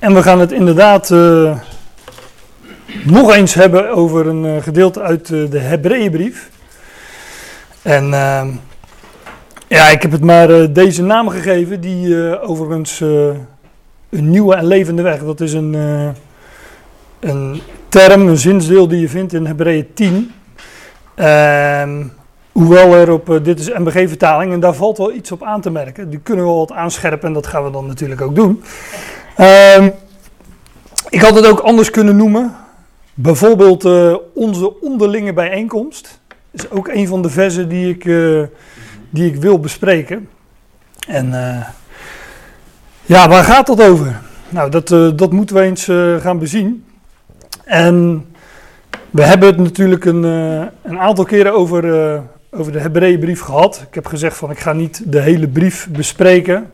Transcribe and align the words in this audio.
En 0.00 0.14
we 0.14 0.22
gaan 0.22 0.40
het 0.40 0.52
inderdaad 0.52 1.10
uh, 1.10 1.58
nog 3.04 3.34
eens 3.34 3.54
hebben 3.54 3.90
over 3.90 4.26
een 4.26 4.44
uh, 4.44 4.62
gedeelte 4.62 5.00
uit 5.00 5.28
uh, 5.28 5.50
de 5.50 5.58
Hebreeënbrief. 5.58 6.50
En 7.82 8.04
ja, 9.68 9.88
ik 9.88 10.02
heb 10.02 10.10
het 10.10 10.24
maar 10.24 10.72
deze 10.72 11.02
naam 11.02 11.28
gegeven, 11.28 11.80
die 11.80 12.40
overigens 12.40 13.00
een 13.00 14.30
nieuwe 14.30 14.54
en 14.54 14.66
levende 14.66 15.02
weg. 15.02 15.24
Dat 15.24 15.40
is 15.40 15.52
een, 15.52 15.72
een 17.20 17.60
term, 17.88 18.28
een 18.28 18.36
zinsdeel 18.36 18.88
die 18.88 19.00
je 19.00 19.08
vindt 19.08 19.32
in 19.32 19.46
Hebreeën 19.46 19.86
10. 19.94 20.32
Ehm, 21.14 22.04
hoewel 22.52 22.94
er 22.94 23.12
op, 23.12 23.40
dit 23.42 23.60
is 23.60 23.68
MBG-vertaling, 23.68 24.52
en 24.52 24.60
daar 24.60 24.74
valt 24.74 24.98
wel 24.98 25.12
iets 25.12 25.32
op 25.32 25.42
aan 25.42 25.60
te 25.60 25.70
merken. 25.70 26.10
Die 26.10 26.20
kunnen 26.20 26.44
we 26.44 26.52
wat 26.52 26.72
aanscherpen 26.72 27.28
en 27.28 27.34
dat 27.34 27.46
gaan 27.46 27.64
we 27.64 27.70
dan 27.70 27.86
natuurlijk 27.86 28.20
ook 28.20 28.34
doen. 28.34 28.62
Um, 29.40 29.92
ik 31.08 31.20
had 31.20 31.34
het 31.34 31.46
ook 31.46 31.58
anders 31.58 31.90
kunnen 31.90 32.16
noemen. 32.16 32.56
Bijvoorbeeld 33.14 33.84
uh, 33.84 34.16
onze 34.34 34.80
onderlinge 34.80 35.32
bijeenkomst. 35.32 36.20
is 36.50 36.70
ook 36.70 36.88
een 36.88 37.06
van 37.06 37.22
de 37.22 37.30
versen 37.30 37.68
die 37.68 37.94
ik, 37.94 38.04
uh, 38.04 38.42
die 39.10 39.26
ik 39.26 39.36
wil 39.36 39.60
bespreken. 39.60 40.28
En 41.06 41.26
uh, 41.26 41.66
ja, 43.02 43.28
waar 43.28 43.44
gaat 43.44 43.66
dat 43.66 43.82
over? 43.82 44.20
Nou, 44.48 44.70
dat, 44.70 44.88
dat 45.18 45.32
moeten 45.32 45.56
we 45.56 45.62
eens 45.62 45.84
gaan 46.22 46.38
bezien. 46.38 46.84
En 47.64 48.26
we 49.10 49.22
hebben 49.22 49.48
het 49.48 49.58
natuurlijk 49.58 50.04
een, 50.04 50.22
een 50.82 50.98
aantal 50.98 51.24
keren 51.24 51.52
over, 51.52 51.84
over 52.50 52.72
de 52.72 52.80
Hebreeënbrief 52.80 53.40
gehad. 53.40 53.84
Ik 53.88 53.94
heb 53.94 54.06
gezegd 54.06 54.36
van 54.36 54.50
ik 54.50 54.58
ga 54.58 54.72
niet 54.72 55.02
de 55.06 55.20
hele 55.20 55.48
brief 55.48 55.88
bespreken. 55.90 56.70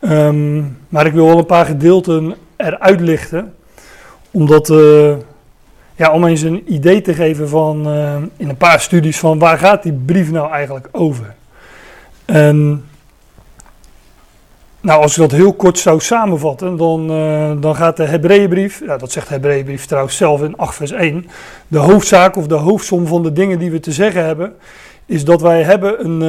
Um, 0.00 0.78
maar 0.88 1.06
ik 1.06 1.12
wil 1.12 1.26
wel 1.26 1.38
een 1.38 1.46
paar 1.46 1.66
gedeelten 1.66 2.34
eruit 2.56 3.00
lichten. 3.00 3.54
Omdat, 4.30 4.68
uh, 4.68 5.12
ja, 5.96 6.12
om 6.12 6.24
eens 6.24 6.42
een 6.42 6.72
idee 6.72 7.00
te 7.00 7.14
geven 7.14 7.48
van, 7.48 7.88
uh, 7.88 8.16
in 8.36 8.48
een 8.48 8.56
paar 8.56 8.80
studies 8.80 9.18
van 9.18 9.38
waar 9.38 9.58
gaat 9.58 9.82
die 9.82 9.92
brief 9.92 10.30
nou 10.30 10.52
eigenlijk 10.52 10.88
over. 10.92 11.34
En, 12.24 12.84
nou, 14.80 15.02
als 15.02 15.12
ik 15.12 15.18
dat 15.18 15.38
heel 15.38 15.52
kort 15.52 15.78
zou 15.78 16.00
samenvatten, 16.00 16.76
dan, 16.76 17.10
uh, 17.10 17.52
dan 17.60 17.76
gaat 17.76 17.96
de 17.96 18.04
Hebreeënbrief, 18.04 18.82
ja, 18.86 18.96
dat 18.96 19.12
zegt 19.12 19.28
de 19.28 19.34
Hebreeënbrief 19.34 19.86
trouwens 19.86 20.16
zelf 20.16 20.42
in 20.42 20.56
8 20.56 20.74
vers 20.74 20.90
1, 20.90 21.26
de 21.68 21.78
hoofdzaak 21.78 22.36
of 22.36 22.46
de 22.46 22.54
hoofdsom 22.54 23.06
van 23.06 23.22
de 23.22 23.32
dingen 23.32 23.58
die 23.58 23.70
we 23.70 23.80
te 23.80 23.92
zeggen 23.92 24.24
hebben, 24.24 24.54
is 25.06 25.24
dat 25.24 25.40
wij 25.40 25.62
hebben 25.62 26.04
een, 26.04 26.20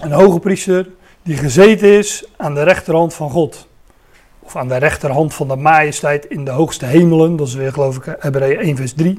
een 0.00 0.12
hoge 0.12 0.38
priester 0.38 0.86
die 1.22 1.36
gezeten 1.36 1.88
is 1.88 2.24
aan 2.36 2.54
de 2.54 2.62
rechterhand 2.62 3.14
van 3.14 3.30
God. 3.30 3.68
Of 4.38 4.56
aan 4.56 4.68
de 4.68 4.76
rechterhand 4.76 5.34
van 5.34 5.48
de 5.48 5.56
majesteit 5.56 6.26
in 6.26 6.44
de 6.44 6.50
hoogste 6.50 6.86
hemelen. 6.86 7.36
Dat 7.36 7.46
is 7.46 7.54
weer 7.54 7.72
geloof 7.72 7.96
ik 7.96 8.16
Hebreeën 8.18 8.58
1 8.58 8.76
vers 8.76 8.92
3. 8.92 9.16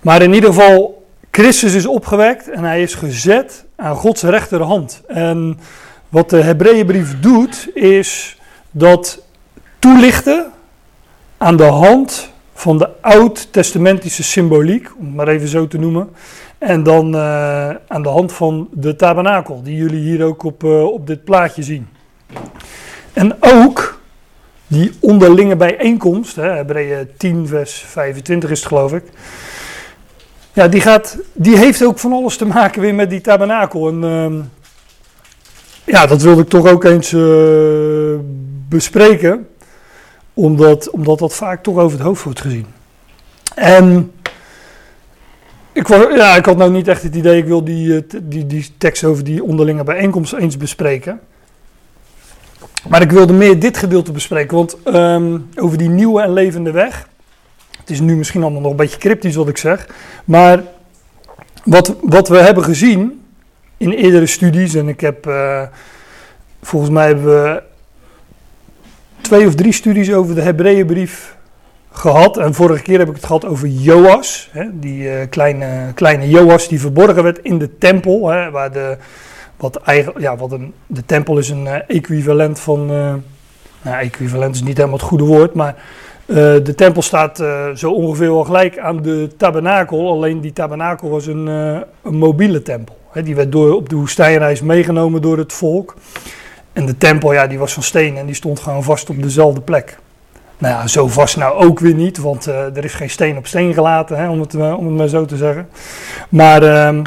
Maar 0.00 0.22
in 0.22 0.32
ieder 0.32 0.52
geval, 0.52 1.06
Christus 1.30 1.74
is 1.74 1.86
opgewekt 1.86 2.50
en 2.50 2.64
hij 2.64 2.82
is 2.82 2.94
gezet 2.94 3.64
aan 3.76 3.96
Gods 3.96 4.22
rechterhand. 4.22 5.02
En 5.06 5.58
wat 6.08 6.30
de 6.30 6.42
Hebreeënbrief 6.42 7.20
doet, 7.20 7.68
is 7.74 8.38
dat 8.70 9.22
toelichten 9.78 10.52
aan 11.36 11.56
de 11.56 11.64
hand 11.64 12.30
van 12.54 12.78
de 12.78 12.88
oud-testamentische 13.00 14.22
symboliek, 14.22 14.90
om 14.98 15.04
het 15.04 15.14
maar 15.14 15.28
even 15.28 15.48
zo 15.48 15.68
te 15.68 15.78
noemen. 15.78 16.08
En 16.58 16.82
dan 16.82 17.14
uh, 17.14 17.68
aan 17.88 18.02
de 18.02 18.08
hand 18.08 18.32
van 18.32 18.68
de 18.72 18.96
tabernakel, 18.96 19.62
die 19.62 19.76
jullie 19.76 20.00
hier 20.00 20.24
ook 20.24 20.42
op, 20.42 20.64
uh, 20.64 20.84
op 20.84 21.06
dit 21.06 21.24
plaatje 21.24 21.62
zien. 21.62 21.88
En 23.12 23.36
ook 23.40 24.00
die 24.66 24.92
onderlinge 25.00 25.56
bijeenkomst, 25.56 26.36
Hebreeën 26.36 27.08
10 27.16 27.46
vers 27.46 27.74
25 27.74 28.50
is 28.50 28.58
het 28.58 28.68
geloof 28.68 28.92
ik. 28.92 29.04
Ja, 30.52 30.68
die, 30.68 30.80
gaat, 30.80 31.18
die 31.32 31.56
heeft 31.56 31.84
ook 31.84 31.98
van 31.98 32.12
alles 32.12 32.36
te 32.36 32.46
maken 32.46 32.80
weer 32.80 32.94
met 32.94 33.10
die 33.10 33.20
tabernakel. 33.20 33.88
En 33.88 34.02
uh, 34.02 34.44
ja, 35.84 36.06
dat 36.06 36.22
wilde 36.22 36.42
ik 36.42 36.48
toch 36.48 36.66
ook 36.66 36.84
eens 36.84 37.12
uh, 37.12 38.18
bespreken. 38.68 39.48
Omdat, 40.34 40.90
omdat 40.90 41.18
dat 41.18 41.34
vaak 41.34 41.62
toch 41.62 41.76
over 41.76 41.98
het 41.98 42.06
hoofd 42.06 42.22
wordt 42.22 42.40
gezien. 42.40 42.66
En 43.54 44.12
ik, 45.76 45.88
ja, 46.16 46.36
ik 46.36 46.44
had 46.44 46.56
nou 46.56 46.70
niet 46.70 46.88
echt 46.88 47.02
het 47.02 47.14
idee, 47.14 47.38
ik 47.38 47.46
wil 47.46 47.64
die, 47.64 47.96
eh, 47.96 48.02
die, 48.22 48.46
die 48.46 48.70
tekst 48.78 49.04
over 49.04 49.24
die 49.24 49.42
onderlinge 49.42 49.84
bijeenkomst 49.84 50.32
eens 50.32 50.56
bespreken. 50.56 51.20
Maar 52.88 53.02
ik 53.02 53.10
wilde 53.10 53.32
meer 53.32 53.58
dit 53.58 53.76
gedeelte 53.76 54.12
bespreken, 54.12 54.56
want 54.56 54.76
um, 54.86 55.48
over 55.56 55.78
die 55.78 55.88
nieuwe 55.88 56.22
en 56.22 56.32
levende 56.32 56.70
weg. 56.70 57.08
Het 57.78 57.90
is 57.90 58.00
nu 58.00 58.16
misschien 58.16 58.42
allemaal 58.42 58.60
nog 58.60 58.70
een 58.70 58.76
beetje 58.76 58.98
cryptisch 58.98 59.34
wat 59.34 59.48
ik 59.48 59.56
zeg. 59.56 59.88
Maar 60.24 60.62
wat, 61.64 61.94
wat 62.02 62.28
we 62.28 62.38
hebben 62.38 62.64
gezien 62.64 63.24
in 63.76 63.90
eerdere 63.90 64.26
studies, 64.26 64.74
en 64.74 64.88
ik 64.88 65.00
heb, 65.00 65.26
uh, 65.26 65.62
volgens 66.62 66.90
mij 66.90 67.06
hebben 67.06 67.24
we 67.24 67.62
twee 69.20 69.46
of 69.46 69.54
drie 69.54 69.72
studies 69.72 70.12
over 70.12 70.34
de 70.34 70.42
Hebreeënbrief 70.42 71.35
gehad. 71.98 72.36
En 72.36 72.54
vorige 72.54 72.82
keer 72.82 72.98
heb 72.98 73.08
ik 73.08 73.14
het 73.14 73.24
gehad 73.24 73.44
over 73.44 73.68
Joas. 73.68 74.48
Hè, 74.52 74.64
die 74.72 75.02
uh, 75.02 75.12
kleine, 75.30 75.92
kleine 75.94 76.28
Joas 76.28 76.68
die 76.68 76.80
verborgen 76.80 77.22
werd 77.22 77.38
in 77.42 77.58
de 77.58 77.78
tempel. 77.78 78.28
Hè, 78.28 78.50
waar 78.50 78.72
de, 78.72 78.96
wat 79.56 79.76
eigenlijk, 79.76 80.20
ja, 80.20 80.36
wat 80.36 80.52
een, 80.52 80.72
de 80.86 81.04
tempel 81.04 81.38
is 81.38 81.48
een 81.48 81.64
uh, 81.64 81.74
equivalent 81.86 82.60
van. 82.60 82.80
Uh, 82.90 83.14
nou, 83.82 83.96
equivalent 83.98 84.54
is 84.54 84.62
niet 84.62 84.76
helemaal 84.76 84.98
het 84.98 85.06
goede 85.06 85.24
woord, 85.24 85.54
maar. 85.54 85.74
de 86.26 86.72
tempel 86.76 87.02
staat 87.02 87.42
zo 87.74 87.90
ongeveer 87.90 88.32
wel 88.32 88.44
gelijk 88.44 88.78
aan 88.78 89.02
de 89.02 89.28
tabernakel. 89.36 90.10
Alleen 90.10 90.40
die 90.40 90.52
tabernakel 90.52 91.10
was 91.10 91.26
een, 91.26 91.46
een 91.46 92.16
mobiele 92.16 92.62
tempel. 92.62 92.96
Hè, 93.10 93.22
die 93.22 93.34
werd 93.34 93.52
door, 93.52 93.74
op 93.74 93.88
de 93.88 93.96
woestijnreis 93.96 94.60
meegenomen 94.60 95.22
door 95.22 95.38
het 95.38 95.52
volk. 95.52 95.94
En 96.72 96.86
de 96.86 96.98
tempel, 96.98 97.32
ja, 97.32 97.46
die 97.46 97.58
was 97.58 97.72
van 97.72 97.82
steen 97.82 98.16
en 98.16 98.26
die 98.26 98.34
stond 98.34 98.60
gewoon 98.60 98.82
vast 98.82 99.10
op 99.10 99.22
dezelfde 99.22 99.60
plek. 99.60 99.98
Nou 100.58 100.74
ja, 100.74 100.86
zo 100.86 101.08
vast 101.08 101.36
nou 101.36 101.64
ook 101.64 101.78
weer 101.78 101.94
niet, 101.94 102.18
want 102.18 102.48
uh, 102.48 102.76
er 102.76 102.84
is 102.84 102.94
geen 102.94 103.10
steen 103.10 103.36
op 103.36 103.46
steen 103.46 103.74
gelaten, 103.74 104.16
hè, 104.16 104.28
om, 104.28 104.40
het, 104.40 104.54
uh, 104.54 104.78
om 104.78 104.86
het 104.86 104.94
maar 104.94 105.08
zo 105.08 105.24
te 105.24 105.36
zeggen. 105.36 105.68
Maar 106.28 106.62
uh, 106.62 107.02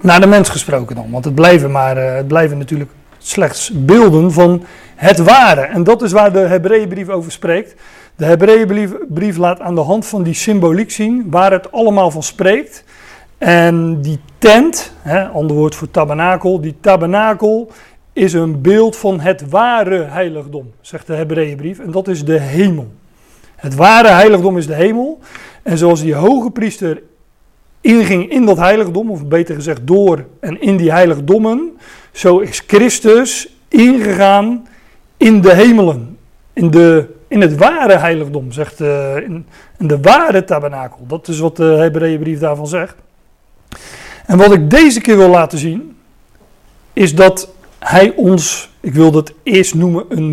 naar 0.00 0.20
de 0.20 0.26
mens 0.26 0.48
gesproken 0.48 0.96
dan, 0.96 1.10
want 1.10 1.24
het 1.24 1.34
blijven, 1.34 1.70
maar, 1.70 1.96
eh, 1.96 2.14
het 2.14 2.28
blijven 2.28 2.58
natuurlijk 2.58 2.90
slechts 3.18 3.70
beelden 3.74 4.32
van 4.32 4.64
het 4.96 5.18
ware. 5.18 5.60
En 5.60 5.84
dat 5.84 6.02
is 6.02 6.12
waar 6.12 6.32
de 6.32 6.38
Hebreeënbrief 6.38 7.08
over 7.08 7.32
spreekt. 7.32 7.74
De 8.16 8.24
Hebreeënbrief 8.24 9.36
laat 9.36 9.60
aan 9.60 9.74
de 9.74 9.80
hand 9.80 10.06
van 10.06 10.22
die 10.22 10.34
symboliek 10.34 10.90
zien 10.90 11.26
waar 11.30 11.52
het 11.52 11.72
allemaal 11.72 12.10
van 12.10 12.22
spreekt. 12.22 12.84
En 13.38 14.02
die 14.02 14.20
tent, 14.38 14.92
hè, 15.02 15.28
ander 15.28 15.56
woord 15.56 15.74
voor 15.74 15.90
tabernakel, 15.90 16.60
die 16.60 16.76
tabernakel 16.80 17.70
is 18.12 18.32
een 18.32 18.60
beeld 18.60 18.96
van 18.96 19.20
het 19.20 19.48
ware 19.48 20.02
heiligdom, 20.02 20.72
zegt 20.80 21.06
de 21.06 21.14
Hebreeënbrief. 21.14 21.78
En 21.78 21.90
dat 21.90 22.08
is 22.08 22.24
de 22.24 22.38
hemel. 22.40 22.92
Het 23.56 23.74
ware 23.74 24.08
heiligdom 24.08 24.56
is 24.56 24.66
de 24.66 24.74
hemel. 24.74 25.18
En 25.62 25.78
zoals 25.78 26.00
die 26.00 26.14
hoge 26.14 26.50
priester 26.50 27.02
inging 27.80 28.30
in 28.30 28.46
dat 28.46 28.56
heiligdom, 28.56 29.10
of 29.10 29.26
beter 29.26 29.54
gezegd 29.54 29.86
door 29.86 30.24
en 30.40 30.60
in 30.60 30.76
die 30.76 30.90
heiligdommen, 30.90 31.78
zo 32.12 32.38
is 32.38 32.62
Christus 32.66 33.56
ingegaan 33.68 34.68
in 35.16 35.40
de 35.40 35.54
hemelen. 35.54 36.18
In, 36.52 36.70
de, 36.70 37.14
in 37.28 37.40
het 37.40 37.56
ware 37.56 37.96
heiligdom, 37.96 38.52
zegt 38.52 38.78
de, 38.78 39.14
eh, 39.16 39.24
in, 39.78 39.86
de 39.86 40.00
ware 40.00 40.44
tabernakel. 40.44 41.04
Dat 41.06 41.28
is 41.28 41.38
wat 41.38 41.56
de 41.56 41.64
Hebreeënbrief 41.64 42.38
daarvan 42.38 42.66
zegt. 42.66 42.94
En 44.26 44.38
wat 44.38 44.52
ik 44.52 44.70
deze 44.70 45.00
keer 45.00 45.16
wil 45.16 45.28
laten 45.28 45.58
zien, 45.58 45.96
is 46.92 47.14
dat 47.14 47.52
hij 47.80 48.12
ons, 48.16 48.70
ik 48.80 48.94
wil 48.94 49.10
dat 49.10 49.32
eerst 49.42 49.74
noemen, 49.74 50.04
een, 50.08 50.32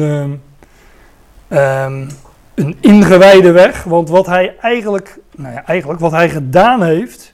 um, 1.49 2.08
een 2.55 2.76
ingewijde 2.79 3.52
weg. 3.52 3.84
Want 3.84 4.09
wat 4.09 4.26
hij 4.26 4.55
eigenlijk, 4.61 5.20
nou 5.35 5.53
ja, 5.53 5.66
eigenlijk, 5.66 5.99
wat 5.99 6.11
hij 6.11 6.29
gedaan 6.29 6.84
heeft, 6.84 7.34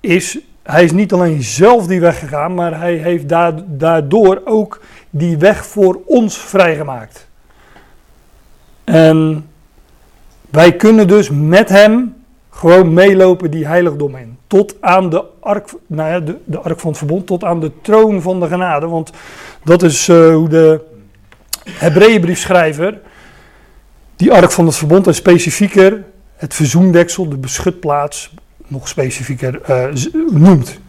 is, 0.00 0.38
hij 0.62 0.84
is 0.84 0.92
niet 0.92 1.12
alleen 1.12 1.42
zelf 1.42 1.86
die 1.86 2.00
weg 2.00 2.18
gegaan, 2.18 2.54
maar 2.54 2.78
hij 2.78 2.94
heeft 2.94 3.28
daardoor 3.66 4.40
ook 4.44 4.80
die 5.10 5.36
weg 5.36 5.66
voor 5.66 6.00
ons 6.06 6.38
vrijgemaakt. 6.38 7.28
En 8.84 9.48
wij 10.50 10.76
kunnen 10.76 11.08
dus 11.08 11.30
met 11.30 11.68
hem 11.68 12.16
gewoon 12.50 12.92
meelopen 12.92 13.50
die 13.50 13.66
heiligdom 13.66 14.16
in. 14.16 14.27
Tot 14.48 14.74
aan 14.80 15.10
de 15.10 15.24
ark, 15.40 15.68
nou 15.86 16.10
ja, 16.10 16.20
de, 16.20 16.36
de 16.44 16.58
ark 16.58 16.80
van 16.80 16.90
het 16.90 16.98
verbond, 16.98 17.26
tot 17.26 17.44
aan 17.44 17.60
de 17.60 17.72
troon 17.82 18.22
van 18.22 18.40
de 18.40 18.46
genade. 18.46 18.86
Want 18.86 19.10
dat 19.64 19.82
is 19.82 20.08
uh, 20.08 20.34
hoe 20.34 20.48
de 20.48 20.80
Hebreeënbriefschrijver 21.70 23.00
die 24.16 24.32
ark 24.32 24.52
van 24.52 24.66
het 24.66 24.76
verbond 24.76 25.06
en 25.06 25.14
specifieker 25.14 26.04
het 26.36 26.54
verzoendeksel, 26.54 27.28
de 27.28 27.36
beschutplaats, 27.36 28.34
nog 28.66 28.88
specifieker 28.88 29.60
uh, 29.70 30.12
noemt. 30.30 30.80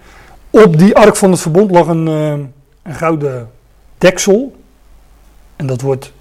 Op 0.50 0.77
die 0.77 0.95
ark 0.95 1.15
van 1.15 1.31
het 1.31 1.41
verbond 1.41 1.71
lag 1.71 1.88
een, 1.88 2.07
uh, 2.07 2.31
een 2.83 2.95
gouden 2.95 3.50
deksel. 3.97 4.56
En 5.56 5.67
dat 5.67 5.81
wordt 5.81 6.11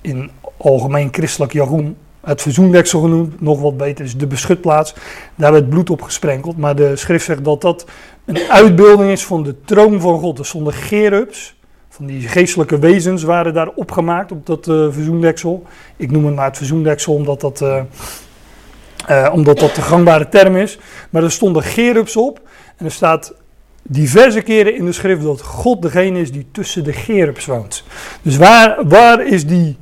in 0.00 0.30
algemeen 0.56 1.08
christelijk 1.12 1.52
jargon 1.52 1.96
het 2.24 2.42
verzoendeksel 2.42 3.00
genoemd, 3.00 3.40
nog 3.40 3.60
wat 3.60 3.76
beter 3.76 4.04
is 4.04 4.16
de 4.16 4.26
beschutplaats. 4.26 4.94
Daar 5.34 5.52
werd 5.52 5.68
bloed 5.68 5.90
op 5.90 6.02
gesprenkeld, 6.02 6.58
maar 6.58 6.76
de 6.76 6.96
schrift 6.96 7.24
zegt 7.24 7.44
dat 7.44 7.60
dat 7.60 7.86
een 8.24 8.38
uitbeelding 8.48 9.10
is 9.10 9.24
van 9.24 9.42
de 9.42 9.60
troon 9.64 10.00
van 10.00 10.18
God. 10.18 10.38
Er 10.38 10.46
stonden 10.46 10.72
gerubs, 10.72 11.56
van 11.88 12.06
die 12.06 12.28
geestelijke 12.28 12.78
wezens 12.78 13.22
waren 13.22 13.54
daar 13.54 13.68
opgemaakt 13.68 14.32
op 14.32 14.46
dat 14.46 14.66
uh, 14.66 14.86
verzoendeksel. 14.90 15.62
Ik 15.96 16.10
noem 16.10 16.26
het 16.26 16.34
maar 16.34 16.46
het 16.46 16.56
verzoendeksel 16.56 17.14
omdat 17.14 17.40
dat, 17.40 17.60
uh, 17.60 17.80
uh, 19.10 19.30
omdat 19.32 19.58
dat 19.58 19.74
de 19.74 19.82
gangbare 19.82 20.28
term 20.28 20.56
is. 20.56 20.78
Maar 21.10 21.22
er 21.22 21.30
stonden 21.30 21.62
gerubs 21.62 22.16
op 22.16 22.40
en 22.76 22.84
er 22.84 22.92
staat 22.92 23.34
diverse 23.82 24.40
keren 24.40 24.76
in 24.76 24.84
de 24.84 24.92
schrift 24.92 25.22
dat 25.22 25.42
God 25.42 25.82
degene 25.82 26.20
is 26.20 26.32
die 26.32 26.46
tussen 26.52 26.84
de 26.84 26.92
gerubs 26.92 27.46
woont. 27.46 27.84
Dus 28.22 28.36
waar, 28.36 28.76
waar 28.88 29.26
is 29.26 29.46
die, 29.46 29.76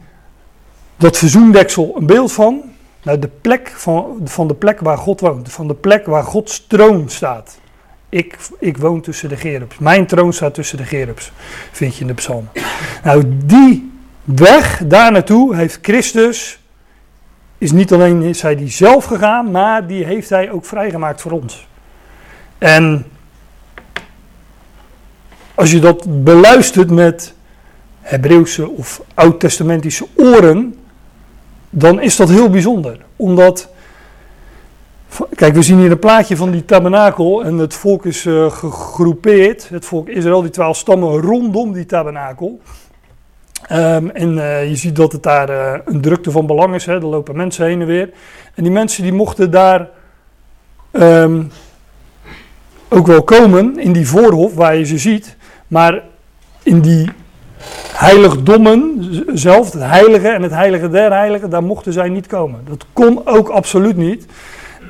dat 1.03 1.19
verzoendeksel 1.19 1.95
een 1.97 2.07
beeld 2.07 2.33
van? 2.33 2.63
Nou, 3.03 3.19
de 3.19 3.31
plek 3.41 3.73
van, 3.75 4.21
van 4.25 4.49
de 4.49 4.55
plek 4.55 4.81
waar 4.81 4.99
God 4.99 5.21
woont, 5.21 5.53
van 5.53 5.69
de 5.69 5.75
plek 5.75 6.07
waar 6.07 6.25
Gods 6.25 6.67
troon 6.67 7.09
staat. 7.09 7.59
Ik, 8.09 8.39
ik 8.59 8.77
woon 8.77 9.01
tussen 9.01 9.29
de 9.29 9.37
gerubs. 9.37 9.79
Mijn 9.79 10.07
troon 10.07 10.33
staat 10.33 10.55
tussen 10.55 10.77
de 10.77 10.85
gerubs, 10.85 11.33
vind 11.73 11.95
je 11.95 12.01
in 12.01 12.07
de 12.07 12.15
psalm. 12.15 12.49
Nou, 13.05 13.25
die 13.45 13.93
weg 14.25 14.83
daar 14.87 15.13
naartoe 15.13 15.57
heeft 15.57 15.79
Christus, 15.83 16.61
is 17.59 17.73
niet 17.73 17.93
alleen 17.93 18.23
is 18.23 18.43
hij 18.43 18.57
die 18.57 18.71
zelf 18.71 19.05
gegaan, 19.05 19.51
maar 19.51 19.87
die 19.87 20.05
heeft 20.05 20.31
hij 20.31 20.51
ook 20.51 20.65
vrijgemaakt 20.65 21.21
voor 21.21 21.33
ons. 21.33 21.69
En 22.59 23.07
als 25.55 25.71
je 25.71 25.79
dat 25.79 26.25
beluistert 26.25 26.91
met 26.91 27.35
Hebreeuwse 28.01 28.69
of 28.69 29.03
Oud-testamentische 29.15 30.07
oren, 30.17 30.77
dan 31.75 32.01
is 32.01 32.17
dat 32.17 32.29
heel 32.29 32.51
bijzonder. 32.51 32.99
Omdat, 33.17 33.69
kijk, 35.35 35.55
we 35.55 35.63
zien 35.63 35.79
hier 35.79 35.91
een 35.91 35.99
plaatje 35.99 36.37
van 36.37 36.51
die 36.51 36.65
tabernakel 36.65 37.45
en 37.45 37.59
het 37.59 37.75
volk 37.75 38.07
is 38.07 38.25
uh, 38.25 38.51
gegroepeerd. 38.51 39.69
Het 39.69 39.85
volk 39.85 40.09
Israël, 40.09 40.43
die 40.43 40.51
twaalf 40.51 40.77
stammen 40.77 41.21
rondom 41.21 41.73
die 41.73 41.87
tabernakel. 41.87 42.61
Um, 43.73 44.11
en 44.11 44.37
uh, 44.37 44.69
je 44.69 44.77
ziet 44.77 44.97
dat 44.97 45.13
het 45.13 45.23
daar 45.23 45.51
uh, 45.51 45.73
een 45.85 46.01
drukte 46.01 46.31
van 46.31 46.47
belang 46.47 46.75
is. 46.75 46.87
Hè. 46.87 46.95
Er 46.95 47.07
lopen 47.07 47.37
mensen 47.37 47.67
heen 47.67 47.81
en 47.81 47.87
weer. 47.87 48.11
En 48.55 48.63
die 48.63 48.73
mensen 48.73 49.03
die 49.03 49.13
mochten 49.13 49.51
daar 49.51 49.89
um, 50.93 51.51
ook 52.89 53.07
wel 53.07 53.23
komen 53.23 53.79
in 53.79 53.93
die 53.93 54.09
voorhof 54.09 54.55
waar 54.55 54.77
je 54.77 54.85
ze 54.85 54.99
ziet. 54.99 55.37
Maar 55.67 56.03
in 56.63 56.81
die 56.81 57.11
heiligdommen 57.93 59.09
zelf, 59.35 59.73
het 59.73 59.83
heilige 59.83 60.29
en 60.29 60.43
het 60.43 60.53
heilige 60.53 60.91
der 60.91 61.13
heiligen, 61.13 61.51
daar 61.51 61.63
mochten 61.63 61.93
zij 61.93 62.09
niet 62.09 62.27
komen. 62.27 62.61
Dat 62.69 62.87
kon 62.93 63.27
ook 63.27 63.49
absoluut 63.49 63.97
niet. 63.97 64.27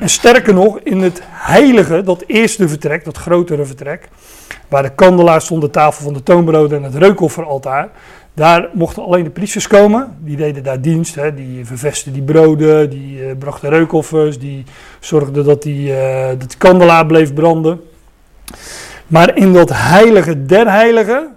En 0.00 0.08
sterker 0.08 0.54
nog, 0.54 0.78
in 0.82 1.00
het 1.00 1.20
heilige, 1.24 2.02
dat 2.02 2.24
eerste 2.26 2.69
vertrek, 2.69 3.04
dat 3.04 3.16
grotere 3.16 3.64
vertrek, 3.64 4.08
waar 4.69 4.82
de 4.82 4.94
kandelaar 4.94 5.40
stond, 5.40 5.62
de 5.62 5.70
tafel 5.70 6.04
van 6.04 6.12
de 6.12 6.22
toonbroden 6.22 6.78
en 6.78 6.84
het 6.84 6.94
reukofferaltaar, 6.94 7.88
daar 8.34 8.69
mochten 8.72 9.02
alleen 9.02 9.25
de 9.25 9.30
priesters 9.30 9.66
komen. 9.66 10.16
Die 10.18 10.36
deden 10.36 10.62
daar 10.62 10.80
dienst, 10.80 11.14
hè. 11.14 11.34
die 11.34 11.66
vervesten 11.66 12.12
die 12.12 12.22
broden, 12.22 12.90
die 12.90 13.18
uh, 13.18 13.26
brachten 13.38 13.68
reukoffers, 13.68 14.38
die 14.38 14.64
zorgden 15.00 15.44
dat 15.44 15.62
die, 15.62 15.90
uh, 15.90 16.28
dat 16.38 16.56
kandelaar 16.56 17.06
bleef 17.06 17.34
branden. 17.34 17.80
Maar 19.06 19.36
in 19.36 19.52
dat 19.52 19.70
heilige 19.72 20.46
der 20.46 20.70
heiligen, 20.70 21.28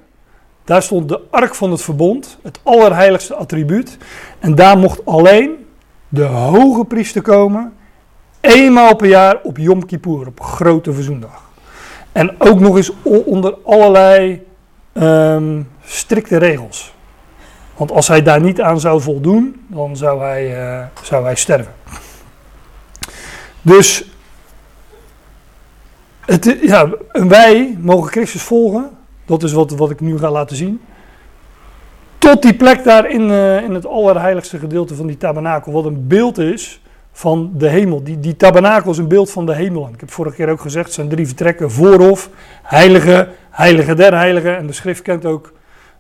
daar 0.65 0.83
stond 0.83 1.09
de 1.09 1.21
ark 1.29 1.56
van 1.56 1.71
het 1.71 1.81
verbond, 1.81 2.38
het 2.41 2.59
allerheiligste 2.63 3.35
attribuut. 3.35 3.97
En 4.39 4.56
daar 4.56 4.77
mocht 4.77 5.06
alleen 5.06 5.65
de 6.09 6.23
hoge 6.23 6.85
priester 6.85 7.21
komen, 7.21 7.73
eenmaal 8.41 8.95
per 8.95 9.07
jaar 9.07 9.39
op 9.44 9.57
Yom 9.57 9.85
Kippur, 9.85 10.27
op 10.27 10.41
grote 10.41 10.94
verzoendag. 10.94 11.44
En 12.12 12.35
ook 12.38 12.59
nog 12.59 12.75
eens 12.75 12.91
onder 13.03 13.57
allerlei 13.63 14.45
um, 14.94 15.69
strikte 15.83 16.38
regels. 16.38 16.94
Want 17.77 17.91
als 17.91 18.07
hij 18.07 18.21
daar 18.21 18.41
niet 18.41 18.62
aan 18.62 18.79
zou 18.79 19.01
voldoen, 19.01 19.65
dan 19.67 19.97
zou 19.97 20.21
hij, 20.21 20.77
uh, 20.79 20.85
zou 21.01 21.23
hij 21.23 21.35
sterven. 21.35 21.73
Dus 23.62 24.09
het, 26.25 26.57
ja, 26.62 26.89
wij 27.12 27.77
mogen 27.79 28.12
Christus 28.12 28.41
volgen. 28.41 28.94
Dat 29.25 29.44
is 29.44 29.51
wat, 29.51 29.72
wat 29.72 29.89
ik 29.89 30.00
nu 30.00 30.18
ga 30.18 30.31
laten 30.31 30.56
zien. 30.56 30.81
Tot 32.18 32.42
die 32.42 32.54
plek 32.54 32.83
daar 32.83 33.10
in, 33.10 33.22
uh, 33.22 33.62
in 33.62 33.74
het 33.74 33.86
allerheiligste 33.86 34.57
gedeelte 34.57 34.95
van 34.95 35.07
die 35.07 35.18
tabernakel. 35.18 35.72
Wat 35.72 35.86
een 35.86 36.07
beeld 36.07 36.38
is 36.38 36.81
van 37.12 37.51
de 37.54 37.68
hemel. 37.68 38.04
Die, 38.04 38.19
die 38.19 38.36
tabernakel 38.36 38.92
is 38.92 38.98
een 38.98 39.07
beeld 39.07 39.31
van 39.31 39.45
de 39.45 39.56
hemel. 39.56 39.89
Ik 39.94 40.00
heb 40.00 40.12
vorige 40.12 40.36
keer 40.36 40.50
ook 40.50 40.62
gezegd, 40.62 40.86
het 40.86 40.94
zijn 40.94 41.10
drie 41.10 41.27
vertrekken. 41.27 41.72
Voorhof, 41.72 42.30
heilige, 42.63 43.27
heilige 43.50 43.94
der 43.94 44.13
heiligen. 44.13 44.57
En 44.57 44.68
de 44.68 44.74
schrift 44.74 45.01
kent 45.01 45.25
ook 45.25 45.54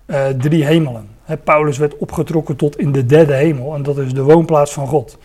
uh, 0.07 0.25
drie 0.27 0.65
hemelen. 0.65 1.07
He, 1.23 1.37
Paulus 1.37 1.77
werd 1.77 1.97
opgetrokken 1.97 2.55
tot 2.55 2.77
in 2.77 2.91
de 2.91 3.05
derde 3.05 3.33
hemel. 3.33 3.75
En 3.75 3.83
dat 3.83 3.97
is 3.97 4.13
de 4.13 4.21
woonplaats 4.23 4.73
van 4.73 4.87
God. 4.87 5.17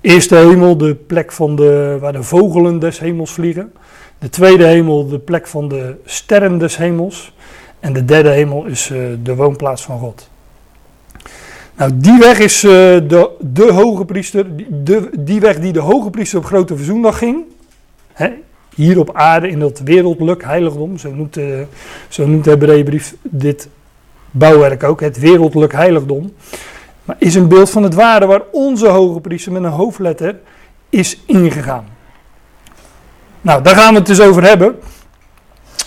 Eerste 0.00 0.36
hemel, 0.36 0.76
de 0.76 0.94
plek 0.94 1.32
van 1.32 1.56
de, 1.56 1.96
waar 2.00 2.12
de 2.12 2.22
vogelen 2.22 2.78
des 2.78 2.98
hemels 2.98 3.32
vliegen. 3.32 3.72
De 4.18 4.28
tweede 4.28 4.64
hemel, 4.64 5.08
de 5.08 5.18
plek 5.18 5.46
van 5.46 5.68
de 5.68 5.96
sterren 6.04 6.58
des 6.58 6.76
hemels. 6.76 7.34
En 7.80 7.92
de 7.92 8.04
derde 8.04 8.30
hemel 8.30 8.64
is 8.64 8.90
uh, 8.90 8.98
de 9.22 9.34
woonplaats 9.34 9.82
van 9.82 9.98
God. 9.98 10.28
Nou, 11.76 11.90
die 11.94 12.18
weg 12.18 12.38
is 12.38 12.64
uh, 12.64 12.70
de, 12.70 13.30
de 13.40 13.72
hoge 13.72 14.04
priester, 14.04 14.46
de, 14.68 15.10
die 15.18 15.40
weg 15.40 15.58
die 15.58 15.72
de 15.72 15.80
hoge 15.80 16.10
priester 16.10 16.38
op 16.38 16.44
Grote 16.44 16.76
Verzoendag 16.76 17.18
ging. 17.18 17.44
Hè, 18.12 18.28
hier 18.74 18.98
op 18.98 19.14
aarde 19.14 19.48
in 19.48 19.58
dat 19.58 19.78
wereldlijk 19.78 20.44
heiligdom, 20.44 20.98
zo 20.98 21.14
noemt, 21.14 21.36
uh, 21.36 21.60
zo 22.08 22.26
noemt 22.26 22.44
de 22.44 22.50
Hebreeënbrief 22.50 23.14
dit 23.22 23.68
bouwwerk 24.30 24.82
ook, 24.82 25.00
het 25.00 25.18
wereldlijk 25.18 25.72
heiligdom. 25.72 26.32
Maar 27.04 27.16
is 27.18 27.34
een 27.34 27.48
beeld 27.48 27.70
van 27.70 27.82
het 27.82 27.94
waarde 27.94 28.26
waar 28.26 28.42
onze 28.52 28.88
hoge 28.88 29.20
priester 29.20 29.52
met 29.52 29.62
een 29.62 29.70
hoofdletter 29.70 30.38
is 30.88 31.20
ingegaan. 31.26 31.84
Nou, 33.40 33.62
daar 33.62 33.76
gaan 33.76 33.92
we 33.92 33.98
het 33.98 34.06
dus 34.06 34.20
over 34.20 34.42
hebben. 34.42 34.78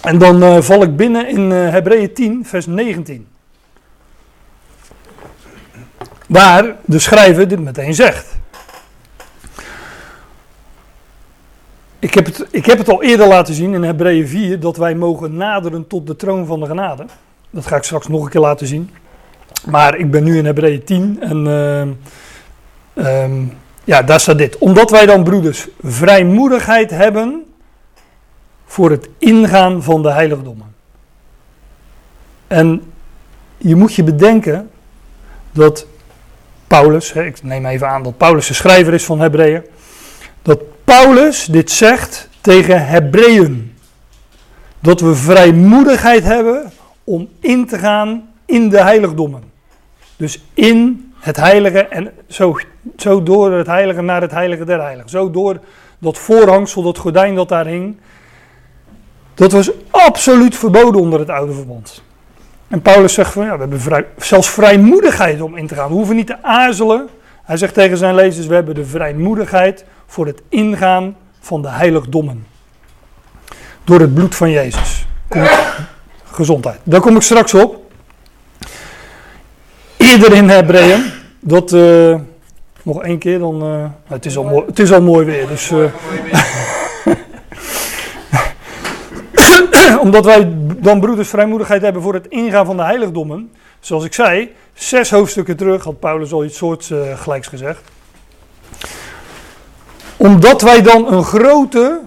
En 0.03 0.17
dan 0.17 0.43
uh, 0.43 0.61
val 0.61 0.83
ik 0.83 0.95
binnen 0.95 1.27
in 1.27 1.51
uh, 1.51 1.69
Hebreeën 1.69 2.13
10, 2.13 2.45
vers 2.45 2.65
19. 2.65 3.27
Waar 6.27 6.75
de 6.85 6.99
schrijver 6.99 7.47
dit 7.47 7.59
meteen 7.59 7.93
zegt. 7.93 8.37
Ik 11.99 12.13
heb, 12.13 12.25
het, 12.25 12.45
ik 12.51 12.65
heb 12.65 12.77
het 12.77 12.89
al 12.89 13.03
eerder 13.03 13.27
laten 13.27 13.53
zien 13.53 13.73
in 13.73 13.83
Hebreeën 13.83 14.27
4 14.27 14.59
dat 14.59 14.77
wij 14.77 14.95
mogen 14.95 15.35
naderen 15.35 15.87
tot 15.87 16.07
de 16.07 16.15
troon 16.15 16.45
van 16.45 16.59
de 16.59 16.65
genade. 16.65 17.05
Dat 17.49 17.65
ga 17.65 17.75
ik 17.75 17.83
straks 17.83 18.07
nog 18.07 18.23
een 18.23 18.29
keer 18.29 18.41
laten 18.41 18.67
zien. 18.67 18.89
Maar 19.65 19.97
ik 19.97 20.11
ben 20.11 20.23
nu 20.23 20.37
in 20.37 20.45
Hebreeën 20.45 20.83
10 20.83 21.17
en 21.21 21.45
uh, 22.95 23.21
um, 23.23 23.53
ja, 23.83 24.01
daar 24.01 24.19
staat 24.19 24.37
dit. 24.37 24.57
Omdat 24.57 24.89
wij 24.89 25.05
dan, 25.05 25.23
broeders, 25.23 25.67
vrijmoedigheid 25.81 26.89
hebben 26.89 27.43
voor 28.73 28.91
het 28.91 29.09
ingaan 29.17 29.83
van 29.83 30.01
de 30.01 30.11
heiligdommen. 30.11 30.75
En 32.47 32.93
je 33.57 33.75
moet 33.75 33.93
je 33.93 34.03
bedenken 34.03 34.69
dat 35.51 35.87
Paulus, 36.67 37.11
ik 37.11 37.43
neem 37.43 37.65
even 37.65 37.87
aan 37.87 38.03
dat 38.03 38.17
Paulus 38.17 38.47
de 38.47 38.53
schrijver 38.53 38.93
is 38.93 39.05
van 39.05 39.19
Hebreeën, 39.19 39.63
dat 40.41 40.59
Paulus 40.83 41.45
dit 41.45 41.71
zegt 41.71 42.29
tegen 42.41 42.87
Hebreeën. 42.87 43.75
Dat 44.79 44.99
we 44.99 45.15
vrijmoedigheid 45.15 46.23
hebben 46.23 46.71
om 47.03 47.29
in 47.39 47.67
te 47.67 47.77
gaan 47.77 48.29
in 48.45 48.69
de 48.69 48.81
heiligdommen. 48.81 49.43
Dus 50.15 50.43
in 50.53 51.11
het 51.19 51.37
heilige 51.37 51.79
en 51.79 52.11
zo, 52.27 52.57
zo 52.97 53.23
door 53.23 53.51
het 53.51 53.67
heilige 53.67 54.01
naar 54.01 54.21
het 54.21 54.31
heilige 54.31 54.65
der 54.65 54.81
heiligen. 54.81 55.09
Zo 55.09 55.31
door 55.31 55.59
dat 55.99 56.17
voorhangsel, 56.17 56.81
dat 56.81 56.97
gordijn 56.97 57.35
dat 57.35 57.49
daar 57.49 57.65
hing. 57.65 57.97
Dat 59.43 59.51
was 59.51 59.71
absoluut 59.91 60.55
verboden 60.57 61.01
onder 61.01 61.19
het 61.19 61.29
oude 61.29 61.53
verbond. 61.53 62.03
En 62.67 62.81
Paulus 62.81 63.13
zegt 63.13 63.31
van 63.31 63.45
ja, 63.45 63.53
we 63.53 63.59
hebben 63.59 63.79
vrij, 63.81 64.05
zelfs 64.17 64.49
vrijmoedigheid 64.49 65.41
om 65.41 65.57
in 65.57 65.67
te 65.67 65.75
gaan. 65.75 65.87
We 65.87 65.93
hoeven 65.93 66.15
niet 66.15 66.27
te 66.27 66.43
aarzelen. 66.43 67.07
Hij 67.43 67.57
zegt 67.57 67.73
tegen 67.73 67.97
zijn 67.97 68.15
lezers: 68.15 68.47
we 68.47 68.53
hebben 68.53 68.75
de 68.75 68.85
vrijmoedigheid 68.85 69.85
voor 70.07 70.25
het 70.25 70.41
ingaan 70.49 71.15
van 71.39 71.61
de 71.61 71.69
heiligdommen. 71.69 72.45
Door 73.83 73.99
het 73.99 74.13
bloed 74.13 74.35
van 74.35 74.49
Jezus. 74.49 75.05
Gezondheid. 76.31 76.79
Daar 76.83 77.01
kom 77.01 77.15
ik 77.15 77.21
straks 77.21 77.53
op. 77.53 77.91
Eerder 79.97 80.33
in 80.33 80.49
Hebreeën, 80.49 81.11
dat 81.39 81.71
uh, 81.71 82.15
nog 82.83 83.03
één 83.03 83.17
keer, 83.17 83.39
dan. 83.39 83.63
Uh, 83.63 83.85
het, 84.07 84.25
is 84.25 84.37
al 84.37 84.43
mooi, 84.43 84.65
het 84.65 84.79
is 84.79 84.91
al 84.91 85.01
mooi 85.01 85.25
weer. 85.25 85.47
Dus, 85.47 85.71
uh, 85.71 85.83
omdat 90.05 90.25
wij 90.25 90.53
dan 90.77 90.99
broeders 90.99 91.29
vrijmoedigheid 91.29 91.81
hebben 91.81 92.01
voor 92.01 92.13
het 92.13 92.27
ingaan 92.27 92.65
van 92.65 92.77
de 92.77 92.83
heiligdommen, 92.83 93.51
zoals 93.79 94.03
ik 94.03 94.13
zei, 94.13 94.53
zes 94.73 95.09
hoofdstukken 95.09 95.57
terug 95.57 95.83
had 95.83 95.99
Paulus 95.99 96.31
al 96.31 96.43
iets 96.43 96.57
soorts 96.57 96.89
uh, 96.89 97.17
gelijks 97.19 97.47
gezegd. 97.47 97.81
Omdat 100.17 100.61
wij 100.61 100.81
dan 100.81 101.13
een 101.13 101.23
grote 101.23 101.99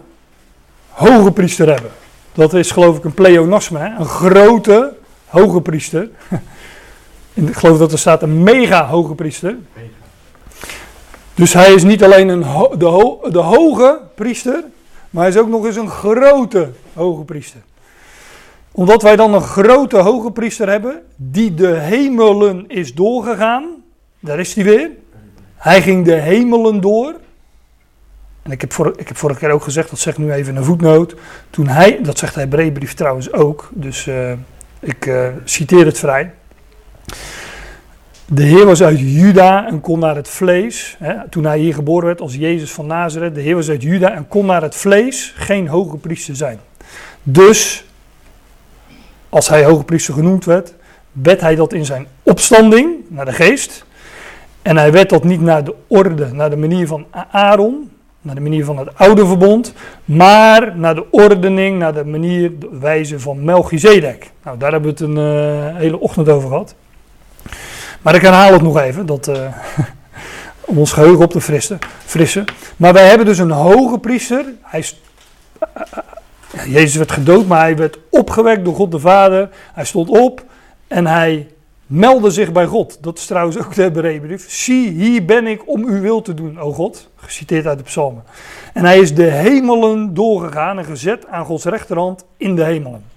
hoge 0.88 1.33
priester 1.33 1.73
hebben. 1.73 1.90
Dat 2.33 2.55
is 2.55 2.71
geloof 2.71 2.97
ik 2.97 3.05
een 3.05 3.14
pleonasme, 3.14 3.95
een 3.99 4.07
grote 4.07 4.93
hoge 5.26 5.61
priester. 5.61 6.09
Ik 7.35 7.57
geloof 7.57 7.78
dat 7.78 7.93
er 7.93 7.99
staat 7.99 8.23
een 8.23 8.43
mega 8.43 8.87
hoge 8.87 9.14
priester. 9.14 9.57
Dus 11.35 11.52
hij 11.52 11.75
is 11.75 11.85
niet 11.85 12.05
alleen 12.05 12.28
een 12.28 12.40
de, 12.78 13.28
de 13.31 13.38
hoge 13.38 14.00
priester, 14.14 14.64
maar 15.11 15.23
hij 15.23 15.33
is 15.33 15.38
ook 15.38 15.49
nog 15.49 15.64
eens 15.66 15.76
een 15.76 15.90
grote 15.90 16.71
hoge 16.95 17.25
priester. 17.25 17.61
Omdat 18.76 19.02
wij 19.02 19.16
dan 19.16 19.35
een 19.35 19.40
grote 19.40 19.97
hoge 19.97 20.30
priester 20.30 20.68
hebben, 20.68 21.02
die 21.16 21.54
de 21.54 21.66
hemelen 21.66 22.64
is 22.68 22.95
doorgegaan. 22.95 23.64
Daar 24.21 24.38
is 24.38 24.54
hij 24.54 24.64
weer. 24.64 24.90
Hij 25.56 25.83
ging 25.83 26.04
de 26.04 26.14
hemelen 26.14 26.80
door. 26.80 27.14
En 28.42 28.50
ik 28.50 28.61
heb, 28.61 28.73
ik 28.97 29.09
heb 29.09 29.16
vorige 29.16 29.38
keer 29.38 29.50
ook 29.50 29.62
gezegd, 29.62 29.90
dat 29.90 29.99
zegt 29.99 30.18
nu 30.18 30.33
even 30.33 30.56
een 30.56 30.64
voetnoot. 30.64 31.14
Toen 31.50 31.66
hij, 31.66 31.99
dat 32.02 32.18
zegt 32.18 32.35
hij 32.35 32.47
Breebrief 32.47 32.95
trouwens 32.95 33.33
ook, 33.33 33.71
dus 33.73 34.06
uh, 34.06 34.33
ik 34.80 35.06
uh, 35.06 35.28
citeer 35.45 35.87
het 35.87 35.99
vrij. 35.99 36.33
De 38.26 38.42
Heer 38.42 38.66
was 38.66 38.83
uit 38.83 39.00
Juda 39.00 39.66
en 39.66 39.80
kon 39.80 39.99
naar 39.99 40.16
het 40.16 40.28
vlees. 40.28 40.97
Hè, 40.99 41.28
toen 41.28 41.45
hij 41.45 41.59
hier 41.59 41.75
geboren 41.75 42.06
werd 42.06 42.21
als 42.21 42.35
Jezus 42.35 42.73
van 42.73 42.87
Nazareth. 42.87 43.35
De 43.35 43.40
Heer 43.40 43.54
was 43.54 43.68
uit 43.68 43.83
Juda 43.83 44.12
en 44.12 44.28
kon 44.28 44.47
naar 44.47 44.62
het 44.62 44.76
vlees 44.76 45.33
geen 45.37 45.68
hoge 45.68 45.97
priester 45.97 46.37
zijn. 46.37 46.59
Dus, 47.23 47.86
als 49.37 49.49
hij 49.49 49.64
hoge 49.64 49.85
priester 49.85 50.14
genoemd 50.14 50.45
werd, 50.45 50.75
werd 51.12 51.40
hij 51.40 51.55
dat 51.55 51.73
in 51.73 51.85
zijn 51.85 52.07
opstanding 52.23 52.95
naar 53.09 53.25
de 53.25 53.33
geest. 53.33 53.85
En 54.62 54.76
hij 54.76 54.93
werd 54.93 55.09
dat 55.11 55.25
niet 55.25 55.40
naar 55.40 55.64
de 55.64 55.75
orde, 55.87 56.33
naar 56.33 56.50
de 56.50 56.57
manier 56.57 56.87
van 56.87 57.07
Aaron, 57.31 57.90
naar 58.21 58.35
de 58.35 58.40
manier 58.40 58.64
van 58.64 58.78
het 58.78 58.88
oude 58.95 59.26
verbond, 59.26 59.75
maar 60.05 60.76
naar 60.76 60.95
de 60.95 61.05
ordening, 61.11 61.78
naar 61.78 61.95
de 61.95 62.05
manier, 62.05 62.59
de 62.59 62.69
wijze 62.81 63.21
van 63.21 63.45
Melchizedek. 63.45 64.31
Nou, 64.43 64.59
daar 64.59 64.73
hebben 64.73 64.95
we 64.95 65.05
het 65.05 65.16
een 65.16 65.73
uh, 65.73 65.76
hele 65.76 66.00
ochtend 66.00 66.28
over 66.28 66.49
gehad. 66.49 66.75
Maar 68.02 68.14
ik 68.14 68.23
herhaal 68.23 68.52
het 68.52 68.62
nog 68.62 68.78
even, 68.78 69.07
dat, 69.07 69.28
uh, 69.28 69.37
om 70.71 70.78
ons 70.78 70.93
geheugen 70.93 71.25
op 71.25 71.31
te 71.31 71.40
frissen. 72.05 72.45
Maar 72.76 72.93
wij 72.93 73.09
hebben 73.09 73.26
dus 73.26 73.38
een 73.38 73.50
hoge 73.50 73.99
priester. 73.99 74.45
Hij 74.62 74.81
is, 74.81 75.00
uh, 75.62 75.83
Jezus 76.65 76.97
werd 76.97 77.13
gedood, 77.13 77.47
maar 77.47 77.61
hij 77.61 77.77
werd 77.77 77.99
opgewekt 78.11 78.65
door 78.65 78.75
God 78.75 78.91
de 78.91 78.99
Vader. 78.99 79.49
Hij 79.75 79.85
stond 79.85 80.09
op 80.09 80.45
en 80.89 81.07
hij 81.07 81.49
meldde 81.87 82.31
zich 82.31 82.53
bij 82.53 82.67
God. 82.67 82.99
Dat 83.01 83.19
is 83.19 83.27
trouwens 83.27 83.59
ook 83.59 83.75
de 83.75 83.83
Hebreeënbrief. 83.83 84.51
Zie, 84.51 84.91
hier 84.91 85.25
ben 85.25 85.47
ik 85.47 85.69
om 85.69 85.85
uw 85.85 86.01
wil 86.01 86.23
te 86.23 86.35
doen, 86.35 86.61
o 86.61 86.73
God. 86.73 87.09
Geciteerd 87.17 87.67
uit 87.67 87.79
de 87.79 87.85
psalmen. 87.85 88.25
En 88.73 88.85
hij 88.85 88.99
is 88.99 89.15
de 89.15 89.31
hemelen 89.31 90.15
doorgegaan 90.15 90.79
en 90.79 90.85
gezet 90.85 91.27
aan 91.27 91.45
Gods 91.45 91.65
rechterhand 91.65 92.25
in 92.37 92.57
de 92.57 92.65
hemelen 92.65 93.15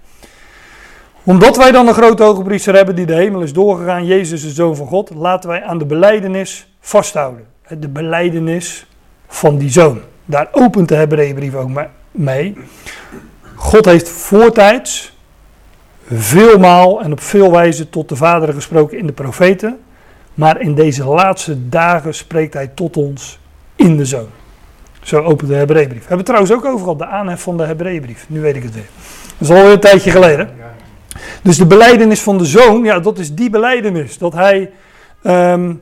omdat 1.29 1.57
wij 1.57 1.71
dan 1.71 1.87
een 1.87 1.93
grote 1.93 2.23
hoge 2.23 2.41
priester 2.41 2.75
hebben 2.75 2.95
die 2.95 3.05
de 3.05 3.13
hemel 3.15 3.41
is 3.41 3.53
doorgegaan, 3.53 4.05
Jezus 4.05 4.41
de 4.41 4.49
Zoon 4.49 4.75
van 4.75 4.87
God, 4.87 5.09
laten 5.15 5.49
wij 5.49 5.63
aan 5.63 5.77
de 5.77 5.85
beleidenis 5.85 6.67
vasthouden. 6.79 7.45
De 7.79 7.87
beleidenis 7.87 8.85
van 9.27 9.57
die 9.57 9.69
Zoon. 9.69 9.99
Daar 10.25 10.47
opent 10.51 10.87
de 10.87 10.95
Hebreeënbrief 10.95 11.55
ook 11.55 11.69
mee. 12.11 12.57
God 13.59 13.85
heeft 13.85 14.09
voortijds 14.09 15.17
veelmaal 16.11 17.01
en 17.01 17.11
op 17.11 17.21
veel 17.21 17.51
wijze 17.51 17.89
tot 17.89 18.09
de 18.09 18.15
Vader 18.15 18.53
gesproken 18.53 18.97
in 18.97 19.05
de 19.05 19.13
profeten. 19.13 19.79
Maar 20.33 20.61
in 20.61 20.75
deze 20.75 21.03
laatste 21.03 21.69
dagen 21.69 22.13
spreekt 22.13 22.53
hij 22.53 22.67
tot 22.67 22.97
ons 22.97 23.39
in 23.75 23.97
de 23.97 24.05
Zoon. 24.05 24.27
Zo 25.01 25.21
opent 25.21 25.49
de 25.49 25.55
Hebreeënbrief. 25.55 26.01
We 26.01 26.07
hebben 26.07 26.25
trouwens 26.25 26.53
ook 26.53 26.65
overal 26.65 26.97
de 26.97 27.05
aanhef 27.05 27.41
van 27.41 27.57
de 27.57 27.63
Hebreeënbrief. 27.63 28.25
Nu 28.27 28.41
weet 28.41 28.55
ik 28.55 28.63
het 28.63 28.73
weer. 28.73 28.89
Dat 29.37 29.49
is 29.49 29.55
alweer 29.55 29.71
een 29.71 29.79
tijdje 29.79 30.11
geleden. 30.11 30.49
Dus 31.41 31.57
de 31.57 31.67
beleidenis 31.67 32.21
van 32.21 32.37
de 32.37 32.45
zoon, 32.45 32.83
ja, 32.83 32.99
dat 32.99 33.17
is 33.17 33.33
die 33.33 33.49
beleidenis. 33.49 34.17
Dat 34.17 34.33
hij, 34.33 34.71
ehm, 35.23 35.73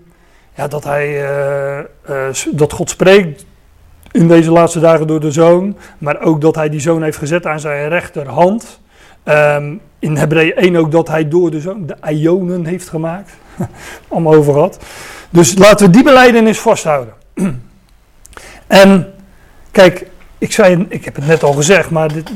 ja, 0.56 0.68
dat 0.68 0.84
hij, 0.84 1.08
uh, 1.08 1.84
uh, 2.10 2.28
dat 2.52 2.74
God 2.74 2.90
spreekt 2.90 3.46
in 4.18 4.28
deze 4.28 4.52
laatste 4.52 4.80
dagen 4.80 5.08
door 5.08 5.20
de 5.20 5.32
zoon. 5.32 5.78
Maar 5.98 6.22
ook 6.22 6.42
dat 6.42 6.56
hij 6.56 6.70
die 6.70 6.80
zoon 6.80 7.04
heeft 7.04 7.18
gezet 7.18 7.46
aan 7.46 7.60
zijn 7.60 7.90
rechterhand. 7.90 8.80
Um, 9.26 9.82
in 10.00 10.18
Hebreeën 10.18 10.56
1 10.56 10.76
ook 10.76 10.92
dat 10.92 11.08
hij 11.08 11.28
door 11.28 11.52
de 11.52 11.60
zoon 11.60 11.86
de 11.86 11.98
Ionen 12.10 12.66
heeft 12.66 12.90
gemaakt. 12.90 13.32
Allemaal 14.08 14.34
over 14.34 14.54
gehad. 14.54 14.80
Dus 15.30 15.58
laten 15.58 15.86
we 15.86 15.92
die 15.92 16.04
beleidenis 16.04 16.60
vasthouden. 16.60 17.14
en 18.68 19.14
kijk, 19.72 20.10
ik, 20.38 20.52
zei, 20.52 20.86
ik 20.90 21.06
heb 21.06 21.16
het 21.16 21.28
net 21.28 21.44
al 21.44 21.54
gezegd, 21.54 21.90
maar 21.90 22.14
dit, 22.14 22.32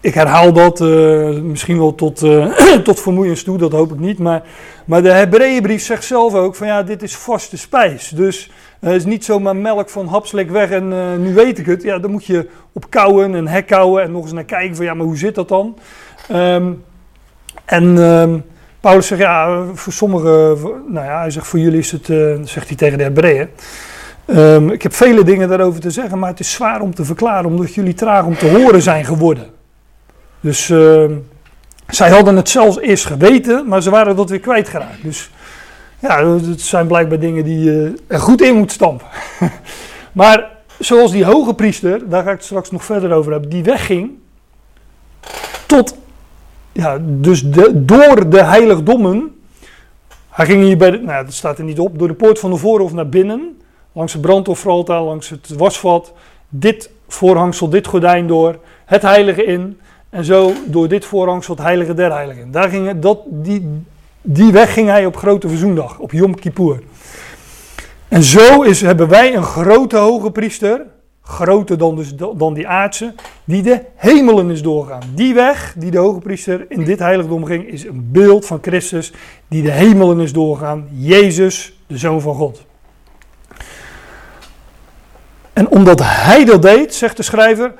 ik 0.00 0.14
herhaal 0.14 0.52
dat 0.52 0.80
uh, 0.80 1.40
misschien 1.40 1.78
wel 1.78 1.94
tot, 1.94 2.22
uh, 2.22 2.46
tot 2.88 3.00
vermoeiens 3.00 3.42
toe, 3.42 3.58
dat 3.58 3.72
hoop 3.72 3.92
ik 3.92 3.98
niet. 3.98 4.18
Maar, 4.18 4.42
maar 4.84 5.02
de 5.02 5.12
Hebreeënbrief 5.12 5.82
zegt 5.82 6.04
zelf 6.04 6.34
ook 6.34 6.54
van 6.54 6.66
ja, 6.66 6.82
dit 6.82 7.02
is 7.02 7.16
vaste 7.16 7.58
spijs. 7.58 8.08
Dus 8.08 8.50
het 8.80 8.94
is 8.94 9.04
niet 9.04 9.24
zomaar 9.24 9.56
melk 9.56 9.88
van 9.88 10.06
hapslik 10.06 10.50
weg 10.50 10.70
en 10.70 10.92
uh, 10.92 11.14
nu 11.18 11.34
weet 11.34 11.58
ik 11.58 11.66
het. 11.66 11.82
Ja, 11.82 11.98
dan 11.98 12.10
moet 12.10 12.24
je 12.24 12.48
op 12.72 12.90
kouwen 12.90 13.34
en 13.34 13.48
hekkouwen 13.48 14.02
en 14.02 14.12
nog 14.12 14.22
eens 14.22 14.32
naar 14.32 14.44
kijken 14.44 14.76
van 14.76 14.84
ja, 14.84 14.94
maar 14.94 15.06
hoe 15.06 15.16
zit 15.16 15.34
dat 15.34 15.48
dan? 15.48 15.78
Um, 16.32 16.84
en 17.64 17.84
um, 17.84 18.44
Paulus 18.80 19.06
zegt 19.06 19.20
ja, 19.20 19.64
voor 19.74 19.92
sommigen, 19.92 20.58
nou 20.86 21.06
ja, 21.06 21.20
hij 21.20 21.30
zegt 21.30 21.46
voor 21.46 21.58
jullie 21.58 21.78
is 21.78 21.90
het, 21.90 22.06
zegt 22.48 22.68
hij 22.68 22.76
tegen 22.76 22.98
de 22.98 23.04
Hebreeën. 23.04 23.48
Um, 24.26 24.70
ik 24.70 24.82
heb 24.82 24.94
vele 24.94 25.24
dingen 25.24 25.48
daarover 25.48 25.80
te 25.80 25.90
zeggen, 25.90 26.18
maar 26.18 26.30
het 26.30 26.40
is 26.40 26.52
zwaar 26.52 26.80
om 26.80 26.94
te 26.94 27.04
verklaren, 27.04 27.50
omdat 27.50 27.74
jullie 27.74 27.94
traag 27.94 28.24
om 28.24 28.36
te 28.36 28.48
horen 28.48 28.82
zijn 28.82 29.04
geworden. 29.04 29.46
Dus 30.40 30.68
uh, 30.68 31.04
zij 31.88 32.10
hadden 32.10 32.36
het 32.36 32.48
zelfs 32.48 32.78
eerst 32.78 33.04
geweten, 33.04 33.68
maar 33.68 33.82
ze 33.82 33.90
waren 33.90 34.16
dat 34.16 34.30
weer 34.30 34.40
kwijtgeraakt. 34.40 35.02
Dus 35.02 35.30
ja, 35.98 36.26
het 36.26 36.60
zijn 36.60 36.86
blijkbaar 36.86 37.18
dingen 37.18 37.44
die 37.44 37.58
je 37.58 37.94
er 38.06 38.20
goed 38.20 38.42
in 38.42 38.56
moet 38.56 38.72
stampen. 38.72 39.06
maar 40.12 40.50
zoals 40.78 41.10
die 41.10 41.24
hoge 41.24 41.54
priester, 41.54 42.08
daar 42.08 42.22
ga 42.22 42.30
ik 42.30 42.36
het 42.36 42.44
straks 42.44 42.70
nog 42.70 42.84
verder 42.84 43.12
over 43.12 43.32
hebben, 43.32 43.50
die 43.50 43.64
wegging 43.64 44.10
tot, 45.66 45.96
ja, 46.72 46.98
dus 47.02 47.42
de, 47.50 47.84
door 47.84 48.30
de 48.30 48.42
heiligdommen. 48.42 49.34
Hij 50.28 50.46
ging 50.46 50.62
hier 50.62 50.76
bij, 50.76 50.90
nou 50.90 51.24
dat 51.24 51.34
staat 51.34 51.58
er 51.58 51.64
niet 51.64 51.80
op, 51.80 51.98
door 51.98 52.08
de 52.08 52.14
poort 52.14 52.38
van 52.38 52.50
de 52.50 52.56
voorhof 52.56 52.92
naar 52.92 53.08
binnen, 53.08 53.60
langs 53.92 54.12
het 54.12 54.22
brandofferaltaar, 54.22 55.02
langs 55.02 55.28
het 55.28 55.48
wasvat, 55.56 56.12
dit 56.48 56.90
voorhangsel, 57.08 57.68
dit 57.68 57.86
gordijn 57.86 58.26
door, 58.26 58.58
het 58.84 59.02
heilige 59.02 59.44
in. 59.44 59.80
En 60.10 60.24
zo 60.24 60.52
door 60.66 60.88
dit 60.88 61.04
voorhangsel 61.04 61.54
het 61.54 61.62
heilige 61.62 61.94
der 61.94 62.12
heiligen. 62.12 62.50
Daar 62.50 62.68
ging 62.68 62.86
het, 62.86 63.02
dat, 63.02 63.18
die, 63.26 63.82
die 64.26 64.52
weg 64.52 64.72
ging 64.72 64.88
hij 64.88 65.06
op 65.06 65.16
grote 65.16 65.48
verzoendag, 65.48 65.98
op 65.98 66.12
Yom 66.12 66.34
Kippur. 66.34 66.82
En 68.08 68.22
zo 68.22 68.62
is, 68.62 68.80
hebben 68.80 69.08
wij 69.08 69.34
een 69.34 69.42
grote 69.42 69.96
hoge 69.96 70.30
priester, 70.30 70.86
groter 71.22 71.78
dan, 71.78 71.96
dus, 71.96 72.14
dan 72.14 72.54
die 72.54 72.68
aardse, 72.68 73.14
die 73.44 73.62
de 73.62 73.80
hemelen 73.94 74.50
is 74.50 74.62
doorgaan. 74.62 75.02
Die 75.14 75.34
weg 75.34 75.74
die 75.78 75.90
de 75.90 75.98
hoge 75.98 76.20
priester 76.20 76.66
in 76.68 76.84
dit 76.84 76.98
heiligdom 76.98 77.44
ging, 77.44 77.68
is 77.68 77.84
een 77.84 78.08
beeld 78.12 78.46
van 78.46 78.58
Christus 78.62 79.12
die 79.48 79.62
de 79.62 79.70
hemelen 79.70 80.20
is 80.20 80.32
doorgaan. 80.32 80.88
Jezus, 80.92 81.78
de 81.86 81.98
Zoon 81.98 82.20
van 82.20 82.34
God. 82.34 82.64
En 85.52 85.68
omdat 85.68 86.00
hij 86.02 86.44
dat 86.44 86.62
deed, 86.62 86.94
zegt 86.94 87.16
de 87.16 87.22
schrijver, 87.22 87.74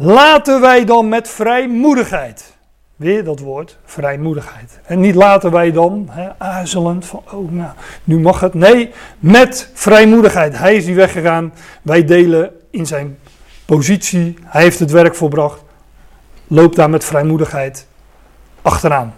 Laten 0.00 0.60
wij 0.60 0.84
dan 0.84 1.08
met 1.08 1.28
vrijmoedigheid. 1.28 2.56
Weer 2.98 3.24
dat 3.24 3.38
woord, 3.38 3.78
vrijmoedigheid. 3.84 4.80
En 4.84 5.00
niet 5.00 5.14
laten 5.14 5.50
wij 5.50 5.72
dan 5.72 6.08
hè, 6.10 6.28
aarzelend 6.38 7.06
van, 7.06 7.22
oh 7.32 7.52
nou, 7.52 7.70
nu 8.04 8.18
mag 8.18 8.40
het. 8.40 8.54
Nee, 8.54 8.90
met 9.18 9.70
vrijmoedigheid. 9.74 10.58
Hij 10.58 10.76
is 10.76 10.84
die 10.84 10.94
weggegaan. 10.94 11.52
Wij 11.82 12.04
delen 12.04 12.50
in 12.70 12.86
zijn 12.86 13.18
positie. 13.64 14.36
Hij 14.44 14.62
heeft 14.62 14.78
het 14.78 14.90
werk 14.90 15.14
volbracht. 15.14 15.62
Loop 16.46 16.74
daar 16.74 16.90
met 16.90 17.04
vrijmoedigheid 17.04 17.86
achteraan. 18.62 19.14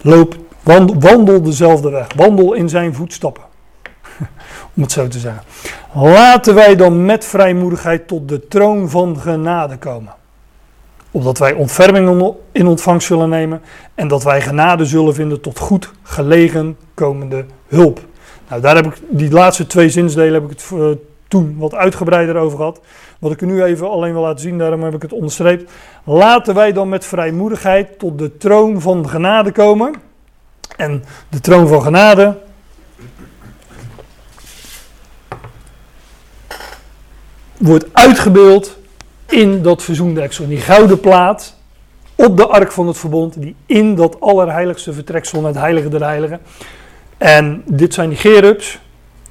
Loop, 0.00 0.36
wandel, 0.62 1.00
wandel 1.00 1.42
dezelfde 1.42 1.90
weg. 1.90 2.06
Wandel 2.16 2.52
in 2.52 2.68
zijn 2.68 2.94
voetstappen. 2.94 3.44
Om 4.76 4.82
het 4.82 4.92
zo 4.92 5.08
te 5.08 5.18
zeggen. 5.18 5.42
Laten 5.94 6.54
wij 6.54 6.76
dan 6.76 7.04
met 7.04 7.24
vrijmoedigheid 7.24 8.08
tot 8.08 8.28
de 8.28 8.48
troon 8.48 8.90
van 8.90 9.18
genade 9.18 9.76
komen 9.76 10.14
opdat 11.14 11.38
wij 11.38 11.52
ontferming 11.52 12.34
in 12.52 12.66
ontvangst 12.66 13.06
zullen 13.06 13.28
nemen 13.28 13.62
en 13.94 14.08
dat 14.08 14.22
wij 14.22 14.40
genade 14.40 14.84
zullen 14.84 15.14
vinden 15.14 15.40
tot 15.40 15.58
goed 15.58 15.92
gelegen 16.02 16.76
komende 16.94 17.44
hulp. 17.66 18.00
Nou, 18.48 18.60
daar 18.60 18.74
heb 18.74 18.86
ik 18.86 19.00
die 19.08 19.30
laatste 19.30 19.66
twee 19.66 19.88
zinsdelen 19.88 20.32
heb 20.32 20.50
ik 20.50 20.50
het 20.50 20.70
uh, 20.74 20.86
toen 21.28 21.56
wat 21.58 21.74
uitgebreider 21.74 22.36
over 22.36 22.56
gehad. 22.56 22.80
Wat 23.18 23.32
ik 23.32 23.40
nu 23.40 23.62
even 23.62 23.90
alleen 23.90 24.12
wil 24.12 24.22
laten 24.22 24.40
zien, 24.40 24.58
daarom 24.58 24.82
heb 24.82 24.94
ik 24.94 25.02
het 25.02 25.12
onderstreept. 25.12 25.70
Laten 26.04 26.54
wij 26.54 26.72
dan 26.72 26.88
met 26.88 27.04
vrijmoedigheid 27.04 27.98
tot 27.98 28.18
de 28.18 28.36
troon 28.36 28.80
van 28.80 29.08
genade 29.08 29.52
komen. 29.52 29.94
En 30.76 31.04
de 31.28 31.40
troon 31.40 31.68
van 31.68 31.82
genade. 31.82 32.38
Wordt 37.58 37.86
uitgebeeld 37.92 38.78
in 39.34 39.62
dat 39.62 39.82
verzoendeksel. 39.82 40.46
Die 40.48 40.60
gouden 40.60 41.00
plaat 41.00 41.56
op 42.14 42.36
de 42.36 42.46
ark 42.46 42.72
van 42.72 42.86
het 42.86 42.98
verbond. 42.98 43.40
Die 43.40 43.54
in 43.66 43.94
dat 43.94 44.20
allerheiligste 44.20 44.92
vertreksel 44.92 45.40
naar 45.40 45.50
het 45.50 45.60
heilige 45.60 45.88
der 45.88 46.02
heiligen. 46.02 46.40
En 47.18 47.62
dit 47.66 47.94
zijn 47.94 48.08
die 48.08 48.18
gerubs. 48.18 48.72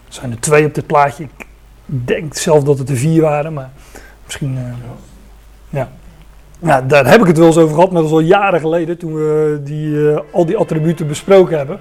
Er 0.07 0.13
zijn 0.13 0.31
er 0.31 0.39
twee 0.39 0.65
op 0.65 0.75
dit 0.75 0.87
plaatje. 0.87 1.23
Ik 1.23 1.45
denk 1.85 2.33
zelf 2.33 2.63
dat 2.63 2.77
het 2.77 2.89
er 2.89 2.95
vier 2.95 3.21
waren, 3.21 3.53
maar 3.53 3.69
misschien. 4.25 4.53
Uh, 4.55 4.61
ja. 5.69 5.91
Ja, 6.59 6.81
daar 6.81 7.07
heb 7.07 7.19
ik 7.19 7.27
het 7.27 7.37
wel 7.37 7.47
eens 7.47 7.57
over 7.57 7.75
gehad, 7.75 7.91
maar 7.91 8.01
dat 8.01 8.09
is 8.09 8.17
al 8.17 8.19
jaren 8.19 8.59
geleden 8.59 8.97
toen 8.97 9.13
we 9.13 9.61
die, 9.63 9.87
uh, 9.87 10.19
al 10.31 10.45
die 10.45 10.57
attributen 10.57 11.07
besproken 11.07 11.57
hebben. 11.57 11.79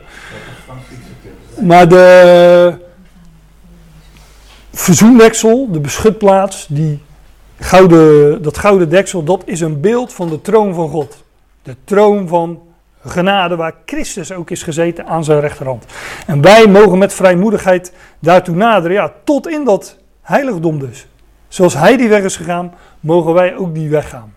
Maar 1.60 1.88
de 1.88 2.74
verzoendeksel, 4.72 5.68
de 5.70 5.80
beschutplaats, 5.80 6.66
die 6.68 7.00
gouden, 7.62 8.42
dat 8.42 8.58
gouden 8.58 8.88
deksel, 8.88 9.24
dat 9.24 9.42
is 9.44 9.60
een 9.60 9.80
beeld 9.80 10.12
van 10.12 10.28
de 10.28 10.40
troon 10.40 10.74
van 10.74 10.88
God. 10.88 11.24
De 11.62 11.76
troon 11.84 12.28
van 12.28 12.60
genade 13.04 13.56
waar 13.56 13.74
Christus 13.86 14.32
ook 14.32 14.50
is 14.50 14.62
gezeten 14.62 15.06
aan 15.06 15.24
zijn 15.24 15.40
rechterhand. 15.40 15.84
En 16.26 16.40
wij 16.40 16.66
mogen 16.66 16.98
met 16.98 17.14
vrijmoedigheid 17.14 17.92
daartoe 18.18 18.54
naderen, 18.54 18.96
ja, 18.96 19.12
tot 19.24 19.48
in 19.48 19.64
dat 19.64 19.96
heiligdom 20.22 20.78
dus. 20.78 21.06
Zoals 21.48 21.74
hij 21.74 21.96
die 21.96 22.08
weg 22.08 22.22
is 22.22 22.36
gegaan, 22.36 22.74
mogen 23.00 23.32
wij 23.32 23.56
ook 23.56 23.74
die 23.74 23.88
weg 23.88 24.08
gaan. 24.08 24.34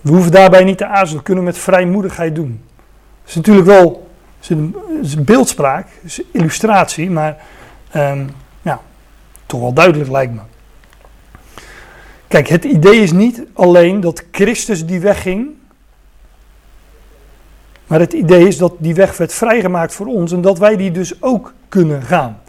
We 0.00 0.10
hoeven 0.10 0.30
daarbij 0.30 0.64
niet 0.64 0.78
te 0.78 0.86
aarzelen, 0.86 1.18
we 1.18 1.22
kunnen 1.22 1.44
met 1.44 1.58
vrijmoedigheid 1.58 2.34
doen. 2.34 2.64
Het 3.20 3.28
is 3.28 3.34
natuurlijk 3.34 3.66
wel 3.66 4.08
is 4.40 4.48
een, 5.14 5.24
beeldspraak, 5.24 5.88
is 6.02 6.18
een 6.18 6.26
illustratie, 6.32 7.10
maar 7.10 7.36
um, 7.96 8.30
ja, 8.62 8.80
toch 9.46 9.60
wel 9.60 9.72
duidelijk 9.72 10.10
lijkt 10.10 10.32
me. 10.32 10.40
Kijk, 12.30 12.48
het 12.48 12.64
idee 12.64 13.00
is 13.00 13.12
niet 13.12 13.42
alleen 13.52 14.00
dat 14.00 14.24
Christus 14.30 14.86
die 14.86 15.00
weg 15.00 15.22
ging, 15.22 15.48
maar 17.86 18.00
het 18.00 18.12
idee 18.12 18.46
is 18.46 18.58
dat 18.58 18.72
die 18.78 18.94
weg 18.94 19.16
werd 19.16 19.32
vrijgemaakt 19.32 19.94
voor 19.94 20.06
ons 20.06 20.32
en 20.32 20.40
dat 20.40 20.58
wij 20.58 20.76
die 20.76 20.90
dus 20.90 21.22
ook 21.22 21.52
kunnen 21.68 22.02
gaan. 22.02 22.40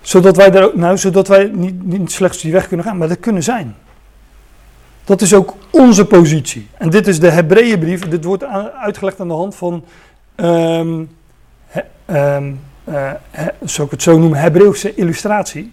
Zodat 0.00 0.36
wij, 0.36 0.52
er, 0.52 0.70
nou, 0.74 0.98
zodat 0.98 1.28
wij 1.28 1.50
niet, 1.54 1.84
niet 1.84 2.12
slechts 2.12 2.40
die 2.40 2.52
weg 2.52 2.68
kunnen 2.68 2.86
gaan, 2.86 2.96
maar 2.96 3.08
dat 3.08 3.20
kunnen 3.20 3.42
zijn. 3.42 3.76
Dat 5.04 5.20
is 5.20 5.34
ook 5.34 5.54
onze 5.70 6.04
positie. 6.04 6.68
En 6.78 6.90
dit 6.90 7.06
is 7.06 7.20
de 7.20 7.30
Hebreeënbrief. 7.30 8.08
Dit 8.08 8.24
wordt 8.24 8.44
uitgelegd 8.80 9.20
aan 9.20 9.28
de 9.28 9.34
hand 9.34 9.54
van, 9.54 9.84
um, 10.36 11.10
ik 13.64 13.90
het 13.90 14.02
zo 14.02 14.18
noemen, 14.18 14.38
Hebreeuwse 14.38 14.94
illustratie. 14.94 15.72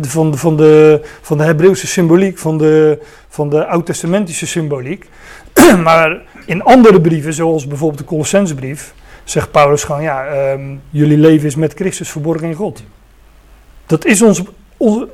Van 0.00 0.38
van 0.38 0.56
de, 0.56 1.00
van 1.20 1.38
de 1.38 1.44
Hebreeuwse 1.44 1.86
symboliek, 1.86 2.38
van 2.38 2.58
de, 2.58 2.98
van 3.28 3.50
de 3.50 3.66
oud-testamentische 3.66 4.46
symboliek. 4.46 5.08
maar 5.82 6.20
in 6.46 6.62
andere 6.62 7.00
brieven, 7.00 7.32
zoals 7.32 7.66
bijvoorbeeld 7.66 8.00
de 8.00 8.06
Colossensbrief, 8.06 8.94
zegt 9.24 9.50
Paulus 9.50 9.84
gewoon, 9.84 10.02
ja, 10.02 10.52
um, 10.52 10.80
jullie 10.90 11.18
leven 11.18 11.46
is 11.46 11.56
met 11.56 11.74
Christus 11.74 12.10
verborgen 12.10 12.48
in 12.48 12.54
God. 12.54 12.82
Dat 13.86 14.04
is 14.04 14.22
onze, 14.22 14.44
onze, 14.76 15.08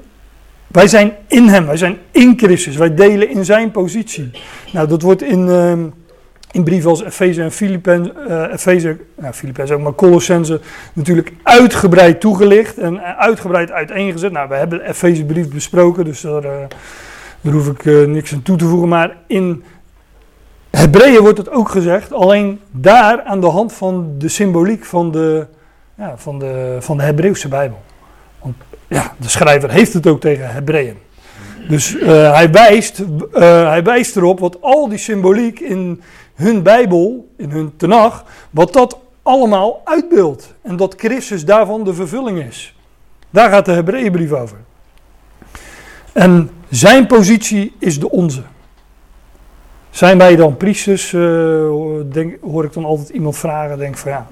wij 0.67 0.89
zijn 0.89 1.17
in 1.29 1.49
hem, 1.49 1.67
wij 1.67 1.77
zijn 1.77 1.99
in 2.11 2.35
Christus, 2.37 2.77
wij 2.77 2.95
delen 2.95 3.31
in 3.31 3.45
zijn 3.45 3.71
positie. 3.71 4.31
Nou, 4.73 4.89
dat 4.89 5.03
wordt 5.03 5.23
in, 5.23 5.47
uh, 5.47 5.73
in 6.55 6.65
brieven 6.65 6.91
als 6.91 7.05
Efeze 7.05 7.43
en 7.43 7.53
Filippenzen, 7.53 8.15
uh, 8.29 8.53
Efeze, 8.53 8.97
nou, 9.15 9.33
Filippenzen 9.33 9.77
ook, 9.77 9.83
maar 9.83 9.95
Colossense 9.95 10.61
natuurlijk 10.93 11.33
uitgebreid 11.43 12.21
toegelicht 12.21 12.79
en 12.79 13.01
uitgebreid 13.17 13.71
uiteengezet. 13.71 14.33
Nou, 14.33 14.49
we 14.49 14.55
hebben 14.55 14.79
de 14.79 14.89
Efezebrief 14.89 15.49
besproken, 15.49 16.05
dus 16.05 16.21
daar, 16.21 16.43
daar 17.41 17.53
hoef 17.53 17.69
ik 17.69 17.85
uh, 17.85 18.07
niks 18.07 18.33
aan 18.33 18.43
toe 18.43 18.57
te 18.57 18.65
voegen. 18.65 18.89
Maar 18.89 19.17
in 19.27 19.65
Hebreeën 20.71 21.21
wordt 21.21 21.39
het 21.39 21.51
ook 21.51 21.69
gezegd, 21.69 22.13
alleen 22.13 22.61
daar 22.71 23.23
aan 23.23 23.41
de 23.41 23.51
hand 23.51 23.73
van 23.73 24.15
de 24.19 24.29
symboliek 24.29 24.85
van 24.85 25.11
de, 25.11 25.47
ja, 25.95 26.15
van 26.17 26.39
de, 26.39 26.77
van 26.81 26.97
de 26.97 27.03
Hebreeuwse 27.03 27.49
Bijbel. 27.49 27.83
Want 28.43 28.55
ja, 28.89 29.15
de 29.19 29.29
schrijver 29.29 29.71
heeft 29.71 29.93
het 29.93 30.07
ook 30.07 30.21
tegen 30.21 30.51
Hebreeën. 30.51 30.97
Dus 31.69 31.95
uh, 31.95 32.35
hij, 32.35 32.51
wijst, 32.51 33.05
hij 33.33 33.83
wijst 33.83 34.17
erop 34.17 34.41
wat 34.41 34.59
al 34.61 34.89
die 34.89 34.99
symboliek 34.99 35.61
in 35.61 36.03
hun 36.35 36.63
Bijbel, 36.63 37.29
in 37.37 37.51
hun 37.51 37.77
Tenach, 37.77 38.25
wat 38.51 38.73
dat 38.73 38.99
allemaal 39.23 39.81
uitbeeldt. 39.85 40.55
En 40.63 40.77
dat 40.77 40.95
Christus 40.97 41.45
daarvan 41.45 41.85
de 41.85 41.95
vervulling 41.95 42.39
is. 42.39 42.77
Daar 43.31 43.51
gaat 43.51 43.65
de 43.65 43.73
Hebreeënbrief 43.73 44.33
over. 44.33 44.57
En 46.13 46.51
zijn 46.71 47.07
positie 47.07 47.75
is 47.79 48.01
de 48.01 48.11
onze. 48.11 48.43
Zijn 49.91 50.19
wij 50.19 50.37
dan 50.37 50.57
priesters? 50.57 51.13
Uh, 51.13 51.71
denk, 52.13 52.37
hoor 52.43 52.65
ik 52.65 52.73
dan 52.73 52.85
altijd 52.85 53.09
iemand 53.09 53.37
vragen. 53.37 53.79
Denk 53.79 53.97
van 53.97 54.11
ja, 54.11 54.27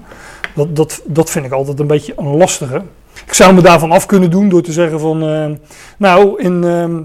dat, 0.55 0.75
dat, 0.75 1.01
dat 1.05 1.29
vind 1.29 1.45
ik 1.45 1.51
altijd 1.51 1.79
een 1.79 1.87
beetje 1.87 2.13
een 2.17 2.37
lastige. 2.37 2.81
Ik 3.25 3.33
zou 3.33 3.53
me 3.53 3.61
daarvan 3.61 3.91
af 3.91 4.05
kunnen 4.05 4.31
doen 4.31 4.49
door 4.49 4.61
te 4.61 4.71
zeggen 4.71 4.99
van, 4.99 5.29
uh, 5.29 5.55
nou, 5.97 6.41
in, 6.41 6.63
uh, 6.63 6.97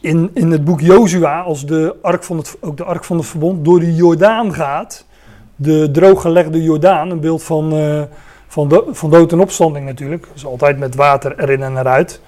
in, 0.00 0.30
in 0.34 0.50
het 0.50 0.64
boek 0.64 0.80
Jozua, 0.80 1.40
als 1.40 1.66
de 1.66 1.94
ark 2.02 2.24
van 2.24 2.36
het, 2.36 2.56
ook 2.60 2.76
de 2.76 2.84
ark 2.84 3.04
van 3.04 3.16
het 3.16 3.26
verbond 3.26 3.64
door 3.64 3.80
de 3.80 3.94
Jordaan 3.94 4.54
gaat, 4.54 5.06
de 5.56 5.90
drooggelegde 5.90 6.62
Jordaan, 6.62 7.10
een 7.10 7.20
beeld 7.20 7.42
van, 7.42 7.74
uh, 7.74 8.02
van, 8.48 8.68
do, 8.68 8.88
van 8.90 9.10
dood 9.10 9.32
en 9.32 9.40
opstanding 9.40 9.86
natuurlijk, 9.86 10.26
dus 10.32 10.46
altijd 10.46 10.78
met 10.78 10.94
water 10.94 11.34
erin 11.38 11.62
en 11.62 11.76
eruit. 11.76 12.20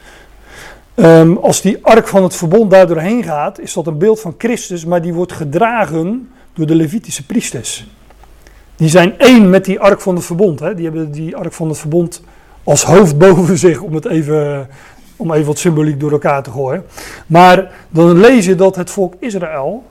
Um, 0.94 1.36
als 1.36 1.60
die 1.60 1.78
ark 1.82 2.08
van 2.08 2.22
het 2.22 2.36
verbond 2.36 2.70
daar 2.70 2.86
doorheen 2.86 3.22
gaat, 3.22 3.58
is 3.58 3.72
dat 3.72 3.86
een 3.86 3.98
beeld 3.98 4.20
van 4.20 4.34
Christus, 4.38 4.84
maar 4.84 5.02
die 5.02 5.14
wordt 5.14 5.32
gedragen 5.32 6.28
door 6.52 6.66
de 6.66 6.74
Levitische 6.74 7.26
priesters. 7.26 7.86
Die 8.76 8.88
zijn 8.88 9.18
één 9.18 9.50
met 9.50 9.64
die 9.64 9.80
ark 9.80 10.00
van 10.00 10.14
het 10.14 10.24
verbond. 10.24 10.60
Hè? 10.60 10.74
Die 10.74 10.84
hebben 10.84 11.10
die 11.10 11.36
ark 11.36 11.52
van 11.52 11.68
het 11.68 11.78
verbond 11.78 12.22
als 12.64 12.82
hoofd 12.82 13.18
boven 13.24 13.58
zich, 13.58 13.80
om 13.80 13.94
het 13.94 14.06
even, 14.06 14.68
om 15.16 15.32
even 15.32 15.46
wat 15.46 15.58
symboliek 15.58 16.00
door 16.00 16.12
elkaar 16.12 16.42
te 16.42 16.50
gooien. 16.50 16.84
Maar 17.26 17.72
dan 17.88 18.20
lees 18.20 18.44
je 18.44 18.54
dat 18.54 18.76
het 18.76 18.90
volk 18.90 19.14
Israël 19.18 19.84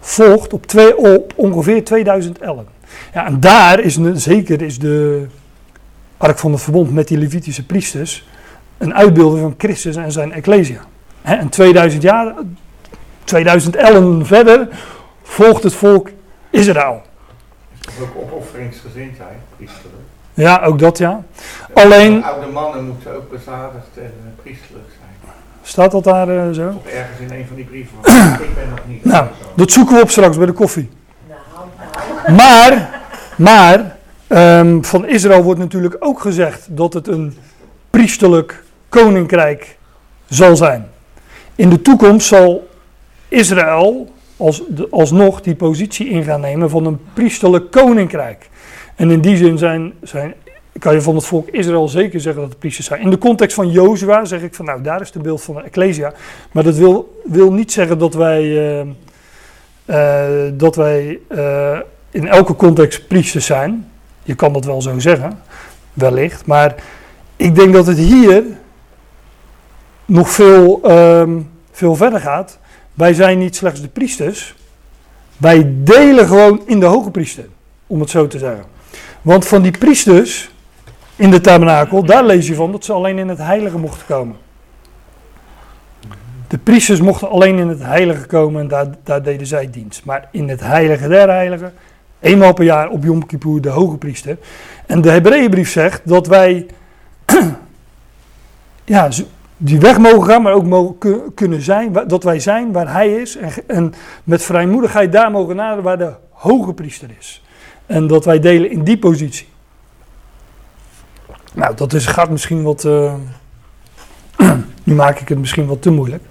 volgt 0.00 0.52
op, 0.52 1.32
ongeveer 1.34 1.84
2000 1.84 2.38
ellen. 2.38 2.66
Ja, 3.14 3.26
en 3.26 3.40
daar 3.40 3.80
is 3.80 3.98
zeker 4.14 4.62
is 4.62 4.78
de 4.78 5.26
ark 6.16 6.38
van 6.38 6.52
het 6.52 6.62
verbond 6.62 6.92
met 6.92 7.08
die 7.08 7.18
Levitische 7.18 7.66
priesters 7.66 8.26
een 8.78 8.94
uitbeelding 8.94 9.40
van 9.42 9.54
Christus 9.58 9.96
en 9.96 10.12
zijn 10.12 10.32
Ecclesia. 10.32 10.80
en 11.22 11.48
2000 11.48 12.02
jaar, 12.02 12.34
2000 13.24 13.76
ellen 13.76 14.26
verder 14.26 14.68
volgt 15.22 15.62
het 15.62 15.74
volk 15.74 16.10
Israël. 16.50 17.02
Ook 18.00 18.16
opofferingsgezindheid, 18.16 19.38
priesterlijk. 19.56 20.02
Ja, 20.38 20.62
ook 20.62 20.78
dat 20.78 20.98
ja. 20.98 21.24
Alleen. 21.72 22.24
Oude 22.24 22.46
mannen 22.46 22.86
moeten 22.86 23.16
ook 23.16 23.30
bezadigd 23.30 23.88
en 23.94 24.02
uh, 24.02 24.42
priesterlijk 24.42 24.88
zijn. 24.98 25.32
Staat 25.62 25.90
dat 25.90 26.04
daar 26.04 26.28
uh, 26.28 26.50
zo? 26.50 26.68
Of 26.68 26.92
ergens 26.92 27.20
in 27.20 27.38
een 27.38 27.46
van 27.46 27.56
die 27.56 27.64
brieven. 27.64 27.98
ik 28.48 28.54
ben 28.54 28.68
nog 28.70 28.80
niet. 28.86 29.04
Nou, 29.04 29.26
dat 29.54 29.70
zoeken 29.70 29.96
we 29.96 30.02
op 30.02 30.10
straks 30.10 30.36
bij 30.36 30.46
de 30.46 30.52
koffie. 30.52 30.88
Maar, 32.26 33.00
maar 33.36 33.96
um, 34.28 34.84
van 34.84 35.06
Israël 35.06 35.42
wordt 35.42 35.60
natuurlijk 35.60 35.96
ook 35.98 36.20
gezegd 36.20 36.66
dat 36.70 36.92
het 36.92 37.08
een 37.08 37.36
priesterlijk 37.90 38.64
koninkrijk 38.88 39.78
zal 40.28 40.56
zijn. 40.56 40.88
In 41.54 41.68
de 41.68 41.82
toekomst 41.82 42.26
zal 42.26 42.68
Israël 43.28 44.12
als, 44.36 44.62
alsnog 44.90 45.40
die 45.40 45.54
positie 45.54 46.08
in 46.08 46.24
gaan 46.24 46.40
nemen 46.40 46.70
van 46.70 46.84
een 46.84 47.00
priesterlijk 47.12 47.70
koninkrijk. 47.70 48.48
En 48.98 49.10
in 49.10 49.20
die 49.20 49.36
zin 49.36 49.58
zijn, 49.58 49.92
zijn, 50.02 50.34
kan 50.78 50.94
je 50.94 51.00
van 51.00 51.14
het 51.14 51.24
volk 51.24 51.48
Israël 51.48 51.88
zeker 51.88 52.20
zeggen 52.20 52.40
dat 52.40 52.50
het 52.50 52.58
priesters 52.58 52.86
zijn. 52.86 53.00
In 53.00 53.10
de 53.10 53.18
context 53.18 53.54
van 53.54 53.70
Jozua 53.70 54.24
zeg 54.24 54.42
ik 54.42 54.54
van 54.54 54.64
nou, 54.64 54.82
daar 54.82 55.00
is 55.00 55.12
de 55.12 55.18
beeld 55.18 55.42
van 55.42 55.54
de 55.54 55.62
Ecclesia. 55.62 56.12
Maar 56.52 56.64
dat 56.64 56.76
wil, 56.76 57.20
wil 57.24 57.52
niet 57.52 57.72
zeggen 57.72 57.98
dat 57.98 58.14
wij, 58.14 58.42
uh, 58.42 58.86
uh, 59.86 60.52
dat 60.52 60.76
wij 60.76 61.18
uh, 61.28 61.78
in 62.10 62.28
elke 62.28 62.56
context 62.56 63.06
priesters 63.06 63.46
zijn. 63.46 63.90
Je 64.22 64.34
kan 64.34 64.52
dat 64.52 64.64
wel 64.64 64.82
zo 64.82 64.98
zeggen, 64.98 65.38
wellicht. 65.92 66.46
Maar 66.46 66.74
ik 67.36 67.54
denk 67.54 67.72
dat 67.72 67.86
het 67.86 67.98
hier 67.98 68.42
nog 70.04 70.30
veel, 70.30 70.90
um, 70.90 71.50
veel 71.70 71.96
verder 71.96 72.20
gaat. 72.20 72.58
Wij 72.94 73.14
zijn 73.14 73.38
niet 73.38 73.56
slechts 73.56 73.80
de 73.80 73.88
priesters. 73.88 74.54
Wij 75.36 75.72
delen 75.74 76.26
gewoon 76.26 76.62
in 76.66 76.80
de 76.80 76.86
hoge 76.86 77.10
priester, 77.10 77.44
om 77.86 78.00
het 78.00 78.10
zo 78.10 78.26
te 78.26 78.38
zeggen. 78.38 78.76
Want 79.28 79.46
van 79.46 79.62
die 79.62 79.78
priesters 79.78 80.50
in 81.16 81.30
de 81.30 81.40
tabernakel, 81.40 82.04
daar 82.04 82.24
lees 82.24 82.46
je 82.46 82.54
van 82.54 82.72
dat 82.72 82.84
ze 82.84 82.92
alleen 82.92 83.18
in 83.18 83.28
het 83.28 83.38
heilige 83.38 83.78
mochten 83.78 84.06
komen. 84.06 84.36
De 86.46 86.58
priesters 86.58 87.00
mochten 87.00 87.30
alleen 87.30 87.58
in 87.58 87.68
het 87.68 87.82
heilige 87.82 88.26
komen 88.26 88.60
en 88.60 88.68
daar, 88.68 88.86
daar 89.04 89.22
deden 89.22 89.46
zij 89.46 89.70
dienst. 89.70 90.04
Maar 90.04 90.28
in 90.32 90.48
het 90.48 90.60
heilige 90.60 91.08
der 91.08 91.28
heiligen, 91.28 91.72
eenmaal 92.20 92.52
per 92.52 92.64
jaar 92.64 92.88
op 92.88 93.04
Yom 93.04 93.26
Kippur 93.26 93.60
de 93.60 93.68
hoge 93.68 93.96
priester. 93.96 94.38
En 94.86 95.00
de 95.00 95.10
Hebreeënbrief 95.10 95.70
zegt 95.70 96.00
dat 96.04 96.26
wij 96.26 96.66
ja, 98.84 99.08
die 99.56 99.80
weg 99.80 99.98
mogen 99.98 100.24
gaan, 100.24 100.42
maar 100.42 100.52
ook 100.52 100.66
mogen, 100.66 101.34
kunnen 101.34 101.62
zijn, 101.62 101.92
dat 102.06 102.24
wij 102.24 102.40
zijn 102.40 102.72
waar 102.72 102.92
hij 102.92 103.14
is. 103.14 103.36
En, 103.36 103.50
en 103.66 103.94
met 104.24 104.42
vrijmoedigheid 104.42 105.12
daar 105.12 105.30
mogen 105.30 105.56
naderen 105.56 105.84
waar 105.84 105.98
de 105.98 106.12
hoge 106.30 106.74
priester 106.74 107.08
is. 107.18 107.42
En 107.88 108.06
dat 108.06 108.24
wij 108.24 108.40
delen 108.40 108.70
in 108.70 108.84
die 108.84 108.98
positie. 108.98 109.48
Nou, 111.54 111.74
dat 111.74 111.92
is, 111.92 112.06
gaat 112.06 112.30
misschien 112.30 112.62
wat. 112.62 112.84
Uh, 112.84 113.14
nu 114.84 114.94
maak 114.94 115.20
ik 115.20 115.28
het 115.28 115.38
misschien 115.38 115.66
wat 115.66 115.82
te 115.82 115.90
moeilijk. 115.90 116.22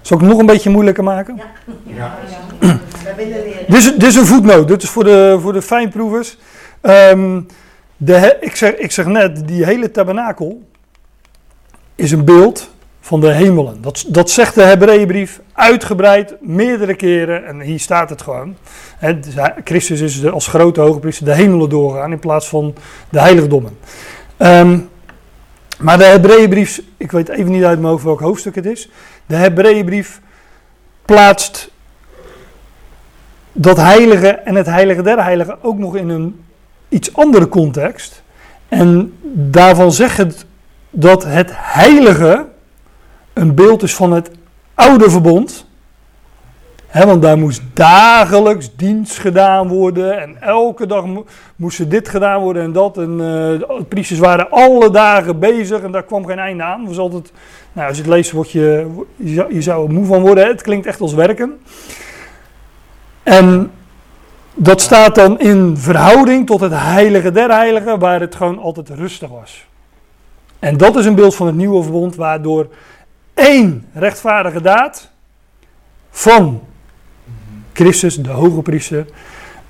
Zal 0.00 0.16
ik 0.16 0.22
het 0.22 0.32
nog 0.32 0.40
een 0.40 0.46
beetje 0.46 0.70
moeilijker 0.70 1.04
maken? 1.04 1.40
Ja. 1.82 2.18
ja. 2.60 2.78
dit, 3.66 3.76
is, 3.76 3.84
dit 3.84 4.02
is 4.02 4.14
een 4.14 4.26
voetnoot. 4.26 4.68
Dit 4.68 4.82
is 4.82 4.90
voor 4.90 5.04
de, 5.04 5.38
voor 5.40 5.52
de 5.52 5.62
fijnproevers. 5.62 6.38
Um, 6.82 7.46
de, 7.96 8.36
ik, 8.40 8.56
zeg, 8.56 8.74
ik 8.74 8.92
zeg 8.92 9.06
net, 9.06 9.48
die 9.48 9.64
hele 9.64 9.90
tabernakel 9.90 10.62
is 11.94 12.10
een 12.12 12.24
beeld 12.24 12.70
van 13.06 13.20
de 13.20 13.32
hemelen. 13.32 13.82
Dat, 13.82 14.04
dat 14.08 14.30
zegt 14.30 14.54
de 14.54 14.62
Hebreeënbrief 14.62 15.40
uitgebreid, 15.52 16.34
meerdere 16.40 16.94
keren. 16.94 17.46
En 17.46 17.60
hier 17.60 17.80
staat 17.80 18.10
het 18.10 18.22
gewoon. 18.22 18.56
Dus 19.00 19.34
Christus 19.64 20.00
is 20.00 20.26
als 20.26 20.46
grote 20.46 20.80
hogepriester 20.80 21.24
de 21.24 21.34
hemelen 21.34 21.68
doorgaan 21.68 22.12
in 22.12 22.18
plaats 22.18 22.48
van 22.48 22.74
de 23.10 23.20
heiligdommen. 23.20 23.78
Ehm, 24.36 24.78
maar 25.78 25.98
de 25.98 26.04
Hebreeënbrief, 26.04 26.82
ik 26.96 27.10
weet 27.12 27.28
even 27.28 27.52
niet 27.52 27.64
uit 27.64 27.78
mijn 27.78 27.90
hoofd 27.90 28.04
welk 28.04 28.20
hoofdstuk 28.20 28.54
het 28.54 28.66
is. 28.66 28.88
De 29.26 29.36
Hebreeënbrief 29.36 30.20
plaatst 31.04 31.70
dat 33.52 33.76
heilige 33.76 34.28
en 34.28 34.54
het 34.54 34.66
heilige 34.66 35.02
der 35.02 35.22
heiligen 35.22 35.62
ook 35.62 35.78
nog 35.78 35.96
in 35.96 36.08
een 36.08 36.44
iets 36.88 37.14
andere 37.16 37.48
context. 37.48 38.22
En 38.68 39.12
daarvan 39.32 39.92
zegt 39.92 40.16
het 40.16 40.46
dat 40.90 41.24
het 41.24 41.50
heilige 41.52 42.54
een 43.36 43.54
beeld 43.54 43.82
is 43.82 43.94
van 43.94 44.12
het 44.12 44.30
oude 44.74 45.10
verbond. 45.10 45.66
want 46.92 47.22
daar 47.22 47.38
moest 47.38 47.62
dagelijks 47.72 48.76
dienst 48.76 49.18
gedaan 49.18 49.68
worden. 49.68 50.20
En 50.20 50.42
elke 50.42 50.86
dag 50.86 51.04
moest 51.56 51.78
er 51.78 51.88
dit 51.88 52.08
gedaan 52.08 52.40
worden 52.40 52.62
en 52.62 52.72
dat. 52.72 52.98
En 52.98 53.10
uh, 53.10 53.18
de 53.18 53.84
priesters 53.88 54.18
waren 54.18 54.50
alle 54.50 54.90
dagen 54.90 55.38
bezig 55.38 55.82
en 55.82 55.92
daar 55.92 56.02
kwam 56.02 56.26
geen 56.26 56.38
einde 56.38 56.62
aan. 56.62 56.86
Was 56.86 56.98
altijd, 56.98 57.32
nou, 57.72 57.88
als 57.88 57.96
je 57.96 58.02
het 58.02 58.12
leest, 58.12 58.30
word 58.30 58.50
je, 58.50 58.86
je 59.50 59.62
zou 59.62 59.86
er 59.86 59.92
moe 59.92 60.06
van 60.06 60.20
worden. 60.20 60.46
Het 60.46 60.62
klinkt 60.62 60.86
echt 60.86 61.00
als 61.00 61.14
werken. 61.14 61.60
En 63.22 63.70
dat 64.54 64.80
staat 64.80 65.14
dan 65.14 65.40
in 65.40 65.76
verhouding 65.76 66.46
tot 66.46 66.60
het 66.60 66.72
heilige 66.74 67.30
der 67.30 67.50
heiligen, 67.50 67.98
waar 67.98 68.20
het 68.20 68.34
gewoon 68.34 68.58
altijd 68.58 68.88
rustig 68.88 69.28
was. 69.28 69.66
En 70.58 70.76
dat 70.76 70.96
is 70.96 71.06
een 71.06 71.14
beeld 71.14 71.34
van 71.34 71.46
het 71.46 71.56
nieuwe 71.56 71.82
verbond, 71.82 72.16
waardoor 72.16 72.68
één 73.36 73.86
rechtvaardige 73.92 74.60
daad 74.60 75.10
van 76.10 76.60
Christus, 77.72 78.16
de 78.16 78.30
hoge 78.30 78.62
priester, 78.62 79.06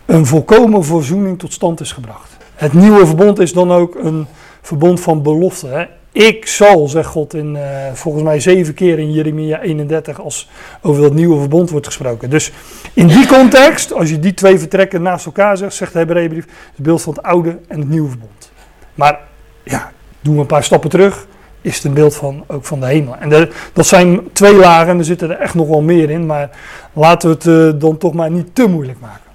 een 0.07 0.27
volkomen 0.27 0.85
verzoening 0.85 1.39
tot 1.39 1.53
stand 1.53 1.81
is 1.81 1.93
gebracht. 1.93 2.37
Het 2.55 2.73
nieuwe 2.73 3.07
verbond 3.07 3.39
is 3.39 3.53
dan 3.53 3.73
ook 3.73 3.95
een 3.95 4.27
verbond 4.63 5.01
van 5.01 5.23
belofte. 5.23 5.89
Ik 6.13 6.47
zal, 6.47 6.89
zegt 6.89 7.09
God 7.09 7.35
in, 7.35 7.55
uh, 7.55 7.63
volgens 7.93 8.25
mij 8.25 8.41
zeven 8.41 8.75
keer 8.75 8.99
in 8.99 9.13
Jeremia 9.13 9.61
31, 9.61 10.21
als 10.21 10.49
over 10.83 11.03
dat 11.03 11.15
nieuwe 11.15 11.39
verbond 11.39 11.71
wordt 11.71 11.87
gesproken. 11.87 12.31
Dus 12.31 12.53
in 12.93 13.07
die 13.07 13.27
context, 13.27 13.93
als 13.93 14.11
je 14.11 14.19
die 14.19 14.35
twee 14.35 14.59
vertrekken 14.59 15.03
naast 15.03 15.27
elkaar 15.27 15.57
zegt, 15.57 15.75
zegt 15.75 15.93
de 15.93 15.99
Hebreeënbrief, 15.99 16.47
het 16.75 16.85
beeld 16.85 17.03
van 17.03 17.15
het 17.15 17.23
oude 17.23 17.59
en 17.69 17.79
het 17.79 17.89
nieuwe 17.89 18.09
verbond. 18.09 18.51
Maar 18.95 19.19
ja, 19.63 19.93
doen 20.21 20.35
we 20.35 20.41
een 20.41 20.47
paar 20.47 20.65
stappen 20.65 20.91
terug, 20.91 21.27
is 21.67 21.75
het 21.75 21.85
een 21.85 21.95
beeld 21.95 22.15
van, 22.15 22.45
ook 22.47 22.65
van 22.65 22.81
de 22.81 22.87
hemel. 22.87 23.17
En 23.17 23.51
dat 23.73 23.87
zijn 23.87 24.33
twee 24.33 24.55
lagen 24.55 24.89
en 24.89 24.99
er 24.99 25.05
zitten 25.05 25.31
er 25.31 25.39
echt 25.39 25.55
nog 25.55 25.69
wel 25.69 25.83
meer 25.83 26.11
in, 26.11 26.27
maar 26.27 26.51
laten 26.93 27.29
we 27.29 27.35
het 27.35 27.75
uh, 27.75 27.81
dan 27.81 27.99
toch 27.99 28.13
maar 28.13 28.31
niet 28.31 28.55
te 28.55 28.67
moeilijk 28.67 29.01
maken. 29.01 29.31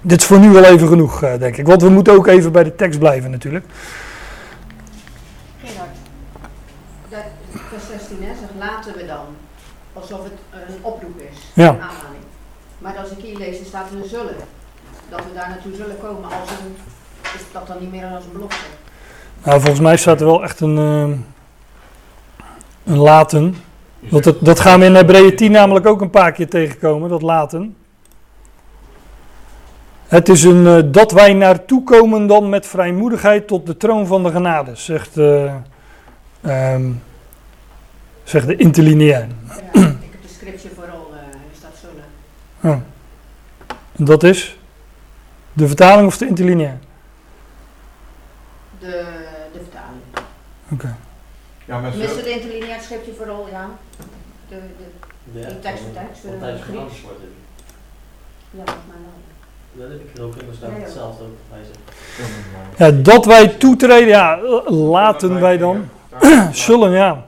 Dit 0.00 0.20
is 0.20 0.26
voor 0.26 0.38
nu 0.38 0.50
wel 0.50 0.64
even 0.64 0.88
genoeg, 0.88 1.22
uh, 1.22 1.38
denk 1.38 1.56
ik. 1.56 1.66
Want 1.66 1.82
we 1.82 1.88
moeten 1.88 2.12
ook 2.12 2.26
even 2.26 2.52
bij 2.52 2.64
de 2.64 2.74
tekst 2.74 2.98
blijven 2.98 3.30
natuurlijk. 3.30 3.64
vers 7.68 7.86
16 7.86 8.16
hè, 8.20 8.34
zegt 8.40 8.52
laten 8.58 8.94
we 8.94 9.06
dan. 9.06 9.26
Alsof 9.92 10.22
het 10.22 10.32
een 10.68 10.78
oproep 10.80 11.20
is, 11.20 11.38
ja. 11.52 11.68
een 11.68 11.80
aanmaning. 11.80 12.24
Maar 12.78 12.96
als 12.96 13.10
ik 13.10 13.18
hier 13.24 13.38
lees, 13.38 13.56
dan 13.56 13.66
staat 13.66 13.86
er 14.02 14.08
zullen. 14.08 14.36
Dat 15.08 15.18
we 15.18 15.34
daar 15.34 15.48
naartoe 15.48 15.74
zullen 15.74 15.98
komen 15.98 16.24
als 16.24 16.50
een, 16.50 16.76
is 17.34 17.42
dat 17.52 17.66
dan 17.66 17.76
niet 17.80 17.90
meer 17.90 18.06
als 18.06 18.24
een 18.24 18.32
belofte? 18.32 18.64
Nou, 19.42 19.60
volgens 19.60 19.80
mij 19.80 19.96
staat 19.96 20.20
er 20.20 20.26
wel 20.26 20.42
echt 20.42 20.60
een, 20.60 20.76
uh, 20.76 21.16
een 22.84 22.98
laten. 22.98 23.56
Want 24.08 24.24
dat, 24.24 24.44
dat 24.44 24.60
gaan 24.60 24.80
we 24.80 24.86
in 24.86 24.94
Hebreeën 24.94 25.36
10 25.36 25.50
namelijk 25.50 25.86
ook 25.86 26.00
een 26.00 26.10
paar 26.10 26.32
keer 26.32 26.48
tegenkomen, 26.48 27.08
dat 27.08 27.22
laten. 27.22 27.76
Het 30.06 30.28
is 30.28 30.42
een 30.42 30.64
uh, 30.64 30.92
dat 30.92 31.12
wij 31.12 31.32
naartoe 31.32 31.82
komen 31.82 32.26
dan 32.26 32.48
met 32.48 32.66
vrijmoedigheid 32.66 33.46
tot 33.46 33.66
de 33.66 33.76
troon 33.76 34.06
van 34.06 34.22
de 34.22 34.30
genade, 34.30 34.74
zegt, 34.74 35.16
uh, 35.18 35.54
um, 36.46 37.02
zegt 38.24 38.46
de 38.46 38.56
interlineair. 38.56 39.26
Ja, 39.72 39.80
ik 39.80 40.10
heb 40.10 40.22
de 40.22 40.28
scriptje 40.28 40.68
vooral, 40.74 41.10
uh, 41.12 41.18
is 41.52 41.60
dat 41.60 41.70
zo. 41.80 41.88
Ja. 42.68 42.82
En 43.96 44.04
dat 44.04 44.22
is 44.22 44.58
de 45.52 45.66
vertaling 45.66 46.06
of 46.06 46.18
de 46.18 46.26
interlineair? 46.26 46.78
De, 48.78 49.04
de 49.52 49.58
vertaling. 49.58 50.02
Oké. 50.70 50.74
Okay. 50.74 50.94
Ja, 51.64 51.80
maar 51.80 51.90
Tenminste, 51.90 52.22
de 52.22 52.30
interlineair 52.30 52.80
schrift 52.80 53.06
je 53.06 53.12
vooral, 53.12 53.48
ja. 53.50 53.70
De, 54.48 54.56
de, 55.32 55.40
ja, 55.40 55.48
die 55.48 55.58
tekst 55.58 55.82
voor 55.82 55.92
tekst. 55.92 56.24
Want 56.24 56.40
hij 56.40 56.54
is 56.54 56.60
Grieks. 56.60 57.00
Ja, 58.50 58.62
volgens 58.64 58.86
mij 58.86 58.96
wel. 59.00 59.22
Dat 59.72 59.88
heb 59.88 60.08
ik 60.08 60.18
er 60.18 60.24
ook 60.24 60.36
in, 60.36 60.46
maar 60.46 60.54
staat 60.54 60.70
Ja, 60.70 60.76
ja. 60.76 60.82
hetzelfde 60.82 61.24
ook 61.24 61.36
bij 61.50 61.58
zich. 61.64 62.78
Ja, 62.78 62.90
dat 62.90 63.24
wij 63.24 63.48
toetreden, 63.48 64.08
ja, 64.08 64.40
laten 64.70 65.40
wij 65.40 65.58
dan. 65.58 65.88
Zullen, 66.52 66.90
ja. 66.90 67.26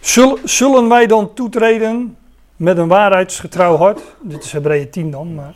Zullen, 0.00 0.48
zullen 0.48 0.88
wij 0.88 1.06
dan 1.06 1.34
toetreden 1.34 2.16
met 2.56 2.78
een 2.78 2.88
waarheidsgetrouw 2.88 3.76
hart? 3.76 4.00
Dit 4.20 4.44
is 4.44 4.52
Hebreeën 4.52 4.90
10 4.90 5.10
dan, 5.10 5.34
maar. 5.34 5.54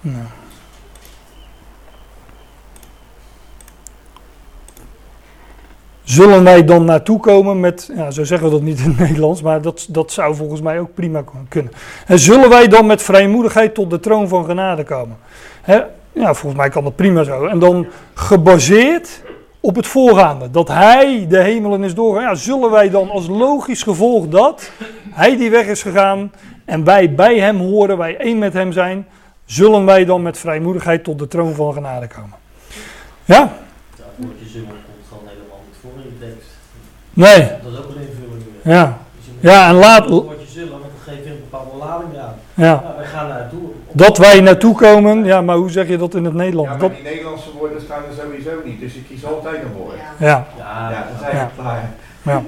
Nou. 0.00 0.24
Zullen 6.06 6.44
wij 6.44 6.64
dan 6.64 6.84
naartoe 6.84 7.20
komen 7.20 7.60
met, 7.60 7.90
ja, 7.96 8.10
zo 8.10 8.24
zeggen 8.24 8.46
we 8.46 8.52
dat 8.52 8.62
niet 8.62 8.78
in 8.78 8.88
het 8.88 8.98
Nederlands, 8.98 9.42
maar 9.42 9.62
dat, 9.62 9.86
dat 9.88 10.12
zou 10.12 10.34
volgens 10.34 10.60
mij 10.60 10.80
ook 10.80 10.94
prima 10.94 11.24
kunnen. 11.48 11.72
En 12.06 12.18
zullen 12.18 12.48
wij 12.48 12.68
dan 12.68 12.86
met 12.86 13.02
vrijmoedigheid 13.02 13.74
tot 13.74 13.90
de 13.90 14.00
troon 14.00 14.28
van 14.28 14.44
genade 14.44 14.84
komen? 14.84 15.16
Hè? 15.62 15.80
Ja, 16.12 16.34
volgens 16.34 16.54
mij 16.54 16.68
kan 16.68 16.84
dat 16.84 16.96
prima 16.96 17.22
zo. 17.22 17.46
En 17.46 17.58
dan 17.58 17.86
gebaseerd 18.14 19.22
op 19.60 19.76
het 19.76 19.86
voorgaande, 19.86 20.50
dat 20.50 20.68
hij 20.68 21.26
de 21.28 21.38
hemelen 21.38 21.84
is 21.84 21.94
doorgegaan. 21.94 22.28
Ja, 22.28 22.34
zullen 22.34 22.70
wij 22.70 22.90
dan 22.90 23.10
als 23.10 23.26
logisch 23.26 23.82
gevolg 23.82 24.28
dat 24.28 24.70
hij 25.10 25.36
die 25.36 25.50
weg 25.50 25.66
is 25.66 25.82
gegaan 25.82 26.32
en 26.64 26.84
wij 26.84 27.14
bij 27.14 27.38
hem 27.38 27.58
horen, 27.58 27.98
wij 27.98 28.16
één 28.16 28.38
met 28.38 28.52
hem 28.52 28.72
zijn, 28.72 29.06
zullen 29.44 29.84
wij 29.84 30.04
dan 30.04 30.22
met 30.22 30.38
vrijmoedigheid 30.38 31.04
tot 31.04 31.18
de 31.18 31.28
troon 31.28 31.54
van 31.54 31.72
genade 31.72 32.06
komen? 32.06 32.36
Ja 33.24 33.52
komt 34.86 35.06
gewoon 35.08 35.28
helemaal 35.28 35.62
niet 35.66 35.76
voor 35.80 35.90
in 36.04 36.18
de 36.18 36.26
tekst. 36.26 36.50
Nee. 37.16 37.38
Dat 37.62 37.72
is 37.72 37.78
ook 37.78 37.88
een 37.88 38.00
invulling. 38.08 38.42
Ja. 38.62 38.98
Dus 39.16 39.24
je 39.40 39.48
Ja, 39.48 39.68
en 39.68 39.74
laat- 39.74 40.04
Het 40.04 40.08
woordje 40.10 40.46
zullen, 40.52 40.70
want 40.70 40.82
dan 40.82 41.14
geef 41.14 41.24
je 41.24 41.30
een 41.30 41.40
bepaalde 41.50 41.76
lading 41.78 42.18
aan. 42.18 42.34
Ja. 42.54 42.64
Ja, 42.64 42.94
wij 42.96 43.06
gaan 43.06 43.28
naartoe. 43.28 43.60
Dat 43.92 44.18
wij 44.18 44.40
naartoe 44.40 44.74
komen, 44.76 45.24
ja, 45.24 45.40
maar 45.40 45.56
hoe 45.56 45.70
zeg 45.70 45.88
je 45.88 45.96
dat 45.96 46.14
in 46.14 46.24
het 46.24 46.32
Ja, 46.32 46.38
Nederlands? 46.38 46.70
maar 46.70 46.78
Dat, 46.80 46.94
die 46.94 47.02
Nederlandse 47.02 47.48
woorden 47.58 47.80
staan 47.80 47.98
er 47.98 48.22
sowieso 48.24 48.50
niet, 48.64 48.80
dus 48.80 48.94
ik 48.94 49.04
kies 49.08 49.24
altijd 49.26 49.62
een 49.62 49.72
woord. 49.76 49.96
Ja. 50.18 50.26
ja. 50.26 50.46
Ja, 50.58 50.90
Ja, 50.90 51.06
dan 51.10 51.18
zijn 51.20 51.36
Ja. 51.36 51.50
klaar. 51.62 51.90
Ja. 52.22 52.42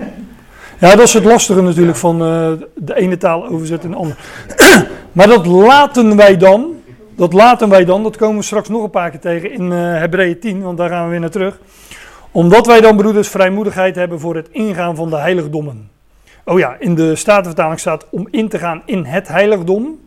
ja, 0.79 0.91
dat 0.97 1.05
is 1.07 1.13
het 1.15 1.25
lastige 1.25 1.63
natuurlijk 1.63 1.97
van 1.99 2.23
eh, 2.23 2.51
de 2.75 2.95
ene 2.97 3.17
taal 3.17 3.47
overzetten 3.47 3.91
in 3.91 3.97
de 3.97 4.01
andere. 4.03 4.19
maar 5.13 5.27
dat 5.27 5.47
laten 5.47 6.17
wij 6.17 6.37
dan, 6.37 6.67
dat 7.17 7.33
laten 7.33 7.69
wij 7.69 7.85
dan, 7.85 8.03
dat 8.03 8.17
komen 8.17 8.37
we 8.37 8.43
straks 8.43 8.69
nog 8.69 8.83
een 8.83 8.91
paar 8.91 9.11
keer 9.11 9.21
tegen 9.21 9.53
in 9.53 9.73
eh 9.73 9.79
Hebreeën 9.79 10.39
10, 10.41 10.63
want 10.63 10.79
daar 10.79 10.89
gaan 10.89 11.05
we 11.05 11.11
weer 11.11 11.21
naar 11.21 11.31
terug. 11.31 11.59
Omdat 12.31 12.67
wij 12.67 12.81
dan, 12.81 12.97
broeders, 12.97 13.29
vrijmoedigheid 13.29 13.95
hebben 13.95 14.21
voor 14.21 14.37
het 14.37 14.49
ingaan 14.51 14.97
van 14.97 15.11
de 15.11 15.17
heiligdommen. 15.17 15.91
Oh 16.45 16.59
ja, 16.59 16.77
in 16.79 16.95
de 16.95 17.17
Statenvertaling 17.17 17.81
staat 17.81 18.07
om 18.11 18.29
in 18.31 18.49
te 18.49 18.59
gaan 18.59 18.83
in 18.85 19.05
het 19.05 19.29
heiligdom. 19.29 19.99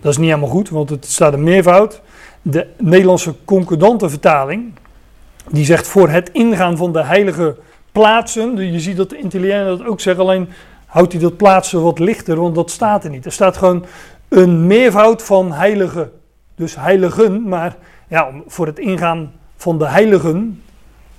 Dat 0.00 0.12
is 0.12 0.18
niet 0.18 0.28
helemaal 0.28 0.48
goed, 0.48 0.68
want 0.68 0.90
het 0.90 1.04
staat 1.04 1.32
een 1.32 1.42
meervoud. 1.42 2.00
De 2.42 2.66
Nederlandse 2.78 3.34
concordante 3.44 4.08
vertaling, 4.08 4.72
die 5.50 5.64
zegt 5.64 5.86
voor 5.86 6.08
het 6.08 6.30
ingaan 6.32 6.76
van 6.76 6.92
de 6.92 7.04
heilige 7.04 7.56
plaatsen. 7.92 8.72
Je 8.72 8.80
ziet 8.80 8.96
dat 8.96 9.10
de 9.10 9.18
Italianen 9.18 9.78
dat 9.78 9.86
ook 9.86 10.00
zeggen, 10.00 10.22
alleen 10.22 10.48
houdt 10.86 11.12
hij 11.12 11.20
dat 11.20 11.36
plaatsen 11.36 11.82
wat 11.82 11.98
lichter, 11.98 12.40
want 12.40 12.54
dat 12.54 12.70
staat 12.70 13.04
er 13.04 13.10
niet. 13.10 13.24
Er 13.24 13.32
staat 13.32 13.56
gewoon 13.56 13.84
een 14.28 14.66
meervoud 14.66 15.22
van 15.22 15.52
heilige. 15.52 16.10
Dus 16.54 16.76
heiligen, 16.76 17.48
maar 17.48 17.76
ja, 18.08 18.30
voor 18.46 18.66
het 18.66 18.78
ingaan 18.78 19.32
van 19.56 19.78
de 19.78 19.88
heiligen, 19.88 20.62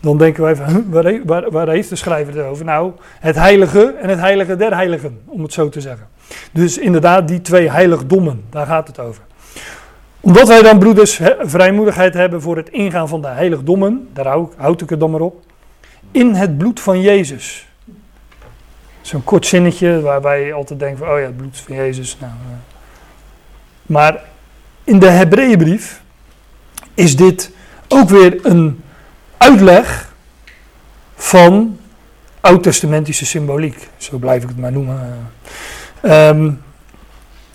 dan 0.01 0.17
denken 0.17 0.43
wij 0.43 0.55
van, 0.55 0.65
huh, 0.65 0.77
waar, 0.89 1.25
waar, 1.25 1.51
waar 1.51 1.67
heeft 1.67 1.89
de 1.89 1.95
schrijver 1.95 2.35
het 2.35 2.45
over? 2.45 2.65
Nou, 2.65 2.91
het 3.19 3.35
heilige 3.35 3.95
en 4.01 4.09
het 4.09 4.19
heilige 4.19 4.55
der 4.55 4.75
heiligen, 4.75 5.21
om 5.25 5.43
het 5.43 5.53
zo 5.53 5.69
te 5.69 5.81
zeggen. 5.81 6.07
Dus 6.51 6.77
inderdaad, 6.77 7.27
die 7.27 7.41
twee 7.41 7.69
heiligdommen, 7.69 8.43
daar 8.49 8.65
gaat 8.65 8.87
het 8.87 8.99
over. 8.99 9.23
Omdat 10.19 10.47
wij 10.47 10.61
dan, 10.61 10.79
broeders, 10.79 11.21
vrijmoedigheid 11.41 12.13
hebben 12.13 12.41
voor 12.41 12.57
het 12.57 12.69
ingaan 12.69 13.07
van 13.07 13.21
de 13.21 13.27
heiligdommen, 13.27 14.09
daar 14.13 14.27
hou, 14.27 14.47
houd 14.57 14.81
ik 14.81 14.89
het 14.89 14.99
dan 14.99 15.11
maar 15.11 15.21
op, 15.21 15.43
in 16.11 16.33
het 16.33 16.57
bloed 16.57 16.79
van 16.79 17.01
Jezus. 17.01 17.67
Zo'n 19.01 19.23
kort 19.23 19.45
zinnetje 19.45 20.01
waarbij 20.01 20.45
je 20.45 20.53
altijd 20.53 20.79
denkt 20.79 20.99
van, 20.99 21.09
oh 21.09 21.19
ja, 21.19 21.25
het 21.25 21.37
bloed 21.37 21.57
van 21.57 21.75
Jezus. 21.75 22.17
Nou, 22.19 22.31
eh. 22.31 22.57
Maar 23.85 24.21
in 24.83 24.99
de 24.99 25.09
Hebreeënbrief 25.09 26.01
is 26.93 27.15
dit 27.15 27.51
ook 27.87 28.09
weer 28.09 28.39
een 28.45 28.80
uitleg 29.41 30.13
van 31.15 31.77
oud-testamentische 32.41 33.25
symboliek. 33.25 33.89
Zo 33.97 34.17
blijf 34.17 34.43
ik 34.43 34.49
het 34.49 34.57
maar 34.57 34.71
noemen. 34.71 35.29
Ehm, 36.01 36.51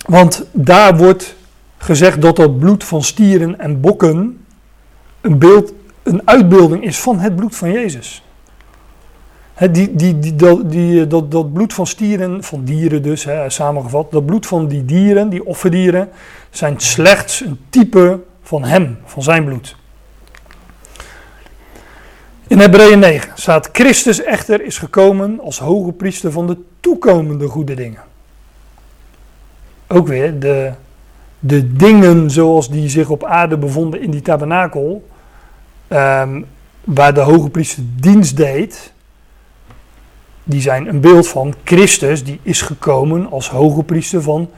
want 0.06 0.46
daar 0.52 0.96
wordt 0.96 1.34
gezegd 1.78 2.22
dat 2.22 2.36
dat 2.36 2.58
bloed 2.58 2.84
van 2.84 3.02
stieren 3.02 3.58
en 3.58 3.80
bokken 3.80 4.44
een, 5.20 5.38
beeld, 5.38 5.72
een 6.02 6.22
uitbeelding 6.24 6.84
is 6.84 6.98
van 6.98 7.18
het 7.18 7.36
bloed 7.36 7.56
van 7.56 7.72
Jezus. 7.72 8.22
Die, 9.70 9.94
die, 9.94 10.34
dat, 10.34 10.70
die, 10.70 11.02
eh, 11.02 11.08
dat, 11.08 11.30
dat 11.30 11.52
bloed 11.52 11.74
van 11.74 11.86
stieren, 11.86 12.42
van 12.44 12.64
dieren 12.64 13.02
dus, 13.02 13.26
samengevat, 13.46 14.10
dat 14.10 14.26
bloed 14.26 14.46
van 14.46 14.68
die 14.68 14.84
dieren, 14.84 15.28
die 15.28 15.46
offerdieren, 15.46 16.08
zijn 16.50 16.80
slechts 16.80 17.40
een 17.40 17.58
type 17.70 18.20
van 18.42 18.64
hem, 18.64 18.98
van 19.04 19.22
zijn 19.22 19.44
bloed. 19.44 19.76
In 22.48 22.58
Hebreeën 22.58 22.98
9 22.98 23.30
staat: 23.34 23.68
Christus 23.72 24.22
echter 24.22 24.62
is 24.62 24.78
gekomen 24.78 25.40
als 25.40 25.58
hoge 25.58 25.92
priester 25.92 26.32
van 26.32 26.46
de 26.46 26.56
toekomende 26.80 27.46
goede 27.46 27.74
dingen. 27.74 28.02
Ook 29.86 30.06
weer 30.06 30.38
de, 30.38 30.72
de 31.38 31.72
dingen 31.72 32.30
zoals 32.30 32.70
die 32.70 32.88
zich 32.88 33.10
op 33.10 33.24
aarde 33.24 33.56
bevonden 33.56 34.00
in 34.00 34.10
die 34.10 34.22
tabernakel, 34.22 35.08
ehm, 35.88 36.42
waar 36.84 37.14
de 37.14 37.20
hoge 37.20 37.50
priester 37.50 37.82
dienst 38.00 38.36
deed, 38.36 38.92
die 40.44 40.60
zijn 40.60 40.88
een 40.88 41.00
beeld 41.00 41.28
van 41.28 41.54
Christus, 41.64 42.24
die 42.24 42.40
is 42.42 42.62
gekomen 42.62 43.30
als 43.30 43.50
hoge 43.50 43.82
priester 43.82 44.22
van 44.22 44.50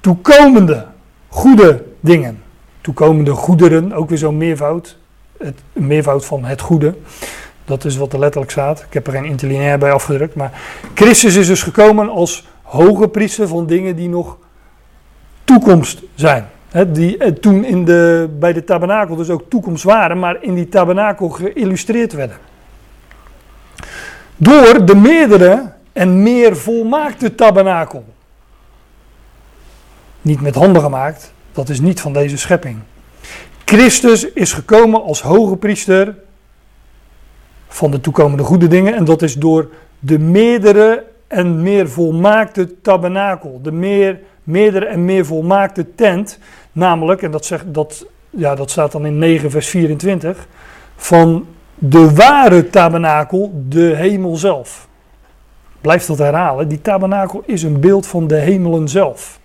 toekomende 0.00 0.86
goede 1.28 1.84
dingen. 2.00 2.42
Toekomende 2.80 3.30
goederen, 3.30 3.92
ook 3.92 4.08
weer 4.08 4.18
zo'n 4.18 4.36
meervoud. 4.36 5.00
Het, 5.42 5.60
meervoud 5.72 6.24
van 6.24 6.44
het 6.44 6.60
goede. 6.60 6.94
Dat 7.64 7.84
is 7.84 7.96
wat 7.96 8.12
er 8.12 8.18
letterlijk 8.18 8.50
staat. 8.52 8.80
Ik 8.80 8.92
heb 8.92 9.06
er 9.06 9.12
geen 9.12 9.24
interlineair 9.24 9.78
bij 9.78 9.92
afgedrukt. 9.92 10.34
Maar 10.34 10.60
Christus 10.94 11.34
is 11.34 11.46
dus 11.46 11.62
gekomen 11.62 12.08
als 12.08 12.46
hoge 12.62 13.08
priester 13.08 13.48
van 13.48 13.66
dingen 13.66 13.96
die 13.96 14.08
nog 14.08 14.36
toekomst 15.44 16.02
zijn. 16.14 16.46
Die 16.88 17.18
eh, 17.18 17.32
toen 17.32 17.64
in 17.64 17.84
de, 17.84 18.28
bij 18.38 18.52
de 18.52 18.64
tabernakel 18.64 19.16
dus 19.16 19.30
ook 19.30 19.44
toekomst 19.48 19.84
waren, 19.84 20.18
maar 20.18 20.42
in 20.42 20.54
die 20.54 20.68
tabernakel 20.68 21.28
geïllustreerd 21.28 22.12
werden. 22.12 22.36
Door 24.36 24.84
de 24.84 24.94
meerdere 24.94 25.72
en 25.92 26.22
meer 26.22 26.56
volmaakte 26.56 27.34
tabernakel. 27.34 28.04
Niet 30.22 30.40
met 30.40 30.54
handen 30.54 30.82
gemaakt, 30.82 31.32
dat 31.52 31.68
is 31.68 31.80
niet 31.80 32.00
van 32.00 32.12
deze 32.12 32.38
schepping. 32.38 32.78
Christus 33.64 34.32
is 34.32 34.52
gekomen 34.52 35.02
als 35.02 35.22
hoge 35.22 35.56
priester 35.56 36.14
van 37.68 37.90
de 37.90 38.00
toekomende 38.00 38.42
goede 38.42 38.68
dingen. 38.68 38.94
En 38.94 39.04
dat 39.04 39.22
is 39.22 39.34
door 39.34 39.68
de 39.98 40.18
meerdere 40.18 41.04
en 41.26 41.62
meer 41.62 41.88
volmaakte 41.88 42.80
tabernakel. 42.80 43.60
De 43.62 43.72
meer, 43.72 44.20
meerdere 44.44 44.86
en 44.86 45.04
meer 45.04 45.26
volmaakte 45.26 45.94
tent. 45.94 46.38
Namelijk, 46.72 47.22
en 47.22 47.30
dat, 47.30 47.46
zegt, 47.46 47.64
dat, 47.66 48.06
ja, 48.30 48.54
dat 48.54 48.70
staat 48.70 48.92
dan 48.92 49.06
in 49.06 49.18
9 49.18 49.50
vers 49.50 49.68
24. 49.68 50.46
Van 50.96 51.46
de 51.74 52.14
ware 52.14 52.70
tabernakel, 52.70 53.64
de 53.68 53.96
hemel 53.96 54.36
zelf. 54.36 54.88
Blijf 55.80 56.06
dat 56.06 56.18
herhalen. 56.18 56.68
Die 56.68 56.80
tabernakel 56.80 57.42
is 57.46 57.62
een 57.62 57.80
beeld 57.80 58.06
van 58.06 58.26
de 58.26 58.36
hemelen 58.36 58.88
zelf. 58.88 59.40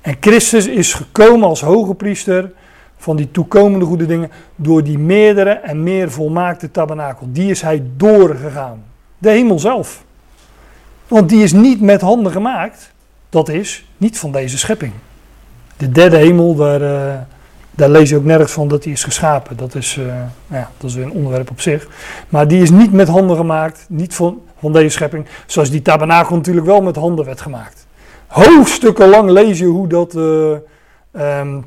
En 0.00 0.16
Christus 0.20 0.66
is 0.66 0.94
gekomen 0.94 1.48
als 1.48 1.60
hoge 1.60 1.94
priester 1.94 2.52
van 3.02 3.16
die 3.16 3.30
toekomende 3.30 3.84
goede 3.84 4.06
dingen 4.06 4.30
door 4.56 4.84
die 4.84 4.98
meerdere 4.98 5.50
en 5.50 5.82
meer 5.82 6.10
volmaakte 6.10 6.70
tabernakel. 6.70 7.26
Die 7.30 7.50
is 7.50 7.62
hij 7.62 7.82
doorgegaan. 7.96 8.82
De 9.18 9.30
hemel 9.30 9.58
zelf. 9.58 10.04
Want 11.08 11.28
die 11.28 11.42
is 11.42 11.52
niet 11.52 11.80
met 11.80 12.00
handen 12.00 12.32
gemaakt. 12.32 12.92
Dat 13.28 13.48
is 13.48 13.86
niet 13.96 14.18
van 14.18 14.32
deze 14.32 14.58
schepping. 14.58 14.92
De 15.76 15.88
derde 15.88 16.16
hemel, 16.16 16.54
daar, 16.54 16.82
uh, 16.82 17.14
daar 17.70 17.88
lees 17.88 18.08
je 18.08 18.16
ook 18.16 18.24
nergens 18.24 18.52
van 18.52 18.68
dat 18.68 18.82
die 18.82 18.92
is 18.92 19.04
geschapen. 19.04 19.56
Dat 19.56 19.74
is, 19.74 19.96
uh, 19.96 20.06
nou 20.06 20.60
ja, 20.60 20.70
dat 20.76 20.90
is 20.90 20.96
weer 20.96 21.04
een 21.04 21.12
onderwerp 21.12 21.50
op 21.50 21.60
zich. 21.60 21.88
Maar 22.28 22.48
die 22.48 22.62
is 22.62 22.70
niet 22.70 22.92
met 22.92 23.08
handen 23.08 23.36
gemaakt. 23.36 23.86
Niet 23.88 24.14
van, 24.14 24.40
van 24.58 24.72
deze 24.72 24.88
schepping. 24.88 25.26
Zoals 25.46 25.70
die 25.70 25.82
tabernakel 25.82 26.36
natuurlijk 26.36 26.66
wel 26.66 26.82
met 26.82 26.96
handen 26.96 27.24
werd 27.24 27.40
gemaakt. 27.40 27.86
Hoofdstukken 28.26 29.08
lang 29.08 29.30
lees 29.30 29.58
je 29.58 29.66
hoe 29.66 29.86
dat... 29.86 30.14
Uh, 30.14 30.56
um, 31.12 31.64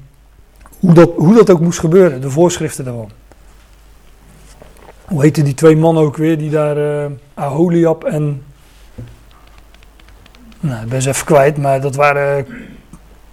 hoe 0.85 0.93
dat, 0.93 1.11
hoe 1.15 1.33
dat 1.33 1.49
ook 1.49 1.59
moest 1.59 1.79
gebeuren, 1.79 2.21
de 2.21 2.29
voorschriften 2.29 2.85
daarvan. 2.85 3.09
Hoe 5.05 5.21
heette 5.21 5.43
die 5.43 5.53
twee 5.53 5.77
mannen 5.77 6.03
ook 6.03 6.17
weer, 6.17 6.37
die 6.37 6.49
daar, 6.49 6.77
uh, 6.77 7.05
Aholiab 7.33 8.03
en... 8.03 8.43
Nou, 10.59 10.83
ik 10.83 10.89
ben 10.89 11.01
ze 11.01 11.09
even 11.09 11.25
kwijt, 11.25 11.57
maar 11.57 11.81
dat 11.81 11.95
waren 11.95 12.45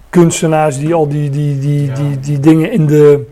kunstenaars 0.08 0.78
die 0.78 0.94
al 0.94 1.08
die, 1.08 1.30
die, 1.30 1.58
die, 1.58 1.86
ja. 1.86 1.94
die, 1.94 2.20
die 2.20 2.40
dingen 2.40 2.72
in 2.72 2.86
de, 2.86 3.26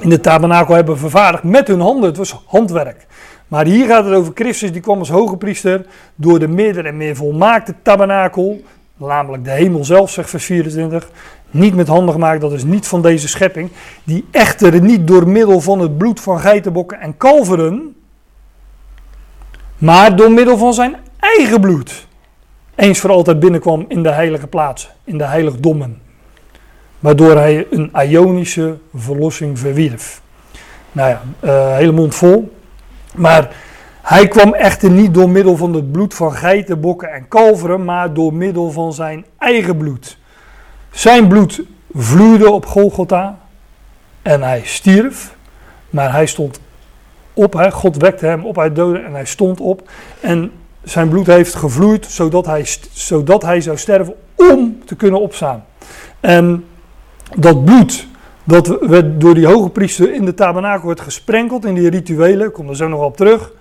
in 0.00 0.08
de 0.08 0.20
tabernakel 0.20 0.74
hebben 0.74 0.98
vervaardigd 0.98 1.44
met 1.44 1.68
hun 1.68 1.80
handen. 1.80 2.08
Het 2.08 2.16
was 2.16 2.42
handwerk. 2.46 3.06
Maar 3.48 3.66
hier 3.66 3.86
gaat 3.86 4.04
het 4.04 4.14
over 4.14 4.32
Christus, 4.34 4.72
die 4.72 4.80
kwam 4.80 4.98
als 4.98 5.10
hoge 5.10 5.36
priester 5.36 5.86
door 6.14 6.38
de 6.38 6.48
meerdere 6.48 6.88
en 6.88 6.96
meer 6.96 7.16
volmaakte 7.16 7.74
tabernakel, 7.82 8.62
namelijk 8.96 9.44
de 9.44 9.50
hemel 9.50 9.84
zelf, 9.84 10.10
zegt 10.10 10.30
vers 10.30 10.44
24, 10.44 11.08
niet 11.52 11.74
met 11.74 11.88
handen 11.88 12.14
gemaakt, 12.14 12.40
dat 12.40 12.52
is 12.52 12.64
niet 12.64 12.86
van 12.86 13.02
deze 13.02 13.28
schepping, 13.28 13.70
die 14.04 14.24
echter 14.30 14.80
niet 14.80 15.06
door 15.06 15.28
middel 15.28 15.60
van 15.60 15.78
het 15.78 15.98
bloed 15.98 16.20
van 16.20 16.40
geitenbokken 16.40 17.00
en 17.00 17.16
kalveren, 17.16 17.94
maar 19.78 20.16
door 20.16 20.30
middel 20.30 20.56
van 20.56 20.74
zijn 20.74 20.96
eigen 21.18 21.60
bloed, 21.60 22.06
eens 22.74 22.98
voor 22.98 23.10
altijd 23.10 23.40
binnenkwam 23.40 23.84
in 23.88 24.02
de 24.02 24.10
heilige 24.10 24.46
plaatsen, 24.46 24.90
in 25.04 25.18
de 25.18 25.24
heiligdommen, 25.24 26.00
waardoor 26.98 27.36
hij 27.36 27.66
een 27.70 27.90
Ionische 28.08 28.78
verlossing 28.94 29.58
verwierf. 29.58 30.20
Nou 30.92 31.08
ja, 31.08 31.22
uh, 31.40 31.76
hele 31.76 31.92
mond 31.92 32.14
vol, 32.14 32.52
maar 33.14 33.56
hij 34.02 34.28
kwam 34.28 34.54
echter 34.54 34.90
niet 34.90 35.14
door 35.14 35.30
middel 35.30 35.56
van 35.56 35.74
het 35.74 35.92
bloed 35.92 36.14
van 36.14 36.32
geitenbokken 36.32 37.12
en 37.12 37.28
kalveren, 37.28 37.84
maar 37.84 38.14
door 38.14 38.34
middel 38.34 38.70
van 38.70 38.92
zijn 38.92 39.24
eigen 39.38 39.76
bloed. 39.76 40.20
Zijn 40.92 41.28
bloed 41.28 41.62
vloeide 41.94 42.50
op 42.50 42.66
Golgotha 42.66 43.38
en 44.22 44.42
hij 44.42 44.62
stierf, 44.64 45.34
maar 45.90 46.12
hij 46.12 46.26
stond 46.26 46.60
op. 47.34 47.52
Hè? 47.52 47.70
God 47.70 47.96
wekte 47.96 48.26
hem 48.26 48.44
op 48.44 48.58
uit 48.58 48.76
doden 48.76 49.04
en 49.04 49.12
hij 49.12 49.24
stond 49.24 49.60
op. 49.60 49.90
En 50.20 50.52
zijn 50.82 51.08
bloed 51.08 51.26
heeft 51.26 51.54
gevloeid 51.54 52.06
zodat 52.06 52.46
hij, 52.46 52.66
zodat 52.92 53.42
hij 53.42 53.60
zou 53.60 53.76
sterven 53.76 54.14
om 54.34 54.84
te 54.84 54.94
kunnen 54.94 55.20
opstaan. 55.20 55.64
En 56.20 56.64
dat 57.36 57.64
bloed, 57.64 58.06
dat 58.44 58.78
werd 58.80 59.20
door 59.20 59.34
die 59.34 59.46
hoge 59.46 59.68
priester 59.68 60.14
in 60.14 60.24
de 60.24 60.34
tabernakel 60.34 60.86
werd 60.86 61.00
gesprenkeld 61.00 61.64
in 61.64 61.74
die 61.74 61.90
rituelen, 61.90 62.46
ik 62.46 62.52
kom 62.52 62.68
er 62.68 62.76
zo 62.76 62.88
nog 62.88 63.00
op 63.00 63.16
terug. 63.16 63.52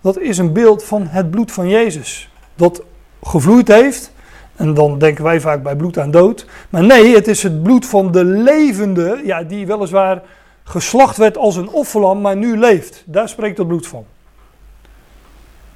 Dat 0.00 0.18
is 0.18 0.38
een 0.38 0.52
beeld 0.52 0.84
van 0.84 1.06
het 1.06 1.30
bloed 1.30 1.52
van 1.52 1.68
Jezus. 1.68 2.30
Dat 2.54 2.82
gevloeid 3.22 3.68
heeft 3.68 4.12
en 4.56 4.74
dan 4.74 4.98
denken 4.98 5.24
wij 5.24 5.40
vaak 5.40 5.62
bij 5.62 5.76
bloed 5.76 5.98
aan 5.98 6.10
dood. 6.10 6.46
Maar 6.70 6.84
nee, 6.84 7.14
het 7.14 7.28
is 7.28 7.42
het 7.42 7.62
bloed 7.62 7.86
van 7.86 8.12
de 8.12 8.24
levende, 8.24 9.20
ja, 9.24 9.42
die 9.42 9.66
weliswaar 9.66 10.22
geslacht 10.64 11.16
werd 11.16 11.36
als 11.36 11.56
een 11.56 11.70
offerlam, 11.70 12.20
maar 12.20 12.36
nu 12.36 12.58
leeft. 12.58 13.02
Daar 13.06 13.28
spreekt 13.28 13.56
dat 13.56 13.66
bloed 13.66 13.86
van. 13.86 14.04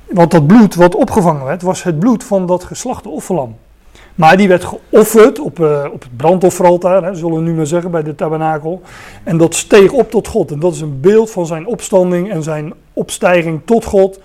Want 0.09 0.31
dat 0.31 0.47
bloed 0.47 0.75
wat 0.75 0.95
opgevangen 0.95 1.45
werd, 1.45 1.63
was 1.63 1.83
het 1.83 1.99
bloed 1.99 2.25
van 2.25 2.47
dat 2.47 2.65
geslachte 2.65 3.09
offerlam. 3.09 3.57
Maar 4.15 4.37
die 4.37 4.49
werd 4.49 4.65
geofferd 4.65 5.39
op, 5.39 5.59
uh, 5.59 5.85
op 5.93 6.03
het 6.03 6.17
brandofferaltaar, 6.17 7.03
hè, 7.03 7.15
zullen 7.15 7.37
we 7.37 7.43
nu 7.43 7.55
maar 7.55 7.67
zeggen, 7.67 7.91
bij 7.91 8.03
de 8.03 8.15
tabernakel. 8.15 8.83
En 9.25 9.37
dat 9.37 9.55
steeg 9.55 9.93
op 9.93 10.11
tot 10.11 10.29
God. 10.29 10.51
En 10.51 10.61
dat 10.61 10.73
is 10.73 10.81
een 10.81 11.01
beeld 11.01 11.31
van 11.31 11.47
zijn 11.47 11.67
opstanding 11.67 12.31
en 12.31 12.43
zijn 12.43 12.73
opstijging 12.93 13.61
tot 13.65 13.85
God, 13.85 14.21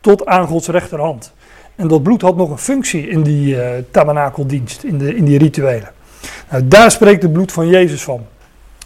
tot 0.00 0.26
aan 0.26 0.46
Gods 0.46 0.68
rechterhand. 0.68 1.32
En 1.78 1.88
dat 1.88 2.02
bloed 2.02 2.22
had 2.22 2.36
nog 2.36 2.50
een 2.50 2.58
functie 2.58 3.08
in 3.08 3.22
die 3.22 3.54
uh, 3.54 3.68
tabernakeldienst, 3.90 4.82
in, 4.82 4.98
de, 4.98 5.16
in 5.16 5.24
die 5.24 5.38
rituelen. 5.38 5.90
Nou, 6.50 6.68
daar 6.68 6.90
spreekt 6.90 7.22
het 7.22 7.32
bloed 7.32 7.52
van 7.52 7.68
Jezus 7.68 8.02
van. 8.02 8.26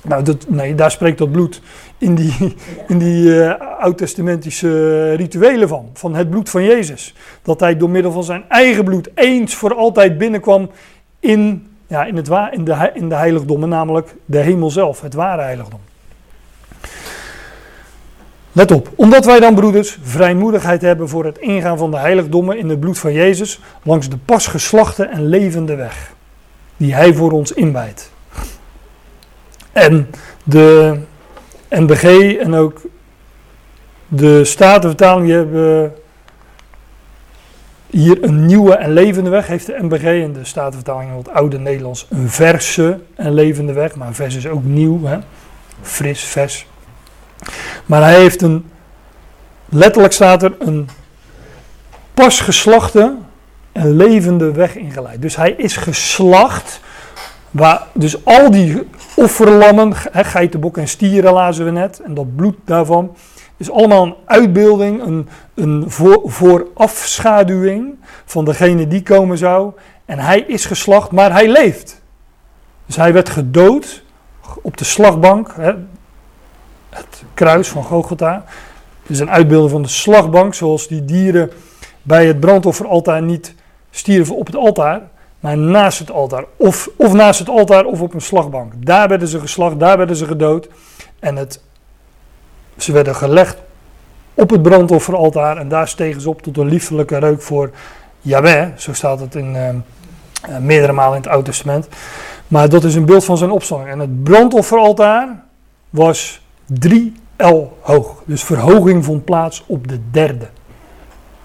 Nou, 0.02 0.22
dat, 0.22 0.46
nee, 0.48 0.74
daar 0.74 0.90
spreekt 0.90 1.18
dat 1.18 1.32
bloed 1.32 1.62
in 1.98 2.14
die, 2.14 2.34
in 2.88 2.98
die 2.98 3.44
eh, 3.44 3.80
oud-testamentische 3.80 5.12
rituelen 5.14 5.68
van. 5.68 5.90
Van 5.92 6.14
het 6.14 6.30
bloed 6.30 6.50
van 6.50 6.64
Jezus. 6.64 7.14
Dat 7.42 7.60
hij 7.60 7.76
door 7.76 7.90
middel 7.90 8.12
van 8.12 8.24
zijn 8.24 8.44
eigen 8.48 8.84
bloed 8.84 9.10
eens 9.14 9.54
voor 9.54 9.74
altijd 9.74 10.18
binnenkwam 10.18 10.70
in, 11.20 11.66
ja, 11.86 12.04
in, 12.04 12.16
het, 12.16 12.28
in, 12.50 12.64
de, 12.64 12.90
in 12.94 13.08
de 13.08 13.14
heiligdommen, 13.14 13.68
namelijk 13.68 14.14
de 14.24 14.38
hemel 14.38 14.70
zelf, 14.70 15.00
het 15.00 15.14
ware 15.14 15.42
heiligdom. 15.42 15.80
Let 18.52 18.70
op, 18.70 18.90
omdat 18.94 19.24
wij 19.24 19.40
dan, 19.40 19.54
broeders, 19.54 19.98
vrijmoedigheid 20.02 20.82
hebben 20.82 21.08
voor 21.08 21.24
het 21.24 21.38
ingaan 21.38 21.78
van 21.78 21.90
de 21.90 21.96
heiligdommen 21.96 22.58
in 22.58 22.68
het 22.68 22.80
bloed 22.80 22.98
van 22.98 23.12
Jezus, 23.12 23.60
langs 23.82 24.08
de 24.08 24.16
pas 24.16 24.46
geslachte 24.46 25.04
en 25.04 25.26
levende 25.26 25.74
weg, 25.74 26.12
die 26.76 26.94
Hij 26.94 27.14
voor 27.14 27.32
ons 27.32 27.52
inwijdt. 27.52 28.10
En 29.72 30.10
de 30.44 30.98
NBG 31.68 32.36
en 32.36 32.54
ook 32.54 32.80
de 34.08 34.44
Statenvertaling 34.44 35.30
hebben 35.30 35.94
hier 37.90 38.22
een 38.22 38.46
nieuwe 38.46 38.74
en 38.74 38.92
levende 38.92 39.30
weg, 39.30 39.46
heeft 39.46 39.66
de 39.66 39.76
NBG 39.80 40.04
en 40.04 40.32
de 40.32 40.44
Statenvertaling 40.44 41.10
in 41.10 41.16
het 41.16 41.30
oude 41.30 41.58
Nederlands 41.58 42.06
een 42.10 42.28
verse 42.28 43.00
en 43.14 43.34
levende 43.34 43.72
weg, 43.72 43.94
maar 43.94 44.14
vers 44.14 44.36
is 44.36 44.46
ook 44.46 44.64
nieuw, 44.64 45.04
hè? 45.04 45.18
fris, 45.82 46.24
vers. 46.24 46.66
Maar 47.86 48.02
hij 48.02 48.14
heeft 48.14 48.42
een, 48.42 48.70
letterlijk 49.68 50.12
staat 50.12 50.42
er, 50.42 50.54
een 50.58 50.88
pas 52.14 52.40
geslachte 52.40 53.14
en 53.72 53.96
levende 53.96 54.52
weg 54.52 54.76
ingeleid. 54.76 55.22
Dus 55.22 55.36
hij 55.36 55.50
is 55.50 55.76
geslacht, 55.76 56.80
waar, 57.50 57.86
dus 57.92 58.24
al 58.24 58.50
die 58.50 58.88
offerlammen, 59.16 59.92
hè, 60.10 60.24
geitenbok 60.24 60.76
en 60.76 60.88
stieren 60.88 61.32
lazen 61.32 61.64
we 61.64 61.70
net, 61.70 62.00
en 62.00 62.14
dat 62.14 62.36
bloed 62.36 62.56
daarvan, 62.64 63.16
is 63.56 63.70
allemaal 63.70 64.04
een 64.04 64.14
uitbeelding, 64.24 65.02
een, 65.02 65.28
een 65.54 65.84
voor, 65.90 66.20
voorafschaduwing 66.24 67.94
van 68.24 68.44
degene 68.44 68.88
die 68.88 69.02
komen 69.02 69.38
zou. 69.38 69.72
En 70.04 70.18
hij 70.18 70.40
is 70.40 70.64
geslacht, 70.64 71.10
maar 71.10 71.32
hij 71.32 71.48
leeft. 71.48 72.02
Dus 72.86 72.96
hij 72.96 73.12
werd 73.12 73.28
gedood 73.28 74.02
op 74.62 74.76
de 74.76 74.84
slagbank, 74.84 75.54
het 76.92 77.22
kruis 77.34 77.68
van 77.68 77.84
Golgotha. 77.84 78.44
Het 79.02 79.10
is 79.10 79.18
een 79.18 79.30
uitbeelding 79.30 79.70
van 79.70 79.82
de 79.82 79.88
slagbank, 79.88 80.54
zoals 80.54 80.88
die 80.88 81.04
dieren 81.04 81.50
bij 82.02 82.26
het 82.26 82.40
brandofferaltaar 82.40 83.22
niet 83.22 83.54
stierven 83.90 84.36
op 84.36 84.46
het 84.46 84.56
altaar, 84.56 85.00
maar 85.40 85.58
naast 85.58 85.98
het 85.98 86.10
altaar. 86.10 86.44
Of, 86.56 86.88
of 86.96 87.12
naast 87.12 87.38
het 87.38 87.48
altaar 87.48 87.84
of 87.84 88.00
op 88.00 88.14
een 88.14 88.20
slagbank. 88.20 88.72
Daar 88.76 89.08
werden 89.08 89.28
ze 89.28 89.40
geslacht, 89.40 89.80
daar 89.80 89.96
werden 89.96 90.16
ze 90.16 90.26
gedood. 90.26 90.68
En 91.18 91.36
het, 91.36 91.60
ze 92.76 92.92
werden 92.92 93.14
gelegd 93.14 93.56
op 94.34 94.50
het 94.50 94.62
brandofferaltaar 94.62 95.56
en 95.56 95.68
daar 95.68 95.88
stegen 95.88 96.20
ze 96.20 96.28
op 96.28 96.42
tot 96.42 96.56
een 96.56 96.68
liefelijke 96.68 97.18
reuk 97.18 97.42
voor 97.42 97.70
Yahweh. 98.20 98.68
Zo 98.76 98.92
staat 98.92 99.20
het 99.20 99.34
in, 99.34 99.56
eh, 99.56 99.68
eh, 99.68 100.58
meerdere 100.60 100.92
malen 100.92 101.16
in 101.16 101.22
het 101.22 101.30
Oude 101.30 101.50
Testament. 101.50 101.88
Maar 102.48 102.68
dat 102.68 102.84
is 102.84 102.94
een 102.94 103.04
beeld 103.04 103.24
van 103.24 103.36
zijn 103.36 103.50
opstanding. 103.50 103.90
En 103.90 103.98
het 103.98 104.22
brandofferaltaar 104.22 105.42
was 105.90 106.41
3 106.78 107.12
L 107.36 107.78
hoog. 107.80 108.22
Dus 108.24 108.44
verhoging 108.44 109.04
vond 109.04 109.24
plaats 109.24 109.64
op 109.66 109.88
de 109.88 109.98
derde. 110.10 110.48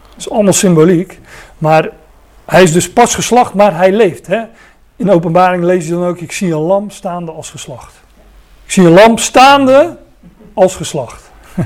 Dat 0.10 0.18
is 0.18 0.30
allemaal 0.30 0.54
symboliek. 0.54 1.20
Maar 1.58 1.90
hij 2.46 2.64
is 2.64 2.72
dus 2.72 2.94
pas 2.94 3.16
geslacht, 3.16 3.54
maar 3.54 3.76
hij 3.76 3.92
leeft. 3.92 4.28
Hè? 4.28 4.44
In 4.96 5.12
openbaring 5.12 5.64
lees 5.64 5.86
je 5.86 5.92
dan 5.92 6.06
ook, 6.06 6.20
ik 6.20 6.32
zie 6.32 6.54
een 6.54 6.60
lam 6.60 6.90
staande 6.90 7.32
als 7.32 7.50
geslacht. 7.50 7.94
Ik 8.66 8.72
zie 8.72 8.86
een 8.86 8.94
lam 8.94 9.18
staande 9.18 9.98
als 10.54 10.76
geslacht. 10.76 11.32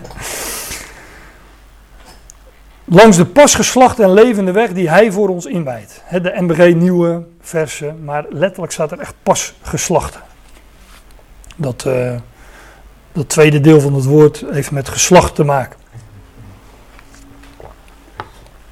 Langs 2.85 3.17
de 3.17 3.25
pas 3.25 3.55
geslachte 3.55 4.03
en 4.03 4.13
levende 4.13 4.51
weg 4.51 4.73
die 4.73 4.89
hij 4.89 5.11
voor 5.11 5.29
ons 5.29 5.45
inwijdt. 5.45 6.03
De 6.09 6.33
MBG 6.39 6.73
nieuwe 6.73 7.23
versen, 7.41 8.03
maar 8.03 8.25
letterlijk 8.29 8.71
staat 8.71 8.91
er 8.91 8.99
echt 8.99 9.15
pas 9.23 9.53
geslachte. 9.61 10.17
Dat, 11.55 11.85
eh, 11.85 12.15
dat 13.13 13.29
tweede 13.29 13.61
deel 13.61 13.79
van 13.79 13.93
het 13.93 14.05
woord 14.05 14.43
heeft 14.51 14.71
met 14.71 14.89
geslacht 14.89 15.35
te 15.35 15.43
maken. 15.43 15.79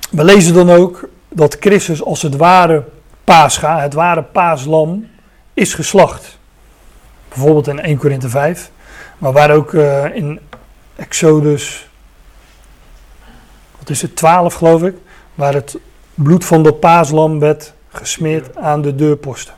We 0.09 0.23
lezen 0.23 0.53
dan 0.53 0.69
ook 0.69 1.09
dat 1.29 1.57
Christus 1.59 2.03
als 2.03 2.21
het 2.21 2.35
ware 2.35 2.83
paascha, 3.23 3.79
het 3.79 3.93
ware 3.93 4.23
paaslam, 4.23 5.07
is 5.53 5.73
geslacht. 5.73 6.37
Bijvoorbeeld 7.27 7.67
in 7.67 7.79
1 7.79 7.97
Korinthe 7.97 8.29
5. 8.29 8.71
Maar 9.17 9.31
waar 9.31 9.51
ook 9.51 9.73
eh, 9.73 10.15
in 10.15 10.39
Exodus, 10.95 11.89
wat 13.79 13.89
is 13.89 14.01
het, 14.01 14.15
12 14.15 14.53
geloof 14.53 14.83
ik, 14.83 14.95
waar 15.35 15.53
het 15.53 15.77
bloed 16.13 16.45
van 16.45 16.63
dat 16.63 16.79
paaslam 16.79 17.39
werd 17.39 17.73
gesmeerd 17.89 18.57
aan 18.57 18.81
de 18.81 18.95
deurposten. 18.95 19.53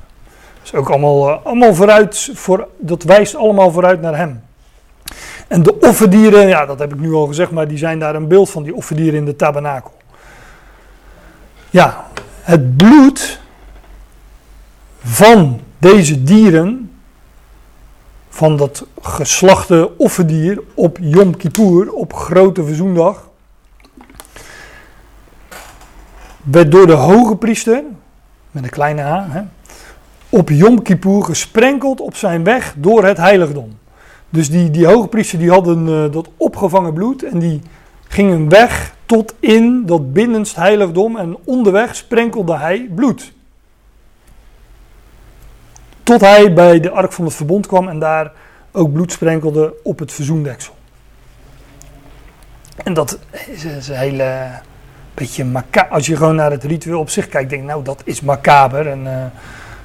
Dat 0.64 0.74
ook 0.74 0.90
allemaal, 0.90 1.30
eh, 1.30 1.46
allemaal 1.46 1.76
vooruit, 1.76 2.30
voor, 2.34 2.68
dat 2.78 3.04
wijst 3.04 3.36
allemaal 3.36 3.72
vooruit 3.72 4.02
naar 4.02 4.18
hem. 4.18 4.44
En 5.52 5.64
de 5.64 5.80
offerdieren, 5.80 6.48
ja 6.48 6.66
dat 6.66 6.80
heb 6.80 6.94
ik 6.94 7.00
nu 7.00 7.14
al 7.14 7.28
gezegd, 7.28 7.52
maar 7.52 7.68
die 7.68 7.78
zijn 7.78 8.00
daar 8.00 8.16
een 8.16 8.28
beeld 8.28 8.50
van, 8.50 8.64
die 8.64 8.76
offerdieren 8.76 9.20
in 9.20 9.26
de 9.26 9.36
tabernakel. 9.36 9.94
Ja, 11.70 12.08
het 12.42 12.78
bloed 12.78 13.40
van 15.04 15.60
deze 15.78 16.24
dieren, 16.24 16.92
van 18.30 18.58
dat 18.58 18.86
geslachte 19.02 19.98
offerdier 19.98 20.62
op 20.74 20.98
Yom 21.02 21.38
Kippur, 21.38 21.92
op 21.92 22.14
Grote 22.14 22.64
Verzoendag, 22.64 23.30
werd 26.44 26.72
door 26.72 26.88
de 26.88 26.94
hoge 26.94 27.36
priester, 27.36 27.84
met 28.52 28.64
een 28.64 28.70
kleine 28.70 29.02
a, 29.02 29.28
hè, 29.30 29.42
op 30.30 30.50
Yom 30.50 30.82
Kippur 30.82 31.24
gesprenkeld 31.24 32.02
op 32.02 32.16
zijn 32.16 32.44
weg 32.44 32.74
door 32.78 33.06
het 33.06 33.18
heiligdom. 33.18 33.80
Dus 34.32 34.50
die, 34.50 34.72
die 34.72 34.88
die 35.38 35.50
hadden 35.50 35.88
uh, 35.88 36.12
dat 36.12 36.30
opgevangen 36.38 36.94
bloed 36.94 37.24
en 37.24 37.40
die 37.40 37.62
gingen 38.08 38.50
weg 38.50 38.96
tot 39.06 39.34
in 39.40 39.86
dat 39.86 40.14
binnenst 40.14 40.56
heiligdom 40.56 41.18
en 41.18 41.38
onderweg 41.44 41.96
sprenkelde 41.96 42.58
hij 42.58 42.90
bloed. 42.96 43.34
Tot 46.04 46.22
hij 46.22 46.54
bij 46.54 46.80
de 46.80 46.90
ark 46.90 47.12
van 47.12 47.26
het 47.26 47.34
verbond 47.34 47.68
kwam 47.68 47.88
en 47.88 48.00
daar 48.00 48.32
ook 48.72 48.94
bloed 48.94 49.12
sprenkelde 49.12 49.74
op 49.84 50.00
het 50.00 50.12
verzoendeksel. 50.12 50.74
En 52.76 52.94
dat 52.94 53.20
is, 53.48 53.64
een 53.64 53.96
hele 53.96 54.50
beetje 55.14 55.46
macaber. 55.46 55.92
Als 55.92 56.06
je 56.06 56.16
gewoon 56.16 56.36
naar 56.36 56.52
het 56.52 56.64
ritueel 56.64 57.00
op 57.00 57.10
zich 57.10 57.28
kijkt, 57.28 57.50
denk 57.50 57.64
nou 57.64 57.84
dat 57.84 58.02
is 58.06 58.22
macaber. 58.22 58.88
En 58.88 59.04
uh, 59.04 59.26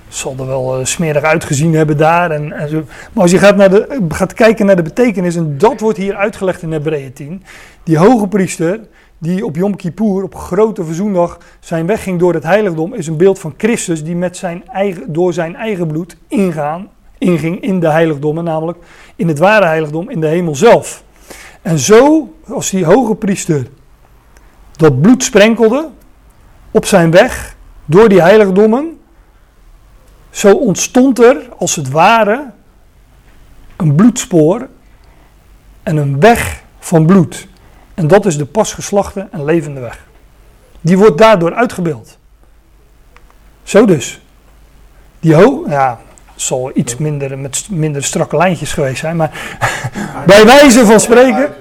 zal 0.09 0.35
er 0.39 0.47
wel 0.47 0.79
uh, 0.79 0.85
smerig 0.85 1.23
uitgezien 1.23 1.75
hebben 1.75 1.97
daar. 1.97 2.31
En, 2.31 2.53
en 2.53 2.69
zo. 2.69 2.83
Maar 3.13 3.23
als 3.23 3.31
je 3.31 3.39
gaat, 3.39 3.57
naar 3.57 3.71
de, 3.71 4.07
gaat 4.09 4.35
kijken 4.35 4.67
naar 4.67 4.77
de 4.77 4.83
betekenis, 4.83 5.37
en 5.37 5.59
dat 5.59 5.81
wordt 5.81 5.99
hier 5.99 6.15
uitgelegd 6.15 6.63
in 6.63 6.73
Hebreeën 6.73 7.13
10. 7.13 7.43
Die 7.83 7.99
hoge 7.99 8.29
priester, 8.29 8.81
die 9.19 9.45
op 9.45 9.57
Yom 9.57 9.77
Kippur, 9.77 10.23
op 10.23 10.35
grote 10.35 10.85
verzoendag, 10.85 11.39
zijn 11.61 11.87
weg 11.87 12.03
ging 12.03 12.19
door 12.19 12.35
het 12.35 12.43
heiligdom, 12.43 12.95
is 12.95 13.07
een 13.07 13.17
beeld 13.17 13.39
van 13.39 13.55
Christus 13.57 14.05
die 14.05 14.17
met 14.17 14.37
zijn 14.37 14.69
eigen, 14.69 15.13
door 15.13 15.33
zijn 15.33 15.57
eigen 15.57 15.87
bloed 15.87 16.17
ingaan, 16.29 16.89
inging 17.19 17.61
in 17.61 17.81
de 17.81 17.89
heiligdommen, 17.89 18.45
namelijk 18.45 18.79
in 19.17 19.29
het 19.29 19.39
ware 19.39 19.67
heiligdom, 19.67 20.11
in 20.11 20.21
de 20.21 20.27
hemel 20.27 20.55
zelf. 20.55 21.05
En 21.63 21.79
zo, 21.79 22.33
als 22.49 22.71
die 22.71 22.85
hoge 22.85 23.15
priester 23.15 23.67
dat 24.77 25.01
bloed 25.01 25.23
sprenkelde 25.23 25.89
op 26.71 26.85
zijn 26.85 27.11
weg 27.11 27.57
door 27.85 28.09
die 28.09 28.21
heiligdommen, 28.21 28.99
zo 30.37 30.55
ontstond 30.55 31.19
er 31.19 31.49
als 31.59 31.77
het 31.77 31.91
ware 31.91 32.51
een 33.77 33.95
bloedspoor 33.95 34.69
en 35.83 35.97
een 35.97 36.21
weg 36.21 36.63
van 36.79 37.07
bloed. 37.07 37.49
En 37.95 38.07
dat 38.07 38.27
is 38.27 38.37
de 38.37 38.45
pas 38.45 38.73
geslachte 38.73 39.29
en 39.31 39.45
levende 39.45 39.81
weg. 39.81 40.07
Die 40.81 40.99
wordt 40.99 41.19
daardoor 41.19 41.55
uitgebeeld. 41.55 42.19
Zo 43.63 43.85
dus. 43.85 44.21
Die 45.21 45.35
ho 45.35 45.65
ja, 45.69 46.01
zal 46.35 46.71
iets 46.75 46.97
minder 46.97 47.39
met 47.39 47.67
minder 47.71 48.05
strakke 48.05 48.37
lijntjes 48.37 48.73
geweest 48.73 49.01
zijn, 49.01 49.17
maar 49.17 49.59
bij 50.27 50.45
wijze 50.45 50.87
van 50.87 51.01
spreken, 51.01 51.55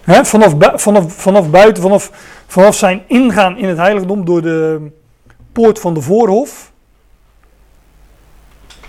hè, 0.00 0.24
vanaf, 0.24 0.54
vanaf, 0.82 1.12
vanaf 1.12 1.50
buiten, 1.50 1.82
vanaf, 1.82 2.10
vanaf 2.46 2.76
zijn 2.76 3.02
ingaan 3.06 3.58
in 3.58 3.68
het 3.68 3.78
heiligdom 3.78 4.24
door 4.24 4.42
de 4.42 4.90
poort 5.52 5.80
van 5.80 5.94
de 5.94 6.00
voorhof. 6.00 6.72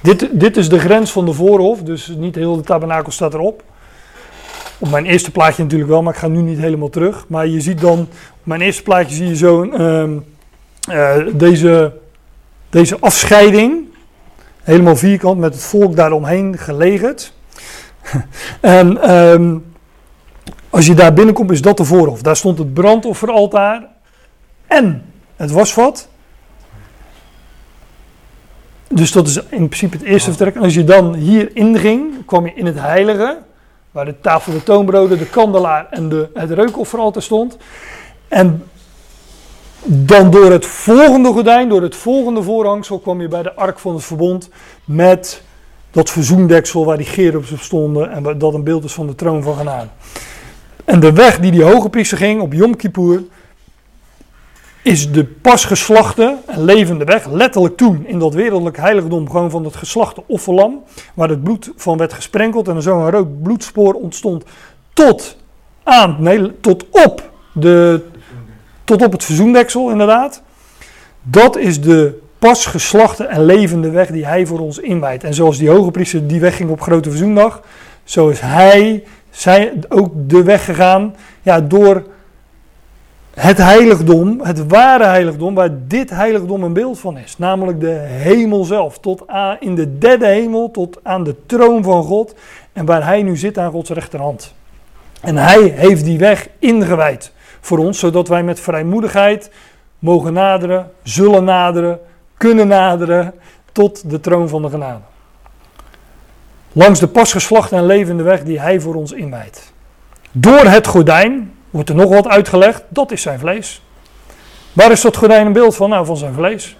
Dit, 0.02 0.30
dit 0.32 0.58
is 0.58 0.70
de 0.70 0.80
grens 0.80 1.12
van 1.12 1.26
de 1.26 1.34
voorhof, 1.34 1.82
dus 1.82 2.08
niet 2.18 2.36
heel 2.36 2.56
de 2.56 2.62
tabernakel 2.62 3.12
staat 3.12 3.34
erop. 3.34 3.64
Op 4.78 4.90
mijn 4.90 5.06
eerste 5.06 5.32
plaatje 5.32 5.64
natuurlijk 5.64 5.90
wel, 5.90 6.04
maar 6.04 6.14
ik 6.14 6.20
ga 6.20 6.28
nu 6.28 6.42
niet 6.42 6.60
helemaal 6.60 6.90
terug. 6.90 7.26
Maar 7.28 7.48
je 7.48 7.62
ziet 7.62 7.82
dan, 7.82 8.00
op 8.00 8.44
mijn 8.44 8.62
eerste 8.62 8.84
plaatje 8.84 9.16
zie 9.16 9.28
je 9.28 9.36
zo 9.36 9.64
uh, 9.64 10.04
uh, 10.90 11.16
deze, 11.34 11.94
deze 12.70 12.98
afscheiding. 13.00 13.88
Helemaal 14.64 14.96
vierkant 14.96 15.40
met 15.40 15.54
het 15.54 15.64
volk 15.64 15.96
daaromheen 15.96 16.58
gelegerd. 16.58 17.34
en 18.62 19.02
ehm, 19.02 19.58
als 20.70 20.86
je 20.86 20.94
daar 20.94 21.14
binnenkomt, 21.14 21.52
is 21.52 21.62
dat 21.62 21.78
de 21.78 21.86
voorhof. 21.86 22.22
Daar 22.22 22.36
stond 22.36 22.58
het 22.58 22.74
brandofferaltaar 22.74 23.88
en 24.68 25.06
het 25.36 25.52
wasvat. 25.52 26.10
Dus 28.90 29.12
dat 29.12 29.28
is 29.28 29.36
in 29.36 29.68
principe 29.68 29.98
het 29.98 30.06
eerste 30.06 30.30
vertrek. 30.34 30.58
Als 30.58 30.74
je 30.74 30.84
dan 30.84 31.14
hier 31.14 31.56
inging, 31.56 32.26
kwam 32.26 32.46
je 32.46 32.54
in 32.54 32.66
het 32.66 32.80
heilige, 32.80 33.38
waar 33.92 34.06
de 34.06 34.20
tafel 34.22 34.52
de 34.52 34.64
toonbroden, 34.64 35.18
de 35.18 35.30
kandelaar 35.30 35.88
en 35.90 36.10
de, 36.10 36.30
het 36.34 36.52
reukofferaltaar 36.52 37.22
stond. 37.22 37.58
En 38.28 38.64
dan 39.84 40.32
door 40.32 40.52
het 40.52 40.66
volgende 40.66 41.32
gordijn, 41.32 41.70
door 41.70 41.82
het 41.82 41.96
volgende 41.96 42.44
voorhangsel, 42.44 43.00
kwam 43.00 43.22
je 43.22 43.28
bij 43.28 43.44
de 43.44 43.54
ark 43.54 43.80
van 43.80 43.94
het 43.94 44.04
verbond 44.04 44.50
met 44.86 45.42
dat 45.92 46.10
verzoendeksel 46.10 46.86
waar 46.86 46.98
die 46.98 47.06
gerubs 47.06 47.52
op 47.52 47.60
stonden 47.60 48.12
en 48.12 48.38
dat 48.38 48.54
een 48.54 48.64
beeld 48.64 48.84
is 48.84 48.94
van 48.94 49.08
de 49.08 49.16
troon 49.16 49.44
van 49.44 49.56
genade. 49.56 49.88
En 50.86 51.00
de 51.00 51.14
weg 51.14 51.40
die 51.40 51.52
die 51.52 51.64
hoge 51.64 51.90
priester 51.90 52.18
ging 52.18 52.42
op 52.42 52.54
Yom 52.54 52.76
Kippur, 52.76 53.24
is 54.82 55.12
de 55.12 55.26
pas 55.26 55.66
geslachte 55.66 56.38
en 56.46 56.64
levende 56.64 57.06
weg, 57.06 57.28
letterlijk 57.28 57.78
toen 57.78 58.06
in 58.06 58.20
dat 58.20 58.34
wereldlijk 58.34 58.78
heiligdom 58.78 59.30
gewoon 59.30 59.50
van 59.50 59.64
het 59.66 59.76
geslachte 59.76 60.24
offerlam, 60.26 60.84
waar 61.14 61.30
het 61.30 61.44
bloed 61.44 61.72
van 61.76 61.98
werd 61.98 62.14
gesprenkeld 62.14 62.68
en 62.68 62.76
er 62.76 62.82
zo 62.82 63.00
een 63.00 63.12
rood 63.12 63.44
bloedspoor 63.44 63.94
ontstond, 63.94 64.44
tot 64.94 65.38
aan, 65.84 66.16
nee, 66.20 66.60
tot 66.60 66.86
op 66.90 67.32
de, 67.54 68.02
tot 68.84 69.06
op 69.06 69.12
het 69.12 69.24
verzoendeksel 69.24 69.90
inderdaad. 69.90 70.42
Dat 71.22 71.58
is 71.58 71.82
de 71.82 72.20
pas 72.40 72.66
geslachte 72.66 73.24
en 73.24 73.46
levende 73.46 73.90
weg 73.90 74.08
die 74.08 74.26
hij 74.26 74.46
voor 74.46 74.60
ons 74.60 74.80
inwijdt. 74.80 75.24
En 75.24 75.34
zoals 75.34 75.58
die 75.58 75.70
hoge 75.70 75.92
priester 75.92 76.28
die 76.28 76.40
weg 76.40 76.56
ging 76.56 76.70
op 76.70 76.82
grote 76.82 77.10
verzoendag, 77.10 77.62
zo 78.04 78.30
is 78.30 78.40
hij 78.40 79.04
zij 79.30 79.74
ook 79.90 80.12
de 80.16 80.44
weg 80.44 80.66
gegaan 80.66 81.16
ja, 81.42 81.62
door 81.62 82.04
het 83.40 83.58
heiligdom, 83.58 84.40
het 84.42 84.68
ware 84.68 85.04
heiligdom, 85.04 85.54
waar 85.54 85.70
dit 85.88 86.10
heiligdom 86.10 86.64
een 86.64 86.74
beeld 86.74 87.00
van 87.00 87.18
is. 87.18 87.38
Namelijk 87.38 87.80
de 87.80 88.06
hemel 88.08 88.64
zelf, 88.64 88.98
tot 88.98 89.26
in 89.60 89.76
de 89.76 89.98
derde 89.98 90.26
hemel, 90.28 90.72
tot 90.72 91.00
aan 91.04 91.24
de 91.24 91.36
troon 91.46 91.84
van 91.84 92.04
God. 92.04 92.36
En 92.74 92.86
waar 92.86 93.06
hij 93.06 93.22
nu 93.22 93.38
zit 93.38 93.58
aan 93.58 93.72
Gods 93.72 93.90
rechterhand. 93.90 94.54
En 95.22 95.38
hij 95.38 95.62
heeft 95.62 96.06
die 96.06 96.18
weg 96.18 96.50
ingewijd 96.60 97.32
voor 97.60 97.78
ons, 97.78 98.00
zodat 98.00 98.28
wij 98.28 98.44
met 98.44 98.60
vrijmoedigheid 98.60 99.52
mogen 100.00 100.34
naderen, 100.34 100.92
zullen 101.04 101.44
naderen, 101.44 102.00
kunnen 102.38 102.68
naderen 102.68 103.34
tot 103.72 104.10
de 104.10 104.20
troon 104.20 104.50
van 104.50 104.62
de 104.62 104.70
genade. 104.70 105.02
Langs 106.72 107.00
de 107.00 107.08
pasgeslachte 107.08 107.76
en 107.76 107.86
levende 107.86 108.24
weg 108.24 108.44
die 108.44 108.60
hij 108.60 108.80
voor 108.80 108.96
ons 108.96 109.12
inwijdt. 109.12 109.74
Door 110.32 110.66
het 110.66 110.88
gordijn, 110.88 111.54
wordt 111.70 111.90
er 111.90 111.96
nog 111.96 112.10
wat 112.10 112.28
uitgelegd, 112.28 112.84
dat 112.88 113.12
is 113.12 113.22
zijn 113.22 113.40
vlees. 113.40 113.82
Waar 114.74 114.92
is 114.92 115.02
dat 115.02 115.18
gordijn 115.18 115.46
een 115.46 115.54
beeld 115.54 115.76
van? 115.76 115.90
Nou, 115.90 116.06
van 116.06 116.18
zijn 116.18 116.34
vlees. 116.34 116.78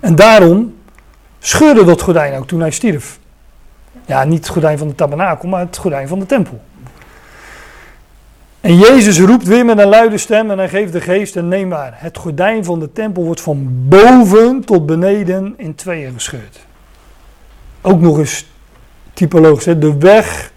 En 0.00 0.14
daarom 0.14 0.76
scheurde 1.38 1.84
dat 1.84 2.02
gordijn 2.02 2.38
ook 2.38 2.46
toen 2.46 2.60
hij 2.60 2.70
stierf. 2.70 3.18
Ja, 4.06 4.24
niet 4.24 4.38
het 4.38 4.48
gordijn 4.48 4.78
van 4.78 4.88
de 4.88 4.94
tabernakel, 4.94 5.48
maar 5.48 5.60
het 5.60 5.76
gordijn 5.76 6.08
van 6.08 6.18
de 6.18 6.26
tempel. 6.26 6.60
En 8.60 8.76
Jezus 8.76 9.20
roept 9.20 9.46
weer 9.46 9.64
met 9.64 9.78
een 9.78 9.88
luide 9.88 10.18
stem 10.18 10.50
en 10.50 10.58
hij 10.58 10.68
geeft 10.68 10.92
de 10.92 11.00
geest 11.00 11.36
en 11.36 11.48
neem 11.48 11.68
waar. 11.68 11.92
Het 11.94 12.16
gordijn 12.16 12.64
van 12.64 12.80
de 12.80 12.92
tempel 12.92 13.24
wordt 13.24 13.40
van 13.40 13.68
boven 13.88 14.64
tot 14.64 14.86
beneden 14.86 15.54
in 15.56 15.74
tweeën 15.74 16.12
gescheurd. 16.12 16.66
Ook 17.80 18.00
nog 18.00 18.18
eens 18.18 18.46
typologisch. 19.12 19.64
Hè? 19.64 19.78
De 19.78 19.98
weg 19.98 20.52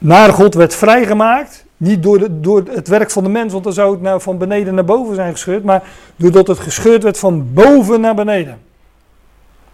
naar 0.00 0.32
God 0.32 0.54
werd 0.54 0.74
vrijgemaakt. 0.74 1.64
Niet 1.76 2.02
door, 2.02 2.28
door 2.30 2.62
het 2.70 2.88
werk 2.88 3.10
van 3.10 3.22
de 3.22 3.28
mens, 3.28 3.52
want 3.52 3.64
dan 3.64 3.72
zou 3.72 3.92
het 3.92 4.02
nou 4.02 4.20
van 4.20 4.38
beneden 4.38 4.74
naar 4.74 4.84
boven 4.84 5.14
zijn 5.14 5.32
gescheurd. 5.32 5.64
Maar 5.64 5.82
doordat 6.16 6.46
het 6.46 6.58
gescheurd 6.58 7.02
werd 7.02 7.18
van 7.18 7.52
boven 7.52 8.00
naar 8.00 8.14
beneden. 8.14 8.58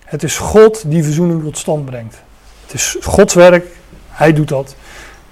Het 0.05 0.23
is 0.23 0.39
God 0.39 0.91
die 0.91 1.05
verzoening 1.05 1.43
tot 1.43 1.59
stand 1.59 1.85
brengt. 1.85 2.23
Het 2.63 2.75
is 2.75 2.97
Gods 3.03 3.35
werk, 3.35 3.67
Hij 4.09 4.33
doet 4.33 4.49
dat. 4.49 4.77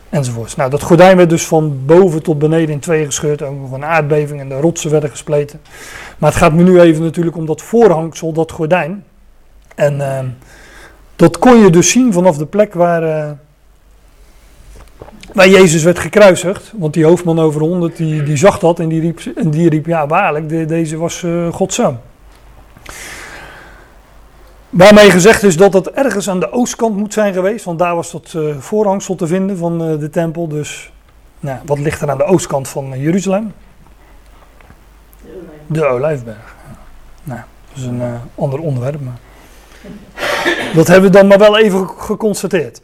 Enzovoorts. 0.08 0.56
Nou, 0.56 0.70
dat 0.70 0.82
gordijn 0.82 1.16
werd 1.16 1.30
dus 1.30 1.46
van 1.46 1.86
boven 1.86 2.22
tot 2.22 2.38
beneden 2.38 2.68
in 2.68 2.80
twee 2.80 3.04
gescheurd. 3.04 3.42
Ook 3.42 3.60
nog 3.60 3.72
een 3.72 3.84
aardbeving 3.84 4.40
en 4.40 4.48
de 4.48 4.60
rotsen 4.60 4.90
werden 4.90 5.10
gespleten. 5.10 5.60
Maar 6.18 6.30
het 6.30 6.38
gaat 6.38 6.52
me 6.52 6.62
nu 6.62 6.80
even 6.80 7.02
natuurlijk 7.02 7.36
om 7.36 7.46
dat 7.46 7.62
voorhangsel, 7.62 8.32
dat 8.32 8.52
gordijn. 8.52 9.04
En 9.74 9.96
uh, 9.96 10.18
dat 11.16 11.38
kon 11.38 11.56
je 11.56 11.70
dus 11.70 11.90
zien 11.90 12.12
vanaf 12.12 12.36
de 12.36 12.46
plek 12.46 12.74
waar, 12.74 13.02
uh, 13.02 13.30
waar 15.34 15.48
Jezus 15.48 15.82
werd 15.82 15.98
gekruisigd. 15.98 16.72
Want 16.76 16.94
die 16.94 17.04
hoofdman 17.04 17.38
over 17.38 17.60
honderd, 17.60 17.96
die, 17.96 18.22
die 18.22 18.36
zag 18.36 18.58
dat 18.58 18.80
en 18.80 18.88
die 18.88 19.00
riep, 19.00 19.20
en 19.36 19.50
die 19.50 19.68
riep 19.68 19.86
ja 19.86 20.06
waarlijk, 20.06 20.48
de, 20.48 20.64
deze 20.64 20.96
was 20.96 21.22
uh. 21.22 21.88
Waarmee 24.70 25.10
gezegd 25.10 25.42
is 25.42 25.56
dat 25.56 25.72
het 25.72 25.90
ergens 25.90 26.28
aan 26.28 26.40
de 26.40 26.52
oostkant 26.52 26.96
moet 26.96 27.12
zijn 27.12 27.32
geweest, 27.32 27.64
want 27.64 27.78
daar 27.78 27.94
was 27.94 28.10
dat 28.10 28.32
uh, 28.36 28.56
voorhangsel 28.58 29.14
te 29.14 29.26
vinden 29.26 29.56
van 29.56 29.90
uh, 29.90 29.98
de 29.98 30.10
tempel. 30.10 30.48
Dus 30.48 30.92
nou, 31.40 31.58
wat 31.64 31.78
ligt 31.78 32.00
er 32.00 32.10
aan 32.10 32.18
de 32.18 32.24
oostkant 32.24 32.68
van 32.68 33.00
Jeruzalem? 33.00 33.52
De 35.66 35.86
Olijfberg. 35.86 36.54
Nou, 37.24 37.40
dat 37.68 37.78
is 37.78 37.84
een 37.84 38.02
ander 38.34 38.60
onderwerp, 38.60 39.00
maar 39.00 39.18
dat 40.74 40.86
hebben 40.86 41.10
we 41.10 41.16
dan 41.16 41.26
maar 41.26 41.38
wel 41.38 41.58
even 41.58 41.88
geconstateerd. 41.88 42.80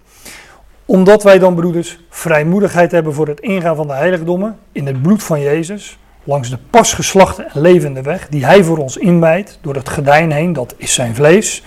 Omdat 0.90 1.22
wij 1.22 1.38
dan, 1.38 1.54
broeders, 1.54 1.98
vrijmoedigheid 2.08 2.92
hebben 2.92 3.14
voor 3.14 3.28
het 3.28 3.40
ingaan 3.40 3.76
van 3.76 3.86
de 3.86 3.92
heiligdommen 3.92 4.58
in 4.72 4.86
het 4.86 5.02
bloed 5.02 5.22
van 5.22 5.40
Jezus, 5.40 5.98
langs 6.24 6.50
de 6.50 6.58
pas 6.70 6.92
geslachte 6.92 7.42
en 7.42 7.60
levende 7.60 8.02
weg 8.02 8.28
die 8.28 8.44
hij 8.44 8.64
voor 8.64 8.78
ons 8.78 8.96
inwijdt 8.96 9.58
door 9.60 9.74
het 9.74 9.88
gedijn 9.88 10.32
heen, 10.32 10.52
dat 10.52 10.74
is 10.76 10.94
zijn 10.94 11.14
vlees. 11.14 11.62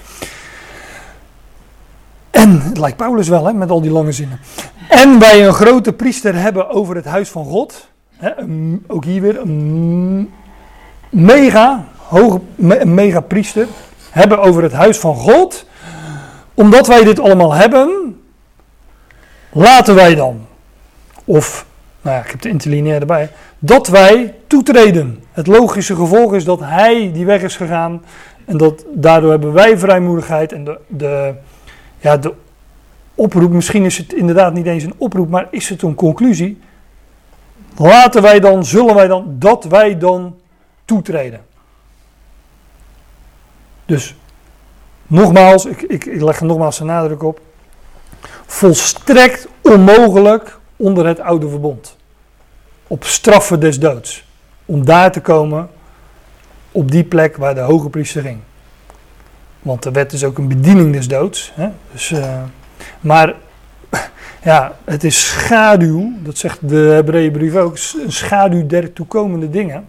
En, 2.31 2.61
het 2.61 2.77
lijkt 2.77 2.97
Paulus 2.97 3.27
wel, 3.27 3.45
hè, 3.45 3.53
met 3.53 3.69
al 3.69 3.81
die 3.81 3.91
lange 3.91 4.11
zinnen. 4.11 4.39
En 4.89 5.19
wij 5.19 5.47
een 5.47 5.53
grote 5.53 5.93
priester 5.93 6.35
hebben 6.35 6.69
over 6.69 6.95
het 6.95 7.05
huis 7.05 7.29
van 7.29 7.45
God. 7.45 7.89
Hè, 8.15 8.31
ook 8.87 9.05
hier 9.05 9.21
weer 9.21 9.39
een 9.39 10.31
mega, 11.09 11.85
een 12.57 12.93
mega 12.93 13.19
priester. 13.19 13.67
Hebben 14.09 14.39
over 14.39 14.63
het 14.63 14.73
huis 14.73 14.97
van 14.97 15.15
God. 15.15 15.65
Omdat 16.53 16.87
wij 16.87 17.03
dit 17.03 17.19
allemaal 17.19 17.53
hebben, 17.53 18.17
laten 19.53 19.95
wij 19.95 20.15
dan, 20.15 20.47
of, 21.25 21.65
nou 22.01 22.15
ja, 22.15 22.23
ik 22.23 22.31
heb 22.31 22.41
de 22.41 22.49
interlineair 22.49 22.99
erbij, 22.99 23.29
dat 23.59 23.87
wij 23.87 24.35
toetreden. 24.47 25.23
Het 25.31 25.47
logische 25.47 25.95
gevolg 25.95 26.33
is 26.33 26.43
dat 26.43 26.59
hij 26.59 27.11
die 27.13 27.25
weg 27.25 27.41
is 27.41 27.55
gegaan. 27.55 28.03
En 28.45 28.57
dat 28.57 28.85
daardoor 28.93 29.29
hebben 29.29 29.53
wij 29.53 29.77
vrijmoedigheid 29.77 30.51
en 30.51 30.63
de, 30.63 30.79
de 30.87 31.33
ja, 31.99 32.17
de 32.17 32.33
oproep, 33.15 33.51
misschien 33.51 33.85
is 33.85 33.97
het 33.97 34.13
inderdaad 34.13 34.53
niet 34.53 34.65
eens 34.65 34.83
een 34.83 34.93
oproep, 34.97 35.29
maar 35.29 35.47
is 35.51 35.69
het 35.69 35.81
een 35.81 35.95
conclusie? 35.95 36.59
Laten 37.77 38.21
wij 38.21 38.39
dan, 38.39 38.65
zullen 38.65 38.95
wij 38.95 39.07
dan, 39.07 39.35
dat 39.39 39.63
wij 39.63 39.97
dan 39.97 40.35
toetreden. 40.85 41.41
Dus, 43.85 44.15
nogmaals, 45.07 45.65
ik, 45.65 45.81
ik, 45.81 46.05
ik 46.05 46.21
leg 46.21 46.39
er 46.39 46.45
nogmaals 46.45 46.77
de 46.77 46.83
nadruk 46.83 47.23
op. 47.23 47.39
Volstrekt 48.45 49.47
onmogelijk 49.61 50.57
onder 50.75 51.05
het 51.05 51.19
oude 51.19 51.49
verbond. 51.49 51.97
Op 52.87 53.03
straffen 53.03 53.59
des 53.59 53.79
doods. 53.79 54.25
Om 54.65 54.85
daar 54.85 55.11
te 55.11 55.21
komen 55.21 55.69
op 56.71 56.91
die 56.91 57.03
plek 57.03 57.37
waar 57.37 57.55
de 57.55 57.61
hoge 57.61 57.89
priester 57.89 58.21
ging. 58.21 58.39
Want 59.61 59.83
de 59.83 59.91
wet 59.91 60.13
is 60.13 60.23
ook 60.23 60.37
een 60.37 60.47
bediening 60.47 60.93
des 60.93 61.07
doods. 61.07 61.51
Hè? 61.55 61.69
Dus, 61.91 62.11
uh, 62.11 62.41
maar 62.99 63.33
ja, 64.43 64.77
het 64.83 65.03
is 65.03 65.27
schaduw, 65.27 66.13
dat 66.19 66.37
zegt 66.37 66.69
de 66.69 66.75
Hebreeënbrief 66.75 67.55
ook, 67.55 67.77
een 68.03 68.11
schaduw 68.11 68.67
der 68.67 68.93
toekomende 68.93 69.49
dingen. 69.49 69.87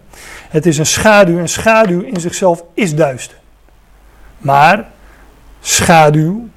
Het 0.49 0.65
is 0.65 0.77
een 0.77 0.85
schaduw 0.85 1.39
en 1.39 1.49
schaduw 1.49 2.01
in 2.01 2.19
zichzelf 2.19 2.63
is 2.73 2.95
duister. 2.95 3.37
Maar 4.37 4.87
schaduw, 5.61 6.47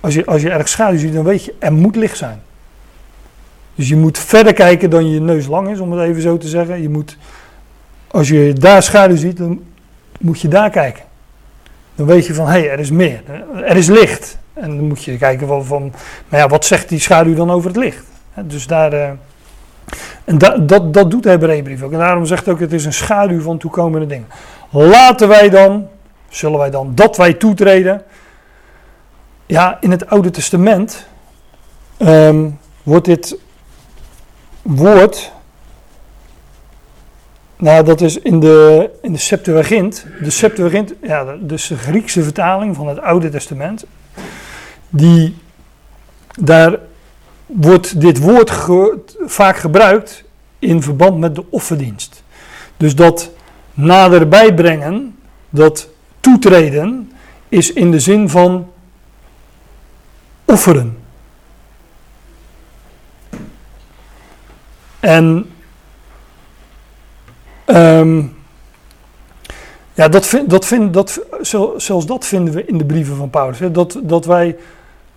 als 0.00 0.14
je, 0.14 0.26
als 0.26 0.42
je 0.42 0.50
erg 0.50 0.68
schaduw 0.68 0.98
ziet, 0.98 1.12
dan 1.12 1.24
weet 1.24 1.44
je, 1.44 1.54
er 1.58 1.72
moet 1.72 1.96
licht 1.96 2.16
zijn. 2.16 2.40
Dus 3.74 3.88
je 3.88 3.96
moet 3.96 4.18
verder 4.18 4.52
kijken 4.52 4.90
dan 4.90 5.10
je 5.10 5.20
neus 5.20 5.46
lang 5.46 5.68
is, 5.68 5.80
om 5.80 5.92
het 5.92 6.08
even 6.08 6.22
zo 6.22 6.36
te 6.36 6.48
zeggen. 6.48 6.82
Je 6.82 6.88
moet, 6.88 7.16
als 8.06 8.28
je 8.28 8.52
daar 8.52 8.82
schaduw 8.82 9.16
ziet, 9.16 9.36
dan 9.36 9.62
moet 10.20 10.40
je 10.40 10.48
daar 10.48 10.70
kijken 10.70 11.08
dan 12.00 12.08
weet 12.08 12.26
je 12.26 12.34
van 12.34 12.46
hé, 12.46 12.60
hey, 12.60 12.70
er 12.70 12.78
is 12.78 12.90
meer. 12.90 13.22
Er 13.64 13.76
is 13.76 13.86
licht. 13.86 14.38
En 14.54 14.76
dan 14.76 14.86
moet 14.86 15.04
je 15.04 15.18
kijken 15.18 15.46
van, 15.46 15.64
van 15.64 15.92
maar 16.28 16.40
ja, 16.40 16.48
wat 16.48 16.64
zegt 16.64 16.88
die 16.88 16.98
schaduw 16.98 17.34
dan 17.34 17.50
over 17.50 17.68
het 17.68 17.78
licht? 17.78 18.04
Dus 18.34 18.66
daar, 18.66 18.92
uh, 18.92 19.08
en 20.24 20.38
da, 20.38 20.56
dat, 20.58 20.94
dat 20.94 21.10
doet 21.10 21.22
de 21.22 21.28
Hebreeënbrief 21.28 21.82
ook. 21.82 21.92
En 21.92 21.98
daarom 21.98 22.26
zegt 22.26 22.48
ook, 22.48 22.60
het 22.60 22.72
is 22.72 22.84
een 22.84 22.92
schaduw 22.92 23.40
van 23.40 23.58
toekomende 23.58 24.06
dingen. 24.06 24.26
Laten 24.70 25.28
wij 25.28 25.48
dan 25.48 25.88
zullen 26.28 26.58
wij 26.58 26.70
dan 26.70 26.92
dat 26.94 27.16
wij 27.16 27.32
toetreden? 27.34 28.02
Ja, 29.50 29.78
in 29.80 29.90
het 29.90 30.06
Oude 30.06 30.30
Testament 30.30 31.06
ehm, 31.96 32.48
wordt 32.82 33.04
dit 33.04 33.36
woord, 34.62 35.32
nou 37.56 37.84
dat 37.84 38.00
is 38.00 38.18
in 38.18 38.40
de, 38.40 38.90
in 39.02 39.12
de 39.12 39.18
Septuagint, 39.18 40.06
de 40.22 40.30
Septuagint, 40.30 40.94
ja, 41.02 41.36
dus 41.40 41.66
de 41.66 41.76
Griekse 41.76 42.22
vertaling 42.22 42.76
van 42.76 42.88
het 42.88 43.00
Oude 43.00 43.28
Testament, 43.28 43.84
die, 44.88 45.36
daar 46.40 46.78
wordt 47.46 48.00
dit 48.00 48.18
woord 48.18 48.52
vaak 49.26 49.56
gebruikt 49.56 50.24
in 50.58 50.82
verband 50.82 51.18
met 51.18 51.34
de 51.34 51.44
offerdienst. 51.50 52.22
Dus 52.76 52.94
dat 52.94 53.30
naderbij 53.74 54.54
brengen, 54.54 55.18
dat 55.48 55.88
toetreden, 56.20 57.12
is 57.48 57.72
in 57.72 57.90
de 57.90 58.00
zin 58.00 58.28
van 58.28 58.70
offeren. 60.50 60.98
En 65.00 65.50
um, 67.66 68.36
ja, 69.94 70.08
dat 70.08 70.26
vind, 70.26 70.50
dat 70.50 70.66
vind, 70.66 70.94
dat, 70.94 71.20
zelfs 71.76 72.06
dat 72.06 72.26
vinden 72.26 72.54
we 72.54 72.64
in 72.64 72.78
de 72.78 72.84
brieven 72.84 73.16
van 73.16 73.30
Paulus. 73.30 73.58
Hè? 73.58 73.70
Dat, 73.70 73.98
dat 74.02 74.24
wij, 74.24 74.56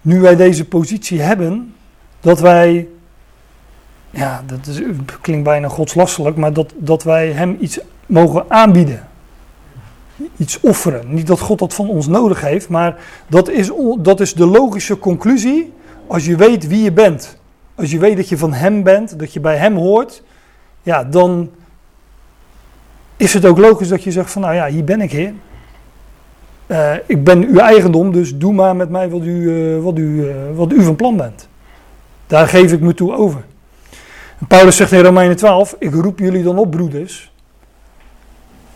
nu 0.02 0.20
wij 0.22 0.36
deze 0.36 0.66
positie 0.66 1.22
hebben, 1.22 1.76
dat 2.20 2.40
wij, 2.40 2.88
ja, 4.10 4.44
dat 4.46 4.68
is, 4.68 4.82
klinkt 5.22 5.44
bijna 5.44 5.68
godslastelijk, 5.68 6.38
maar 6.38 6.54
dat, 6.54 6.74
dat 6.76 7.04
wij 7.04 7.32
hem 7.32 7.58
iets 7.60 7.80
mogen 8.06 8.46
aanbieden. 8.48 9.08
Iets 10.38 10.60
offeren. 10.60 11.14
Niet 11.14 11.28
dat 11.28 11.40
God 11.40 11.60
dat 11.60 11.74
van 11.74 11.90
ons 11.90 12.08
nodig 12.08 12.42
heeft, 12.42 12.70
maar 12.70 12.98
dat 13.28 13.50
is, 13.50 13.72
dat 14.00 14.20
is 14.20 14.34
de 14.34 14.46
logische 14.46 15.00
conclusie 15.00 15.74
als 16.08 16.26
je 16.26 16.36
weet 16.36 16.68
wie 16.68 16.84
je 16.84 16.92
bent. 16.92 17.38
Als 17.76 17.92
je 17.92 18.00
weet 18.00 18.16
dat 18.16 18.30
je 18.30 18.38
van 18.38 18.54
Hem 18.54 18.84
bent, 18.84 19.20
dat 19.20 19.34
je 19.34 19.40
bij 19.40 19.58
Hem 19.58 19.76
hoort, 19.76 20.24
ja, 20.82 21.04
dan 21.04 21.50
is 23.18 23.34
het 23.34 23.46
ook 23.46 23.58
logisch 23.58 23.88
dat 23.88 24.04
je 24.04 24.12
zegt 24.12 24.32
van 24.32 24.42
nou 24.42 24.54
ja, 24.54 24.68
hier 24.68 24.84
ben 24.84 25.02
ik 25.02 25.12
Heer. 25.12 25.34
Uh, 26.68 26.94
ik 27.06 27.24
ben 27.24 27.48
uw 27.48 27.58
eigendom, 27.58 28.12
dus 28.12 28.38
doe 28.38 28.54
maar 28.54 28.76
met 28.76 28.90
mij 28.90 29.10
wat 29.10 29.22
u, 29.22 29.32
uh, 29.32 29.84
wat, 29.84 29.98
u, 29.98 30.24
uh, 30.24 30.36
wat 30.56 30.72
u 30.72 30.84
van 30.84 30.96
plan 30.96 31.18
bent. 31.18 31.48
Daar 32.28 32.48
geef 32.48 32.72
ik 32.72 32.80
me 32.80 32.94
toe 32.94 33.16
over. 33.16 33.44
Paulus 34.48 34.76
zegt 34.76 34.92
in 34.92 35.04
Romeinen 35.04 35.36
12, 35.36 35.76
ik 35.80 35.94
roep 35.94 36.20
jullie 36.20 36.44
dan 36.44 36.58
op 36.58 36.72
broeders. 36.72 37.33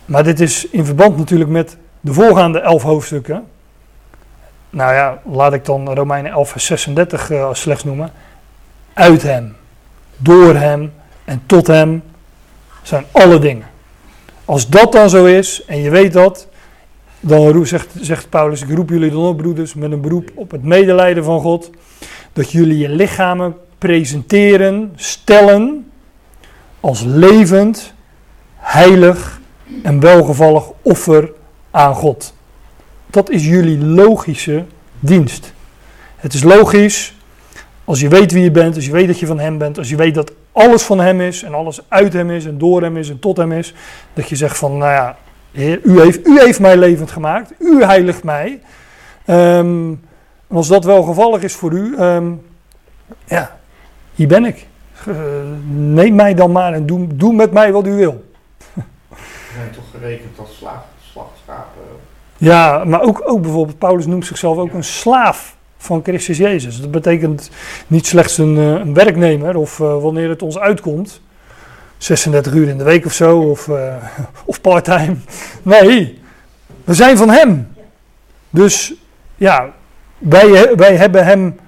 Maar 0.08 0.24
dit 0.24 0.40
is 0.40 0.70
in 0.70 0.86
verband 0.86 1.18
natuurlijk 1.18 1.50
met 1.50 1.78
de 2.00 2.14
voorgaande 2.14 2.60
elf 2.60 2.84
hoofdstukken. 2.84 3.46
Nou 4.70 4.94
ja, 4.94 5.22
laat 5.26 5.54
ik 5.54 5.66
dan 5.66 5.94
Romeinen 5.94 6.32
11 6.32 6.50
vers 6.50 6.66
36 6.66 7.32
slechts 7.52 7.84
noemen 7.84 8.12
uit 8.94 9.24
Hem, 9.24 9.56
door 10.18 10.56
Hem 10.56 10.94
en 11.26 11.44
tot 11.46 11.68
Hem 11.68 12.04
zijn 12.82 13.06
alle 13.12 13.40
dingen. 13.40 13.66
Als 14.46 14.70
dat 14.70 14.92
dan 14.92 15.10
zo 15.10 15.26
is 15.26 15.66
en 15.66 15.82
je 15.82 15.90
weet 15.90 16.14
dat, 16.14 16.48
dan 17.20 17.66
zegt, 17.66 17.90
zegt 18.00 18.30
Paulus, 18.30 18.62
ik 18.62 18.76
roep 18.76 18.90
jullie 18.90 19.12
dan 19.12 19.26
op 19.26 19.38
broeders 19.38 19.74
met 19.74 19.92
een 19.92 20.02
beroep 20.02 20.32
op 20.36 20.52
het 20.52 20.64
medelijden 20.64 21.24
van 21.24 21.42
God, 21.42 21.70
dat 22.34 22.52
jullie 22.52 22.78
je 22.78 22.90
lichamen 22.90 23.56
presenteren, 23.78 24.94
stellen 24.96 25.92
als 26.80 27.04
levend, 27.04 27.94
heilig 28.56 29.40
en 29.84 30.00
welgevallig 30.00 30.72
offer 30.82 31.32
aan 31.72 31.96
God. 31.96 32.34
Dat 33.06 33.30
is 33.30 33.46
jullie 33.46 33.86
logische 33.86 34.66
dienst. 35.00 35.54
Het 36.16 36.34
is 36.34 36.44
logisch 36.44 37.16
als 37.88 38.00
je 38.00 38.08
weet 38.08 38.32
wie 38.32 38.44
je 38.44 38.52
bent, 38.52 38.76
als 38.76 38.86
je 38.86 38.92
weet 38.92 39.08
dat 39.08 39.20
je 39.20 39.26
van 39.26 39.40
Hem 39.40 39.58
bent, 39.58 39.78
als 39.78 39.90
je 39.90 39.96
weet 39.96 40.16
dat 40.16 40.32
alles 40.52 40.84
van 40.84 41.00
Hem 41.00 41.22
is 41.22 41.44
en 41.44 41.54
alles 41.54 41.82
uit 41.88 42.14
Hem 42.14 42.32
is 42.32 42.46
en 42.46 42.58
door 42.58 42.82
Hem 42.82 42.98
is 42.98 43.10
en 43.10 43.20
tot 43.20 43.38
Hem 43.38 43.52
is, 43.52 43.74
dat 44.14 44.30
je 44.30 44.36
zegt 44.36 44.58
van, 44.58 44.78
nou 44.78 44.92
ja, 44.92 45.18
Heer, 45.52 45.80
U 45.84 46.02
heeft, 46.02 46.28
u 46.28 46.40
heeft 46.40 46.60
mij 46.60 46.78
levend 46.78 47.12
gemaakt, 47.12 47.54
U 47.60 47.84
heiligt 47.84 48.24
mij. 48.24 48.60
Um, 49.26 50.02
als 50.48 50.68
dat 50.68 50.84
wel 50.84 51.04
gevallig 51.04 51.42
is 51.42 51.54
voor 51.54 51.72
U, 51.72 51.96
um, 52.00 52.42
ja, 53.26 53.58
hier 54.16 54.28
ben 54.28 54.46
ik. 54.46 54.68
Uh, 55.08 55.16
neem 55.70 56.16
mij 56.16 56.34
dan 56.34 56.52
maar 56.52 56.74
en 56.74 56.86
doe, 56.86 57.08
doe 57.16 57.34
met 57.34 57.52
mij 57.52 57.72
wat 57.72 57.88
U 57.88 57.94
wil. 57.94 58.24
We 60.00 60.08
zijn 60.08 60.20
toch 60.20 60.28
gerekend 60.28 60.40
als 60.40 60.64
slachtschapen? 61.12 61.82
Ja, 62.38 62.84
maar 62.84 63.02
ook, 63.02 63.22
ook 63.26 63.42
bijvoorbeeld, 63.42 63.78
Paulus 63.78 64.06
noemt 64.06 64.26
zichzelf 64.26 64.58
ook 64.58 64.74
een 64.74 64.84
slaaf 64.84 65.56
van 65.78 66.04
Christus 66.04 66.38
Jezus. 66.38 66.82
Dat 66.82 66.92
betekent 66.92 67.50
niet 67.88 68.08
slechts 68.08 68.38
een, 68.38 68.58
eh, 68.58 68.64
een 68.66 68.94
werknemer 68.94 69.56
of 69.56 69.80
uh, 69.80 70.02
wanneer 70.02 70.30
het 70.30 70.42
ons 70.42 70.60
uitkomt, 70.60 71.22
36 71.98 72.54
uur 72.54 72.68
in 72.68 72.78
de 72.78 72.84
week 72.84 73.06
of 73.06 73.14
zo, 73.14 73.40
of, 73.40 73.68
uh, 73.68 73.96
of 74.46 74.62
parttime. 74.62 75.16
Nee, 75.62 76.22
we 76.84 76.94
zijn 76.94 77.18
van 77.18 77.30
Hem. 77.30 77.68
Dus 78.50 78.94
ja, 79.36 79.74
wij, 80.18 80.76
wij 80.76 80.96
hebben 80.96 81.26
Hem. 81.26 81.60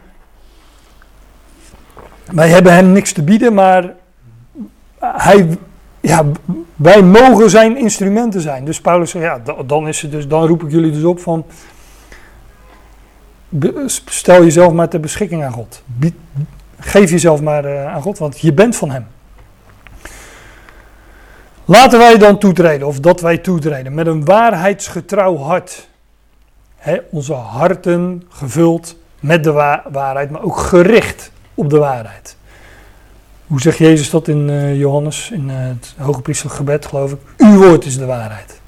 Wij 2.31 2.49
hebben 2.49 2.73
hem 2.73 2.91
niks 2.91 3.11
te 3.11 3.23
bieden, 3.23 3.53
maar 3.53 3.93
hij, 4.99 5.47
ja, 6.01 6.25
wij 6.75 7.01
mogen 7.03 7.49
zijn 7.49 7.77
instrumenten 7.77 8.41
zijn. 8.41 8.65
Dus 8.65 8.81
Paulus 8.81 9.11
zegt, 9.11 9.25
ja, 9.25 9.63
dan, 9.65 9.87
is 9.87 10.01
het 10.01 10.11
dus, 10.11 10.27
dan 10.27 10.47
roep 10.47 10.63
ik 10.63 10.71
jullie 10.71 10.91
dus 10.91 11.03
op 11.03 11.19
van, 11.19 11.45
stel 14.05 14.43
jezelf 14.43 14.73
maar 14.73 14.89
ter 14.89 14.99
beschikking 14.99 15.43
aan 15.43 15.51
God. 15.51 15.83
Geef 16.79 17.09
jezelf 17.09 17.41
maar 17.41 17.65
uh, 17.65 17.93
aan 17.93 18.01
God, 18.01 18.17
want 18.17 18.39
je 18.39 18.53
bent 18.53 18.75
van 18.75 18.91
Hem. 18.91 19.07
Laten 21.65 21.99
wij 21.99 22.17
dan 22.17 22.37
toetreden, 22.37 22.87
of 22.87 22.99
dat 22.99 23.21
wij 23.21 23.37
toetreden, 23.37 23.93
met 23.93 24.07
een 24.07 24.25
waarheidsgetrouw 24.25 25.37
hart. 25.37 25.89
onze 27.09 27.33
harten 27.33 28.23
gevuld 28.29 28.95
met 29.19 29.43
de 29.43 29.51
waarheid, 29.91 30.29
maar 30.29 30.43
ook 30.43 30.57
gericht 30.57 31.31
op 31.53 31.69
de 31.69 31.77
waarheid. 31.77 32.37
Hoe 33.49 33.61
zegt 33.61 33.77
Jezus 33.77 34.09
dat 34.09 34.27
in 34.27 34.49
uh, 34.49 34.79
Johannes, 34.79 35.31
in 35.31 35.49
uh, 35.49 35.55
het 35.57 35.93
hoge 35.97 36.21
gebed, 36.33 36.85
geloof 36.85 37.11
ik? 37.11 37.17
Uw 37.37 37.57
woord 37.57 37.85
is 37.85 37.97
de 37.97 38.05
waarheid. 38.05 38.61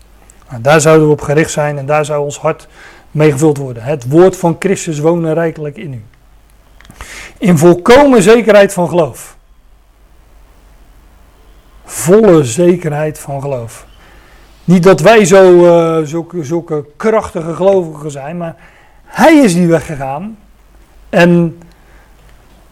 Nou, 0.49 0.61
daar 0.61 0.81
zouden 0.81 1.07
we 1.07 1.13
op 1.13 1.21
gericht 1.21 1.51
zijn 1.51 1.77
en 1.77 1.85
daar 1.85 2.05
zou 2.05 2.23
ons 2.23 2.37
hart 2.37 2.67
meegevuld 3.11 3.57
worden. 3.57 3.83
Het 3.83 4.09
woord 4.09 4.37
van 4.37 4.55
Christus 4.59 4.99
wonen 4.99 5.33
rijkelijk 5.33 5.77
in 5.77 5.93
u. 5.93 6.03
In 7.37 7.57
volkomen 7.57 8.21
zekerheid 8.21 8.73
van 8.73 8.89
geloof. 8.89 9.37
Volle 11.85 12.43
zekerheid 12.43 13.19
van 13.19 13.41
geloof. 13.41 13.85
Niet 14.63 14.83
dat 14.83 14.99
wij 14.99 15.25
zo, 15.25 15.65
uh, 16.01 16.07
zulke 16.41 16.85
krachtige 16.97 17.53
gelovigen 17.53 18.11
zijn, 18.11 18.37
maar 18.37 18.55
hij 19.05 19.35
is 19.35 19.53
die 19.53 19.67
weggegaan. 19.67 20.37
En 21.09 21.59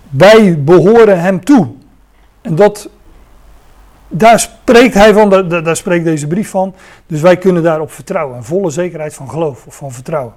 wij 0.10 0.64
behoren 0.64 1.22
hem 1.22 1.44
toe. 1.44 1.78
En 2.42 2.56
dat, 2.56 2.90
daar 4.08 4.40
spreekt 4.40 4.94
hij 4.94 5.14
van, 5.14 5.30
daar, 5.30 5.64
daar 5.64 5.76
spreekt 5.76 6.06
deze 6.06 6.28
brief 6.28 6.50
van. 6.50 6.74
Dus 7.08 7.22
wij 7.22 7.38
kunnen 7.38 7.64
daarop 7.64 7.92
vertrouwen. 7.92 8.38
Een 8.38 8.44
volle 8.44 8.70
zekerheid 8.70 9.14
van 9.14 9.30
geloof 9.30 9.66
of 9.66 9.76
van 9.76 9.92
vertrouwen. 9.92 10.34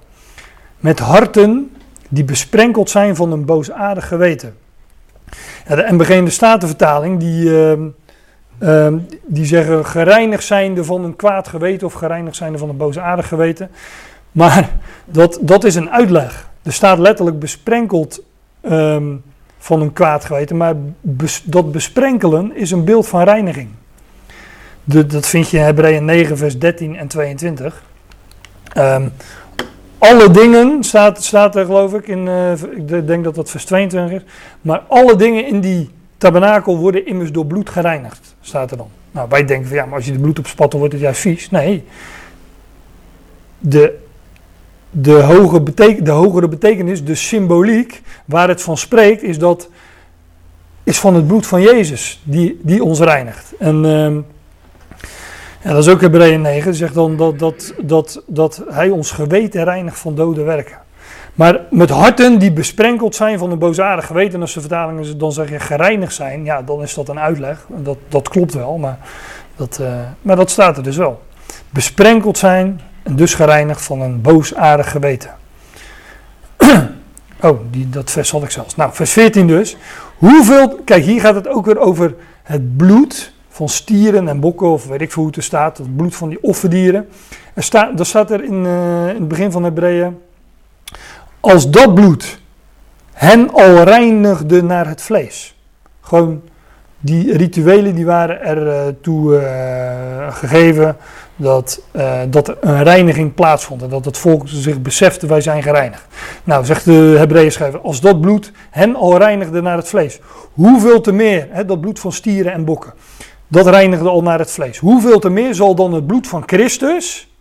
Met 0.77 0.99
harten 0.99 1.71
die 2.09 2.23
besprenkeld 2.23 2.89
zijn 2.89 3.15
van 3.15 3.31
een 3.31 3.45
boosaardig 3.45 4.07
geweten. 4.07 4.55
Ja, 5.67 5.75
de 5.75 5.87
MBG 5.89 6.09
in 6.09 6.25
de 6.25 6.31
Statenvertaling, 6.31 7.19
die, 7.19 7.45
uh, 8.59 8.87
die 9.25 9.45
zeggen 9.45 9.85
gereinigd 9.85 10.43
zijnde 10.43 10.83
van 10.83 11.03
een 11.03 11.15
kwaad 11.15 11.47
geweten 11.47 11.87
of 11.87 11.93
gereinigd 11.93 12.35
zijnde 12.35 12.57
van 12.57 12.69
een 12.69 12.77
boosaardig 12.77 13.27
geweten. 13.27 13.69
Maar 14.31 14.69
dat, 15.05 15.37
dat 15.41 15.63
is 15.63 15.75
een 15.75 15.89
uitleg. 15.89 16.49
Er 16.63 16.73
staat 16.73 16.99
letterlijk 16.99 17.39
besprenkeld 17.39 18.21
um, 18.61 19.23
van 19.63 19.81
een 19.81 19.93
kwaad 19.93 20.25
geweten, 20.25 20.57
maar 20.57 20.75
dat 21.43 21.71
besprenkelen 21.71 22.55
is 22.55 22.71
een 22.71 22.83
beeld 22.83 23.07
van 23.07 23.23
reiniging. 23.23 23.69
De, 24.83 25.05
dat 25.05 25.27
vind 25.27 25.49
je 25.49 25.57
in 25.57 25.63
Hebreeën 25.63 26.05
9, 26.05 26.37
vers 26.37 26.59
13 26.59 26.97
en 26.97 27.07
22. 27.07 27.83
Um, 28.77 29.11
alle 29.97 30.31
dingen, 30.31 30.83
staat, 30.83 31.23
staat 31.23 31.55
er 31.55 31.65
geloof 31.65 31.93
ik, 31.93 32.07
in, 32.07 32.25
uh, 32.25 32.51
ik 32.51 33.07
denk 33.07 33.23
dat 33.23 33.35
dat 33.35 33.49
vers 33.49 33.65
22 33.65 34.17
is. 34.17 34.23
Maar 34.61 34.81
alle 34.87 35.15
dingen 35.15 35.47
in 35.47 35.61
die 35.61 35.89
tabernakel 36.17 36.77
worden 36.77 37.05
immers 37.05 37.31
door 37.31 37.45
bloed 37.45 37.69
gereinigd, 37.69 38.35
staat 38.41 38.71
er 38.71 38.77
dan. 38.77 38.89
Nou, 39.11 39.29
wij 39.29 39.45
denken 39.45 39.67
van 39.67 39.77
ja, 39.77 39.85
maar 39.85 39.95
als 39.95 40.05
je 40.05 40.11
de 40.11 40.19
bloed 40.19 40.39
opspat, 40.39 40.71
dan 40.71 40.79
wordt 40.79 40.93
het 40.93 41.03
juist 41.03 41.21
vies. 41.21 41.49
Nee. 41.49 41.83
De, 43.59 43.99
de, 44.93 45.21
hoge 45.21 45.61
beteken, 45.61 46.03
de 46.03 46.11
hogere 46.11 46.47
betekenis, 46.47 47.03
de 47.03 47.15
symboliek, 47.15 48.01
waar 48.25 48.47
het 48.47 48.61
van 48.61 48.77
spreekt, 48.77 49.23
is 49.23 49.39
dat 49.39 49.69
is 50.83 50.99
van 50.99 51.15
het 51.15 51.27
bloed 51.27 51.47
van 51.47 51.61
Jezus, 51.61 52.21
die, 52.23 52.59
die 52.63 52.83
ons 52.83 52.99
reinigt. 52.99 53.53
En, 53.59 53.83
uh, 53.83 54.17
Ja, 55.63 55.69
dat 55.73 55.85
is 55.85 55.87
ook 55.87 56.01
Hebreeën 56.01 56.41
9. 56.41 56.69
Die 56.69 56.79
zegt 56.79 56.93
dan 56.93 57.17
dat, 57.17 57.39
dat, 57.39 57.73
dat, 57.81 58.23
dat 58.27 58.63
hij 58.69 58.89
ons 58.89 59.11
geweten 59.11 59.63
reinigt 59.63 59.99
van 59.99 60.15
dode 60.15 60.43
werken. 60.43 60.77
Maar 61.33 61.61
met 61.69 61.89
harten 61.89 62.39
die 62.39 62.51
besprenkeld 62.51 63.15
zijn 63.15 63.37
van 63.37 63.51
een 63.51 63.59
boosaardig 63.59 64.05
geweten, 64.05 64.33
en 64.33 64.41
als 64.41 64.53
de 64.53 64.59
vertalingen 64.59 65.17
dan 65.17 65.31
zeggen 65.31 65.59
gereinigd 65.59 66.13
zijn, 66.13 66.45
ja, 66.45 66.61
dan 66.61 66.81
is 66.81 66.93
dat 66.93 67.09
een 67.09 67.19
uitleg. 67.19 67.65
Dat, 67.67 67.97
dat 68.07 68.29
klopt 68.29 68.53
wel, 68.53 68.77
maar 68.77 68.97
dat, 69.55 69.79
eh, 69.81 69.93
maar 70.21 70.35
dat 70.35 70.49
staat 70.49 70.77
er 70.77 70.83
dus 70.83 70.97
wel. 70.97 71.21
Besprenkeld 71.69 72.37
zijn 72.37 72.81
en 73.03 73.15
dus 73.15 73.33
gereinigd 73.33 73.81
van 73.81 74.01
een 74.01 74.21
boosaardig 74.21 74.91
geweten. 74.91 75.31
oh, 77.41 77.59
die, 77.71 77.89
dat 77.89 78.11
vers 78.11 78.31
had 78.31 78.43
ik 78.43 78.51
zelfs. 78.51 78.75
Nou, 78.75 78.93
vers 78.93 79.11
14 79.11 79.47
dus. 79.47 79.77
Hoeveel, 80.17 80.79
kijk 80.85 81.03
hier 81.03 81.21
gaat 81.21 81.35
het 81.35 81.47
ook 81.47 81.65
weer 81.65 81.79
over 81.79 82.15
het 82.43 82.77
bloed 82.77 83.33
van 83.49 83.69
stieren 83.69 84.27
en 84.27 84.39
bokken, 84.39 84.71
of 84.71 84.87
weet 84.87 85.01
ik 85.01 85.11
veel 85.11 85.21
hoe 85.21 85.31
het 85.31 85.35
er 85.37 85.43
staat, 85.43 85.77
het 85.77 85.95
bloed 85.95 86.15
van 86.15 86.29
die 86.29 86.43
offerdieren. 86.43 87.09
Er 87.53 87.63
staat, 87.63 88.05
staat 88.05 88.31
er 88.31 88.43
in, 88.43 88.63
uh, 88.65 89.07
in 89.07 89.15
het 89.15 89.27
begin 89.27 89.51
van 89.51 89.63
Hebreeën, 89.63 90.17
als 91.39 91.69
dat 91.69 91.93
bloed 91.93 92.39
hen 93.13 93.53
al 93.53 93.83
reinigde 93.83 94.63
naar 94.63 94.87
het 94.87 95.01
vlees. 95.01 95.55
Gewoon 96.01 96.41
die 97.05 97.37
rituelen 97.37 97.95
die 97.95 98.05
waren 98.05 98.41
er 98.41 98.67
uh, 98.67 98.93
toe 99.01 99.41
uh, 99.41 100.35
gegeven 100.35 100.97
dat, 101.35 101.81
uh, 101.91 102.19
dat 102.29 102.55
een 102.61 102.83
reiniging 102.83 103.33
plaatsvond 103.33 103.81
en 103.81 103.89
dat 103.89 104.05
het 104.05 104.17
volk 104.17 104.41
zich 104.45 104.81
besefte 104.81 105.27
wij 105.27 105.41
zijn 105.41 105.63
gereinigd. 105.63 106.07
Nou, 106.43 106.65
zegt 106.65 106.85
de 106.85 107.15
Hebreeën 107.17 107.51
schrijver, 107.51 107.79
als 107.79 108.01
dat 108.01 108.21
bloed 108.21 108.51
hen 108.69 108.95
al 108.95 109.17
reinigde 109.17 109.61
naar 109.61 109.77
het 109.77 109.87
vlees, 109.87 110.19
hoeveel 110.53 111.01
te 111.01 111.11
meer, 111.11 111.47
hè, 111.49 111.65
dat 111.65 111.81
bloed 111.81 111.99
van 111.99 112.11
stieren 112.11 112.53
en 112.53 112.65
bokken, 112.65 112.93
dat 113.47 113.67
reinigde 113.67 114.09
al 114.09 114.21
naar 114.21 114.39
het 114.39 114.51
vlees. 114.51 114.77
Hoeveel 114.77 115.19
te 115.19 115.29
meer 115.29 115.55
zal 115.55 115.75
dan 115.75 115.93
het 115.93 116.07
bloed 116.07 116.27
van 116.27 116.43
Christus 116.45 117.31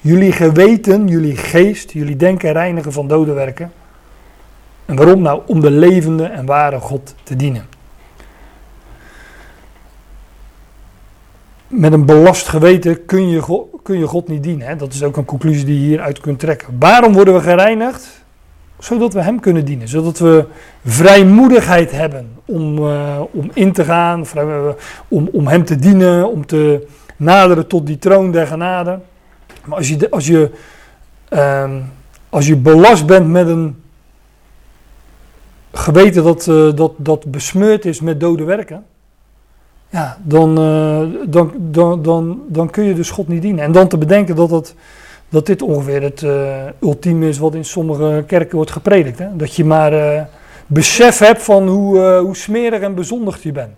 jullie 0.00 0.32
geweten, 0.32 1.08
jullie 1.08 1.36
geest, 1.36 1.92
jullie 1.92 2.16
denken 2.16 2.52
reinigen 2.52 2.92
van 2.92 3.08
dode 3.08 3.32
werken? 3.32 3.72
En 4.86 4.96
waarom 4.96 5.22
nou? 5.22 5.40
Om 5.46 5.60
de 5.60 5.70
levende 5.70 6.24
en 6.24 6.46
ware 6.46 6.80
God 6.80 7.14
te 7.22 7.36
dienen. 7.36 7.73
Met 11.76 11.92
een 11.92 12.04
belast 12.04 12.48
geweten 12.48 13.04
kun 13.04 13.28
je, 13.28 13.40
God, 13.40 13.68
kun 13.82 13.98
je 13.98 14.06
God 14.06 14.28
niet 14.28 14.42
dienen. 14.42 14.66
Hè? 14.66 14.76
Dat 14.76 14.92
is 14.92 15.02
ook 15.02 15.16
een 15.16 15.24
conclusie 15.24 15.64
die 15.64 15.80
je 15.80 15.86
hieruit 15.86 16.20
kunt 16.20 16.38
trekken. 16.38 16.76
Waarom 16.78 17.12
worden 17.12 17.34
we 17.34 17.40
gereinigd? 17.40 18.24
Zodat 18.78 19.12
we 19.12 19.22
Hem 19.22 19.40
kunnen 19.40 19.64
dienen. 19.64 19.88
Zodat 19.88 20.18
we 20.18 20.46
vrijmoedigheid 20.84 21.90
hebben 21.90 22.30
om, 22.44 22.78
uh, 22.78 23.20
om 23.30 23.50
in 23.52 23.72
te 23.72 23.84
gaan, 23.84 24.26
vrij, 24.26 24.74
om, 25.08 25.28
om 25.32 25.46
Hem 25.46 25.64
te 25.64 25.76
dienen, 25.76 26.30
om 26.30 26.46
te 26.46 26.86
naderen 27.16 27.66
tot 27.66 27.86
die 27.86 27.98
troon 27.98 28.30
der 28.30 28.46
genade. 28.46 29.00
Maar 29.64 29.78
als 29.78 29.88
je, 29.88 30.10
als 30.10 30.26
je, 30.26 30.50
um, 31.30 31.92
als 32.28 32.46
je 32.46 32.56
belast 32.56 33.06
bent 33.06 33.28
met 33.28 33.48
een 33.48 33.82
geweten 35.72 36.24
dat, 36.24 36.46
uh, 36.46 36.74
dat, 36.74 36.92
dat 36.96 37.30
besmeurd 37.30 37.84
is 37.84 38.00
met 38.00 38.20
dode 38.20 38.44
werken, 38.44 38.84
ja, 39.94 40.16
dan, 40.22 40.58
uh, 40.58 41.00
dan, 41.26 41.52
dan, 41.56 42.02
dan, 42.02 42.42
dan 42.48 42.70
kun 42.70 42.84
je 42.84 42.94
dus 42.94 43.10
God 43.10 43.28
niet 43.28 43.42
dienen. 43.42 43.64
En 43.64 43.72
dan 43.72 43.88
te 43.88 43.98
bedenken 43.98 44.36
dat, 44.36 44.48
dat, 44.48 44.74
dat 45.28 45.46
dit 45.46 45.62
ongeveer 45.62 46.02
het 46.02 46.22
uh, 46.22 46.56
ultieme 46.80 47.28
is 47.28 47.38
wat 47.38 47.54
in 47.54 47.64
sommige 47.64 48.24
kerken 48.26 48.56
wordt 48.56 48.70
gepredikt. 48.70 49.18
Hè? 49.18 49.36
Dat 49.36 49.54
je 49.54 49.64
maar 49.64 49.92
uh, 49.92 50.22
besef 50.66 51.18
hebt 51.18 51.42
van 51.42 51.68
hoe, 51.68 51.98
hoe 51.98 52.36
smerig 52.36 52.80
en 52.80 52.94
bezondigd 52.94 53.42
je 53.42 53.52
bent. 53.52 53.72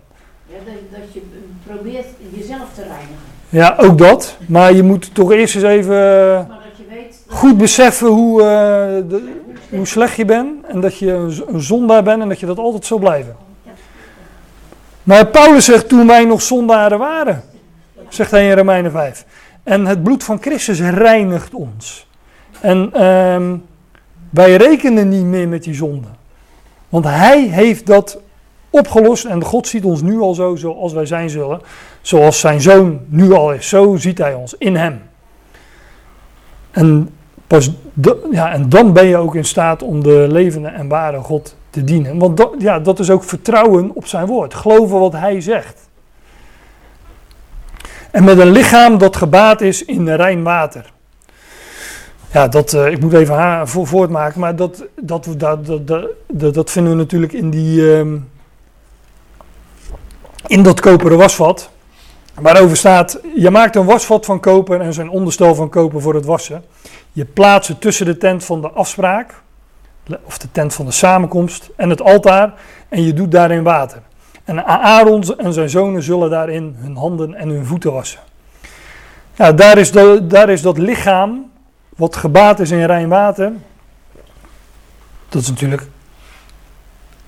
Ja, 0.47 0.55
dat, 0.65 0.99
dat 0.99 1.13
je 1.13 1.21
probeert 1.65 2.07
jezelf 2.29 2.73
te 2.73 2.81
reinigen. 2.81 3.25
Ja, 3.49 3.75
ook 3.77 3.97
dat. 3.97 4.37
Maar 4.45 4.73
je 4.73 4.83
moet 4.83 5.15
toch 5.15 5.31
eerst 5.31 5.55
eens 5.55 5.63
even 5.63 6.47
weet... 6.89 7.23
goed 7.27 7.57
beseffen 7.57 8.07
hoe, 8.07 8.41
eh, 8.41 8.47
de- 9.09 9.33
hoe 9.69 9.85
slecht 9.85 10.15
je 10.15 10.25
bent. 10.25 10.65
En 10.65 10.81
dat 10.81 10.97
je 10.97 11.11
een 11.47 11.61
zondaar 11.61 12.03
bent 12.03 12.21
en 12.21 12.29
dat 12.29 12.39
je 12.39 12.45
dat 12.45 12.57
altijd 12.57 12.85
zal 12.85 12.97
blijven. 12.97 13.35
Maar 15.07 15.27
Paulus 15.27 15.65
zegt 15.65 15.89
toen 15.89 16.07
wij 16.07 16.25
nog 16.25 16.41
zondaren 16.41 16.99
waren, 16.99 17.43
zegt 18.09 18.31
hij 18.31 18.49
in 18.49 18.57
Romeinen 18.57 18.91
5. 18.91 19.25
En 19.63 19.85
het 19.85 20.03
bloed 20.03 20.23
van 20.23 20.41
Christus 20.41 20.79
reinigt 20.79 21.53
ons. 21.53 22.07
En 22.59 22.89
ehm, 22.93 23.55
wij 24.29 24.55
rekenen 24.55 25.09
niet 25.09 25.23
meer 25.23 25.47
met 25.47 25.63
die 25.63 25.73
zonde. 25.73 26.07
Want 26.89 27.05
hij 27.05 27.41
heeft 27.41 27.85
dat 27.85 28.19
opgelost 28.69 29.25
en 29.25 29.43
God 29.43 29.67
ziet 29.67 29.83
ons 29.83 30.01
nu 30.01 30.19
al 30.19 30.33
zo 30.33 30.55
zoals 30.55 30.93
wij 30.93 31.05
zijn 31.05 31.29
zullen. 31.29 31.61
Zoals 32.01 32.39
zijn 32.39 32.61
zoon 32.61 32.99
nu 33.07 33.31
al 33.31 33.53
is. 33.53 33.69
Zo 33.69 33.95
ziet 33.95 34.17
hij 34.17 34.33
ons 34.33 34.55
in 34.57 34.75
hem. 34.75 35.01
En, 36.71 37.09
ja, 38.31 38.51
en 38.51 38.69
dan 38.69 38.93
ben 38.93 39.05
je 39.05 39.17
ook 39.17 39.35
in 39.35 39.45
staat 39.45 39.83
om 39.83 40.03
de 40.03 40.25
levende 40.29 40.67
en 40.67 40.87
ware 40.87 41.19
God 41.19 41.56
dienen. 41.83 42.17
Want 42.17 42.37
dat, 42.37 42.53
ja, 42.57 42.79
dat 42.79 42.99
is 42.99 43.09
ook 43.09 43.23
vertrouwen 43.23 43.91
op 43.93 44.05
zijn 44.07 44.25
woord. 44.25 44.53
Geloven 44.53 44.99
wat 44.99 45.13
hij 45.13 45.41
zegt. 45.41 45.89
En 48.11 48.23
met 48.23 48.37
een 48.39 48.51
lichaam 48.51 48.97
dat 48.97 49.15
gebaat 49.15 49.61
is 49.61 49.85
in 49.85 50.09
rein 50.09 50.43
water. 50.43 50.91
Ja, 52.31 52.47
dat, 52.47 52.73
eh, 52.73 52.91
ik 52.91 52.99
moet 53.01 53.13
even 53.13 53.35
ha- 53.35 53.65
vo- 53.65 53.85
voortmaken, 53.85 54.39
maar 54.39 54.55
dat, 54.55 54.85
dat, 55.01 55.27
dat, 55.37 55.65
dat, 55.65 55.87
dat, 55.87 56.07
dat, 56.27 56.53
dat 56.53 56.71
vinden 56.71 56.91
we 56.91 56.97
natuurlijk 56.97 57.33
in, 57.33 57.49
die, 57.49 57.95
ehm, 57.95 58.17
in 60.47 60.63
dat 60.63 60.79
koperen 60.79 61.17
wasvat. 61.17 61.69
Waarover 62.33 62.77
staat, 62.77 63.19
je 63.35 63.49
maakt 63.49 63.75
een 63.75 63.85
wasvat 63.85 64.25
van 64.25 64.39
koper 64.39 64.81
en 64.81 64.93
zijn 64.93 65.09
onderstel 65.09 65.55
van 65.55 65.69
koper 65.69 66.01
voor 66.01 66.13
het 66.13 66.25
wassen. 66.25 66.63
Je 67.11 67.25
plaatst 67.25 67.69
het 67.69 67.81
tussen 67.81 68.05
de 68.05 68.17
tent 68.17 68.43
van 68.43 68.61
de 68.61 68.69
afspraak, 68.69 69.33
of 70.23 70.37
de 70.37 70.47
tent 70.51 70.73
van 70.73 70.85
de 70.85 70.91
samenkomst, 70.91 71.69
en 71.75 71.89
het 71.89 72.01
altaar. 72.01 72.53
En 72.89 73.03
je 73.03 73.13
doet 73.13 73.31
daarin 73.31 73.63
water. 73.63 74.01
En 74.45 74.65
Aaron 74.65 75.23
en 75.37 75.53
zijn 75.53 75.69
zonen 75.69 76.03
zullen 76.03 76.29
daarin 76.29 76.75
hun 76.77 76.95
handen 76.95 77.35
en 77.35 77.49
hun 77.49 77.65
voeten 77.65 77.93
wassen. 77.93 78.19
Ja, 79.35 79.51
daar 79.51 79.77
is, 79.77 79.91
de, 79.91 80.27
daar 80.27 80.49
is 80.49 80.61
dat 80.61 80.77
lichaam, 80.77 81.51
wat 81.95 82.15
gebaat 82.15 82.59
is 82.59 82.71
in 82.71 82.85
rein 82.85 83.09
water. 83.09 83.51
Dat 85.29 85.41
is 85.41 85.49
natuurlijk, 85.49 85.87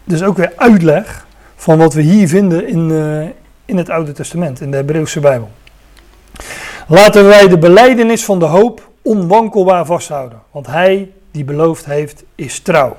dus 0.03 0.23
ook 0.23 0.37
weer 0.37 0.53
uitleg 0.55 1.27
van 1.55 1.77
wat 1.77 1.93
we 1.93 2.01
hier 2.01 2.27
vinden 2.27 2.67
in, 2.67 2.89
uh, 2.89 3.21
in 3.65 3.77
het 3.77 3.89
Oude 3.89 4.11
Testament, 4.11 4.61
in 4.61 4.71
de 4.71 4.77
Hebreeuwse 4.77 5.19
Bijbel. 5.19 5.49
Laten 6.87 7.25
wij 7.25 7.47
de 7.47 7.57
beleidenis 7.57 8.25
van 8.25 8.39
de 8.39 8.45
hoop 8.45 8.89
onwankelbaar 9.01 9.85
vasthouden, 9.85 10.39
want 10.51 10.67
hij 10.67 11.11
die 11.31 11.43
beloofd 11.43 11.85
heeft 11.85 12.23
is 12.35 12.59
trouw. 12.59 12.97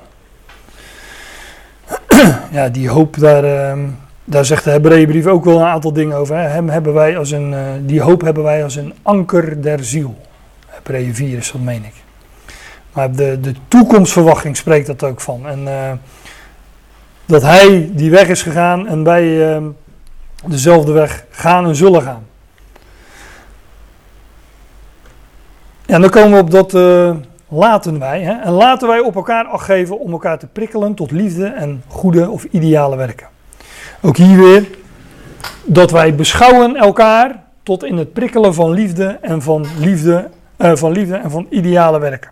ja, 2.51 2.69
die 2.69 2.89
hoop, 2.89 3.17
daar, 3.17 3.43
uh, 3.43 3.83
daar 4.23 4.45
zegt 4.45 4.63
de 4.63 4.69
Hebreeënbrief 4.69 5.25
ook 5.25 5.45
wel 5.45 5.59
een 5.59 5.65
aantal 5.65 5.93
dingen 5.93 6.17
over. 6.17 6.35
Hè. 6.35 6.47
Hem 6.47 6.69
hebben 6.69 6.93
wij 6.93 7.17
als 7.17 7.31
een, 7.31 7.51
uh, 7.51 7.59
die 7.81 8.01
hoop 8.01 8.21
hebben 8.21 8.43
wij 8.43 8.63
als 8.63 8.75
een 8.75 8.93
anker 9.01 9.61
der 9.61 9.83
ziel. 9.83 10.15
Hebreeën 10.67 11.15
4 11.15 11.37
is 11.37 11.51
dat, 11.51 11.61
meen 11.61 11.85
ik. 11.85 11.93
Maar 12.93 13.11
de, 13.11 13.39
de 13.39 13.53
toekomstverwachting 13.67 14.57
spreekt 14.57 14.87
dat 14.87 15.03
ook 15.03 15.21
van. 15.21 15.47
En 15.47 15.59
uh, 15.59 15.91
dat 17.25 17.41
hij 17.41 17.91
die 17.93 18.11
weg 18.11 18.27
is 18.27 18.41
gegaan 18.41 18.87
en 18.87 19.03
wij 19.03 19.55
uh, 19.55 19.63
dezelfde 20.45 20.91
weg 20.91 21.25
gaan 21.29 21.65
en 21.65 21.75
zullen 21.75 22.01
gaan. 22.01 22.25
Ja, 25.85 25.99
dan 25.99 26.09
komen 26.09 26.31
we 26.31 26.43
op 26.43 26.51
dat 26.51 26.73
uh, 26.73 27.15
laten 27.51 27.99
wij. 27.99 28.21
Hè? 28.21 28.31
En 28.31 28.51
laten 28.51 28.87
wij 28.87 28.99
op 28.99 29.15
elkaar 29.15 29.45
acht 29.45 29.65
geven 29.65 29.99
om 29.99 30.11
elkaar 30.11 30.39
te 30.39 30.47
prikkelen 30.47 30.93
tot 30.93 31.11
liefde 31.11 31.45
en 31.45 31.83
goede 31.87 32.29
of 32.29 32.43
ideale 32.43 32.95
werken. 32.95 33.27
Ook 34.01 34.17
hier 34.17 34.37
weer 34.37 34.67
dat 35.65 35.91
wij 35.91 36.15
beschouwen 36.15 36.75
elkaar 36.75 37.43
tot 37.63 37.83
in 37.83 37.97
het 37.97 38.13
prikkelen 38.13 38.53
van 38.53 38.71
liefde 38.71 39.17
en 39.21 39.41
van 39.41 39.65
liefde, 39.79 40.29
uh, 40.57 40.75
van 40.75 40.91
liefde 40.91 41.15
en 41.15 41.31
van 41.31 41.47
ideale 41.49 41.99
werken. 41.99 42.31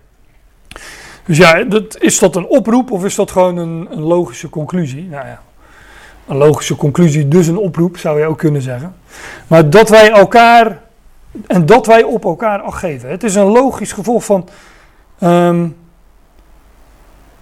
Dus 1.26 1.38
ja, 1.38 1.64
dat, 1.64 1.98
is 2.00 2.20
dat 2.20 2.36
een 2.36 2.48
oproep 2.48 2.92
of 2.92 3.06
is 3.06 3.16
dat 3.16 3.32
gewoon 3.32 3.58
een, 3.58 3.88
een, 3.92 4.02
logische 4.02 4.50
conclusie? 4.50 5.08
Nou 5.10 5.26
ja, 5.26 5.42
een 6.28 6.38
logische 6.38 6.76
conclusie, 6.76 7.28
dus 7.28 7.48
een 7.48 7.58
oproep 7.58 7.98
zou 7.98 8.20
je 8.20 8.26
ook 8.26 8.38
kunnen 8.38 8.62
zeggen. 8.62 8.96
Maar 9.48 9.70
dat 9.70 9.90
wij 9.90 10.12
elkaar 10.12 10.82
en 11.48 11.66
dat 11.66 11.86
wij 11.86 12.04
op 12.04 12.24
elkaar 12.26 12.60
acht 12.60 12.80
geven. 12.80 13.10
Het 13.10 13.24
is 13.24 13.36
een 13.36 13.46
logisch 13.46 13.92
gevolg 13.92 14.26
van. 14.26 14.48
Um, 15.24 15.76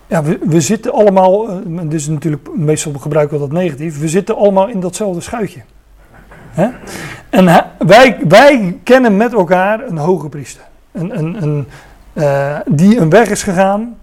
ja, 0.07 0.23
we, 0.23 0.61
zitten 0.61 0.93
allemaal, 0.93 1.49
uh, 1.49 1.81
dit 1.81 1.93
is 1.93 2.07
natuurlijk 2.07 2.47
meestal 2.55 2.93
gebruiken 2.93 3.39
we 3.39 3.47
dat 3.47 3.51
negatief, 3.51 3.99
we 3.99 4.07
zitten 4.07 4.35
allemaal 4.35 4.67
in 4.67 4.79
datzelfde 4.79 5.21
schuitje. 5.21 5.61
En 7.29 7.45
wij, 7.77 8.17
wij 8.27 8.79
kennen 8.83 9.17
met 9.17 9.33
elkaar 9.33 9.87
een 9.87 9.97
hoge 9.97 10.29
priester. 10.29 10.63
Een, 10.91 11.17
een, 11.17 11.43
een, 11.43 11.67
uh, 12.13 12.59
die 12.65 12.99
een 12.99 13.09
weg 13.09 13.29
is 13.29 13.43
gegaan 13.43 13.97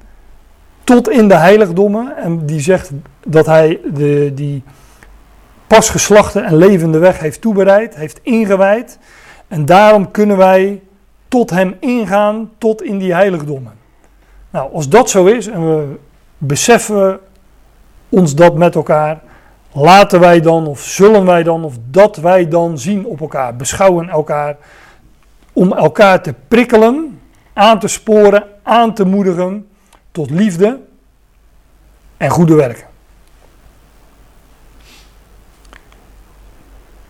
tot 0.84 1.10
in 1.10 1.28
de 1.28 1.36
heiligdommen. 1.36 2.16
En 2.16 2.46
die 2.46 2.60
zegt 2.60 2.90
dat 3.26 3.46
hij 3.46 3.80
de, 3.94 4.32
die 4.34 4.62
pas 5.66 5.90
geslachte 5.90 6.40
en 6.40 6.56
levende 6.56 6.98
weg 6.98 7.18
heeft 7.18 7.40
toebereid, 7.40 7.94
heeft 7.94 8.20
ingewijd. 8.22 8.98
En 9.48 9.64
daarom 9.64 10.10
kunnen 10.10 10.36
wij 10.36 10.82
tot 11.34 11.50
hem 11.50 11.76
ingaan, 11.80 12.50
tot 12.58 12.82
in 12.82 12.98
die 12.98 13.14
heiligdommen. 13.14 13.72
Nou, 14.50 14.72
als 14.72 14.88
dat 14.88 15.10
zo 15.10 15.24
is 15.24 15.46
en 15.46 15.66
we 15.66 15.96
beseffen 16.38 17.20
ons 18.08 18.34
dat 18.34 18.54
met 18.54 18.74
elkaar, 18.74 19.22
laten 19.72 20.20
wij 20.20 20.40
dan, 20.40 20.66
of 20.66 20.80
zullen 20.80 21.24
wij 21.26 21.42
dan, 21.42 21.64
of 21.64 21.74
dat 21.90 22.16
wij 22.16 22.48
dan 22.48 22.78
zien 22.78 23.06
op 23.06 23.20
elkaar, 23.20 23.56
beschouwen 23.56 24.08
elkaar, 24.08 24.56
om 25.52 25.72
elkaar 25.72 26.22
te 26.22 26.34
prikkelen, 26.48 27.20
aan 27.52 27.78
te 27.78 27.88
sporen, 27.88 28.44
aan 28.62 28.94
te 28.94 29.04
moedigen 29.04 29.68
tot 30.10 30.30
liefde 30.30 30.80
en 32.16 32.30
goede 32.30 32.54
werken. 32.54 32.86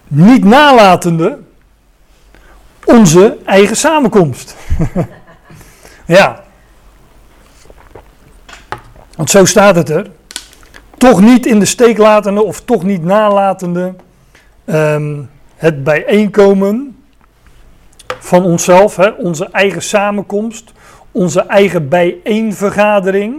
Niet 0.06 0.44
nalatende 0.44 1.38
onze 2.85 3.37
eigen 3.45 3.76
samenkomst. 3.76 4.57
ja. 6.07 6.43
Want 9.16 9.30
zo 9.30 9.45
staat 9.45 9.76
het 9.76 9.89
er. 9.89 10.11
Toch 10.99 11.20
niet 11.20 11.47
in 11.47 11.59
de 11.59 11.64
steek 11.64 11.99
latende 11.99 12.43
of 12.43 12.61
toch 12.61 12.82
niet 12.82 13.05
nalatende 13.05 13.95
ehm, 14.64 15.22
het 15.57 15.85
bijeenkomen 15.85 16.97
van 18.18 18.45
onszelf, 18.45 18.97
hè, 18.97 19.09
onze 19.09 19.49
eigen 19.51 19.82
samenkomst, 19.82 20.72
onze 21.12 21.41
eigen 21.41 21.89
bijeenvergadering. 21.89 23.37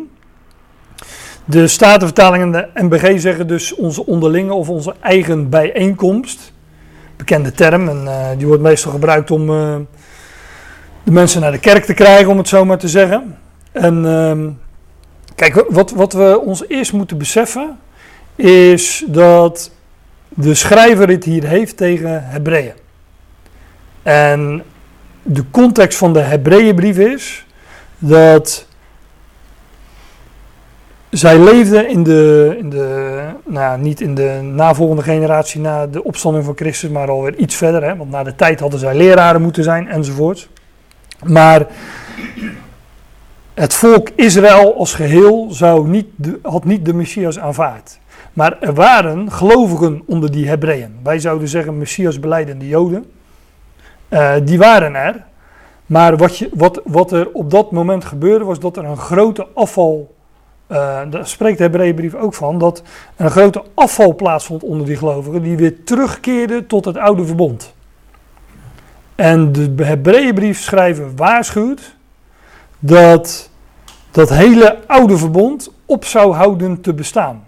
De 1.45 1.67
Statenvertaling 1.67 2.43
en 2.43 2.51
de 2.51 2.81
MBG 2.81 3.19
zeggen 3.19 3.47
dus 3.47 3.75
onze 3.75 4.05
onderlinge 4.05 4.53
of 4.53 4.69
onze 4.69 4.95
eigen 4.99 5.49
bijeenkomst. 5.49 6.53
Bekende 7.17 7.51
term 7.51 7.89
en 7.89 8.03
uh, 8.03 8.27
die 8.37 8.47
wordt 8.47 8.61
meestal 8.61 8.91
gebruikt 8.91 9.31
om 9.31 9.49
uh, 9.49 9.75
de 11.03 11.11
mensen 11.11 11.41
naar 11.41 11.51
de 11.51 11.59
kerk 11.59 11.85
te 11.85 11.93
krijgen, 11.93 12.27
om 12.27 12.37
het 12.37 12.47
zo 12.47 12.65
maar 12.65 12.77
te 12.77 12.87
zeggen. 12.87 13.37
En 13.71 14.05
uh, 14.05 14.47
kijk, 15.35 15.65
wat, 15.69 15.91
wat 15.91 16.13
we 16.13 16.39
ons 16.39 16.67
eerst 16.67 16.93
moeten 16.93 17.17
beseffen 17.17 17.79
is 18.35 19.03
dat 19.07 19.71
de 20.29 20.53
schrijver 20.53 21.09
het 21.09 21.23
hier 21.23 21.43
heeft 21.43 21.77
tegen 21.77 22.23
Hebreeën. 22.23 22.73
En 24.03 24.63
de 25.21 25.43
context 25.51 25.97
van 25.97 26.13
de 26.13 26.19
Hebreeënbrief 26.19 26.97
is 26.97 27.45
dat 27.97 28.67
zij 31.17 31.39
leefden 31.39 31.89
in 31.89 32.03
de, 32.03 32.55
in 32.57 32.69
de 32.69 33.19
nou, 33.45 33.79
niet 33.81 34.01
in 34.01 34.15
de 34.15 34.39
navolgende 34.41 35.01
generatie 35.01 35.61
na 35.61 35.87
de 35.87 36.03
opstanding 36.03 36.45
van 36.45 36.55
Christus, 36.55 36.89
maar 36.89 37.09
alweer 37.09 37.35
iets 37.35 37.55
verder. 37.55 37.83
Hè, 37.83 37.95
want 37.95 38.11
na 38.11 38.23
de 38.23 38.35
tijd 38.35 38.59
hadden 38.59 38.79
zij 38.79 38.95
leraren 38.95 39.41
moeten 39.41 39.63
zijn 39.63 39.87
enzovoort. 39.87 40.49
Maar 41.23 41.67
het 43.53 43.73
volk 43.73 44.09
Israël 44.15 44.75
als 44.77 44.93
geheel 44.93 45.47
zou 45.49 45.87
niet 45.87 46.07
had 46.41 46.65
niet 46.65 46.85
de 46.85 46.93
Messias 46.93 47.39
aanvaard. 47.39 47.99
Maar 48.33 48.57
er 48.59 48.73
waren 48.73 49.31
gelovigen 49.31 50.01
onder 50.05 50.31
die 50.31 50.47
Hebreeën. 50.47 50.95
Wij 51.03 51.19
zouden 51.19 51.47
zeggen 51.47 51.77
Messias 51.77 52.19
beleidende 52.19 52.67
Joden. 52.67 53.05
Uh, 54.09 54.33
die 54.43 54.57
waren 54.57 54.95
er. 54.95 55.23
Maar 55.85 56.17
wat, 56.17 56.37
je, 56.37 56.49
wat, 56.53 56.81
wat 56.85 57.11
er 57.11 57.29
op 57.31 57.51
dat 57.51 57.71
moment 57.71 58.05
gebeurde 58.05 58.45
was 58.45 58.59
dat 58.59 58.77
er 58.77 58.83
een 58.83 58.97
grote 58.97 59.47
afval 59.53 60.14
uh, 60.67 61.01
daar 61.09 61.27
spreekt 61.27 61.57
de 61.57 61.63
Hebreeënbrief 61.63 62.13
ook 62.13 62.33
van, 62.33 62.57
dat 62.57 62.81
een 63.15 63.31
grote 63.31 63.63
afval 63.73 64.15
plaatsvond 64.15 64.63
onder 64.63 64.87
die 64.87 64.97
gelovigen, 64.97 65.41
die 65.41 65.57
weer 65.57 65.83
terugkeerden 65.83 66.67
tot 66.67 66.85
het 66.85 66.97
oude 66.97 67.25
verbond. 67.25 67.73
En 69.15 69.51
de 69.51 69.83
Hebreeënbrief 69.83 70.61
schrijver 70.61 71.15
waarschuwt 71.15 71.95
dat 72.79 73.49
dat 74.11 74.29
hele 74.29 74.77
oude 74.87 75.17
verbond 75.17 75.71
op 75.85 76.05
zou 76.05 76.33
houden 76.33 76.81
te 76.81 76.93
bestaan. 76.93 77.43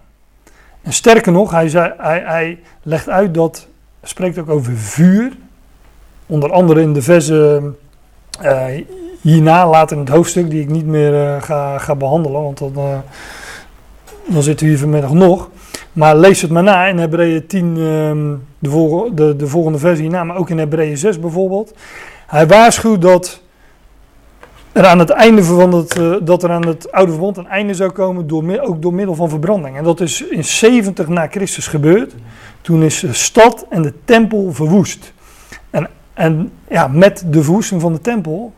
En 0.82 0.94
sterker 0.94 1.32
nog, 1.32 1.52
hij, 1.52 1.70
zei, 1.70 1.94
hij, 1.98 2.24
hij 2.26 2.60
legt 2.84 3.10
uit 3.10 3.34
dat, 3.34 3.68
spreekt 4.04 4.38
ook 4.38 4.50
over 4.50 4.78
vuur, 4.78 5.38
onder 6.26 6.52
andere 6.52 6.82
in 6.82 6.94
de 6.94 7.02
versen 7.02 7.78
uh, 8.42 8.66
hierna, 9.22 9.70
later 9.70 9.98
in 9.98 10.04
het 10.04 10.14
hoofdstuk, 10.14 10.50
die 10.50 10.62
ik 10.62 10.70
niet 10.70 10.86
meer 10.86 11.14
uh, 11.14 11.42
ga, 11.42 11.78
ga 11.78 11.96
behandelen, 11.96 12.42
want 12.44 12.58
dan, 12.58 12.74
uh, 12.76 12.98
dan 14.26 14.44
zitten 14.44 14.66
we 14.66 14.72
hier 14.72 14.82
vanmiddag 14.82 15.14
nog. 15.14 15.50
Maar 15.94 16.18
lees 16.18 16.42
het 16.42 16.52
maar 16.52 16.64
na 16.64 16.86
in 16.86 16.98
Hebreeën 16.98 17.48
10, 17.48 17.78
um, 17.78 18.44
de, 18.60 19.12
de, 19.14 19.36
de 19.36 19.48
volgende 19.48 19.78
versie 19.78 20.02
hierna, 20.02 20.24
maar 20.24 20.38
ook 20.38 20.50
in 20.50 20.58
Hebreeën 20.58 20.98
6 20.98 21.20
bijvoorbeeld. 21.20 21.74
Hij 22.28 22.48
waarschuwt 22.48 23.02
dat 23.02 23.42
er 24.72 24.86
aan 24.86 25.00
het 25.00 25.10
einde 25.10 25.44
van 25.44 25.74
het, 25.74 25.98
uh, 25.98 26.16
dat 26.22 26.44
er 26.44 26.52
aan 26.52 26.68
het 26.68 26.92
oude 26.92 27.12
verbond 27.12 27.38
een 27.38 27.48
einde 27.48 27.74
zou 27.74 27.92
komen, 27.92 28.28
door, 28.28 28.60
ook 28.60 28.82
door 28.82 28.94
middel 28.94 29.16
van 29.16 29.30
verbranding. 29.30 29.78
En 29.78 29.84
dat 29.84 30.00
is 30.00 30.22
in 30.22 30.44
70 30.44 31.08
na 31.08 31.28
Christus 31.28 31.68
gebeurd. 31.68 32.16
Toen 32.62 32.84
is 32.84 33.00
de 33.00 33.14
stad 33.14 33.66
en 33.70 33.82
de 33.82 33.94
tempel 34.06 34.54
verwoest. 34.54 35.14
En, 35.70 35.90
en 36.14 36.52
ja, 36.70 36.88
met 36.88 37.24
de 37.28 37.44
verwoesting 37.44 37.82
van 37.82 37.94
de 37.94 38.02
tempel 38.02 38.54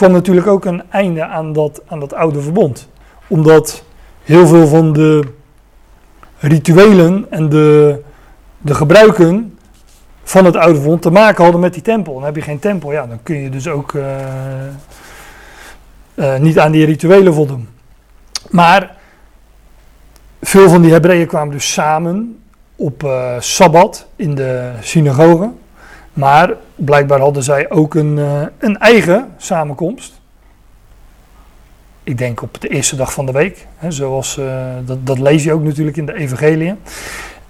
kwam 0.00 0.12
natuurlijk 0.12 0.46
ook 0.46 0.64
een 0.64 0.82
einde 0.90 1.24
aan 1.24 1.52
dat, 1.52 1.82
aan 1.86 2.00
dat 2.00 2.14
oude 2.14 2.40
verbond. 2.40 2.88
Omdat 3.26 3.84
heel 4.22 4.46
veel 4.46 4.66
van 4.66 4.92
de 4.92 5.24
rituelen 6.38 7.26
en 7.30 7.48
de, 7.48 8.00
de 8.58 8.74
gebruiken 8.74 9.58
van 10.22 10.44
het 10.44 10.56
oude 10.56 10.78
verbond 10.78 11.02
te 11.02 11.10
maken 11.10 11.42
hadden 11.42 11.60
met 11.60 11.72
die 11.72 11.82
tempel. 11.82 12.18
En 12.18 12.24
heb 12.24 12.36
je 12.36 12.42
geen 12.42 12.58
tempel, 12.58 12.92
ja, 12.92 13.06
dan 13.06 13.22
kun 13.22 13.36
je 13.36 13.50
dus 13.50 13.68
ook 13.68 13.92
uh, 13.92 14.04
uh, 16.14 16.36
niet 16.36 16.58
aan 16.58 16.72
die 16.72 16.84
rituelen 16.84 17.34
voldoen. 17.34 17.68
Maar 18.50 18.96
veel 20.40 20.68
van 20.68 20.82
die 20.82 20.92
Hebreeën 20.92 21.26
kwamen 21.26 21.52
dus 21.52 21.72
samen 21.72 22.42
op 22.76 23.02
uh, 23.02 23.34
Sabbat 23.38 24.06
in 24.16 24.34
de 24.34 24.72
synagoge. 24.80 25.50
Maar 26.12 26.54
blijkbaar 26.74 27.20
hadden 27.20 27.42
zij 27.42 27.70
ook 27.70 27.94
een, 27.94 28.16
uh, 28.16 28.42
een 28.58 28.78
eigen 28.78 29.28
samenkomst. 29.36 30.20
Ik 32.02 32.18
denk 32.18 32.42
op 32.42 32.60
de 32.60 32.68
eerste 32.68 32.96
dag 32.96 33.12
van 33.12 33.26
de 33.26 33.32
week. 33.32 33.66
Hè, 33.76 33.90
zoals, 33.90 34.38
uh, 34.38 34.64
dat, 34.84 35.06
dat, 35.06 35.18
lees 35.18 35.44
je 35.44 35.52
ook 35.52 35.62
natuurlijk 35.62 35.96
in 35.96 36.06
de 36.06 36.14
Evangelie. 36.14 36.74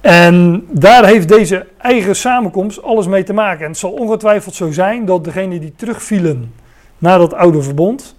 En 0.00 0.66
daar 0.70 1.06
heeft 1.06 1.28
deze 1.28 1.66
eigen 1.78 2.16
samenkomst 2.16 2.82
alles 2.82 3.06
mee 3.06 3.22
te 3.22 3.32
maken. 3.32 3.64
En 3.64 3.70
het 3.70 3.78
zal 3.78 3.90
ongetwijfeld 3.90 4.54
zo 4.54 4.72
zijn 4.72 5.04
dat 5.04 5.24
degenen 5.24 5.60
die 5.60 5.72
terugvielen 5.76 6.54
naar 6.98 7.18
dat 7.18 7.34
oude 7.34 7.62
verbond, 7.62 8.16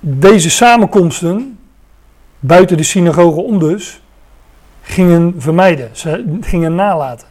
deze 0.00 0.50
samenkomsten, 0.50 1.58
buiten 2.38 2.76
de 2.76 2.82
synagoge 2.82 3.40
om 3.40 3.58
dus, 3.58 4.00
gingen 4.82 5.34
vermijden. 5.38 5.88
Ze 5.92 6.38
gingen 6.40 6.74
nalaten. 6.74 7.28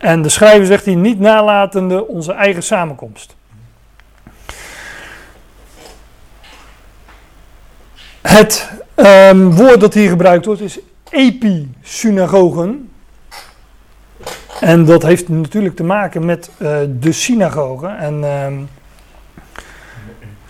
En 0.00 0.22
de 0.22 0.28
schrijver 0.28 0.66
zegt 0.66 0.84
hier 0.84 0.96
niet 0.96 1.20
nalatende 1.20 2.06
onze 2.06 2.32
eigen 2.32 2.62
samenkomst. 2.62 3.36
Het 8.20 8.70
um, 8.96 9.54
woord 9.54 9.80
dat 9.80 9.94
hier 9.94 10.08
gebruikt 10.08 10.44
wordt 10.44 10.60
is 10.60 10.78
episynagogen. 11.10 12.90
En 14.60 14.84
dat 14.84 15.02
heeft 15.02 15.28
natuurlijk 15.28 15.76
te 15.76 15.84
maken 15.84 16.24
met 16.24 16.50
uh, 16.58 16.78
de 17.00 17.12
synagogen. 17.12 17.98
En 17.98 18.24
um, 18.24 18.68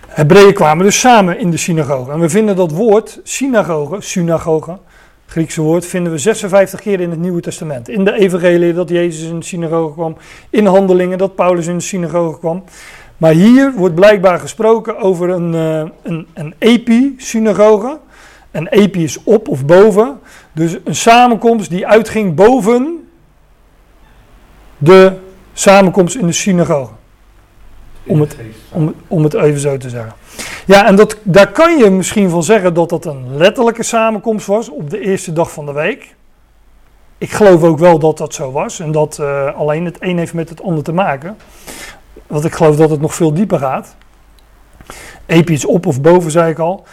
Hebreeën 0.07 0.53
kwamen 0.53 0.85
dus 0.85 0.99
samen 0.99 1.39
in 1.39 1.51
de 1.51 1.57
synagoge. 1.57 2.11
En 2.11 2.19
we 2.19 2.29
vinden 2.29 2.55
dat 2.55 2.71
woord 2.71 3.19
synagoge, 3.23 4.01
synagoge, 4.01 4.77
Griekse 5.31 5.61
woord, 5.61 5.85
vinden 5.85 6.11
we 6.11 6.17
56 6.17 6.79
keer 6.81 6.99
in 6.99 7.09
het 7.09 7.19
Nieuwe 7.19 7.41
Testament. 7.41 7.89
In 7.89 8.05
de 8.05 8.13
Evangelie 8.13 8.73
dat 8.73 8.89
Jezus 8.89 9.29
in 9.29 9.39
de 9.39 9.45
synagoge 9.45 9.93
kwam, 9.93 10.17
in 10.49 10.65
handelingen 10.65 11.17
dat 11.17 11.35
Paulus 11.35 11.67
in 11.67 11.77
de 11.77 11.83
synagoge 11.83 12.39
kwam. 12.39 12.63
Maar 13.17 13.31
hier 13.31 13.73
wordt 13.73 13.95
blijkbaar 13.95 14.39
gesproken 14.39 14.97
over 14.97 15.29
een, 15.29 15.53
uh, 15.53 15.89
een, 16.03 16.27
een 16.33 16.53
epi-synagoge. 16.57 17.99
Een 18.51 18.67
epi 18.67 19.03
is 19.03 19.23
op 19.23 19.47
of 19.47 19.65
boven. 19.65 20.19
Dus 20.51 20.77
een 20.83 20.95
samenkomst 20.95 21.69
die 21.69 21.87
uitging 21.87 22.35
boven 22.35 23.07
de 24.77 25.13
samenkomst 25.53 26.15
in 26.15 26.25
de 26.25 26.31
synagoge. 26.31 26.93
Om 28.03 28.21
het, 28.21 28.35
om, 28.69 28.93
om 29.07 29.23
het 29.23 29.33
even 29.33 29.59
zo 29.59 29.77
te 29.77 29.89
zeggen. 29.89 30.13
Ja, 30.65 30.85
en 30.87 30.95
dat, 30.95 31.17
daar 31.23 31.51
kan 31.51 31.77
je 31.77 31.89
misschien 31.89 32.29
van 32.29 32.43
zeggen 32.43 32.73
dat 32.73 32.89
dat 32.89 33.05
een 33.05 33.37
letterlijke 33.37 33.83
samenkomst 33.83 34.47
was 34.47 34.69
op 34.69 34.89
de 34.89 34.99
eerste 34.99 35.33
dag 35.33 35.51
van 35.51 35.65
de 35.65 35.73
week. 35.73 36.15
Ik 37.17 37.31
geloof 37.31 37.63
ook 37.63 37.79
wel 37.79 37.99
dat 37.99 38.17
dat 38.17 38.33
zo 38.33 38.51
was 38.51 38.79
en 38.79 38.91
dat 38.91 39.17
uh, 39.21 39.55
alleen 39.55 39.85
het 39.85 39.97
een 39.99 40.17
heeft 40.17 40.33
met 40.33 40.49
het 40.49 40.63
ander 40.63 40.83
te 40.83 40.93
maken. 40.93 41.37
Want 42.27 42.45
ik 42.45 42.53
geloof 42.53 42.75
dat 42.75 42.89
het 42.89 43.01
nog 43.01 43.13
veel 43.13 43.33
dieper 43.33 43.59
gaat. 43.59 43.95
Episch 45.25 45.65
op 45.65 45.85
of 45.85 46.01
boven, 46.01 46.31
zei 46.31 46.51
ik 46.51 46.59
al. 46.59 46.83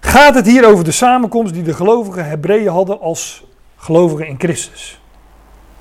Gaat 0.00 0.34
het 0.34 0.46
hier 0.46 0.66
over 0.66 0.84
de 0.84 0.90
samenkomst 0.90 1.54
die 1.54 1.62
de 1.62 1.74
gelovige 1.74 2.20
Hebreeën 2.20 2.68
hadden 2.68 3.00
als 3.00 3.46
gelovigen 3.76 4.26
in 4.26 4.38
Christus? 4.38 5.00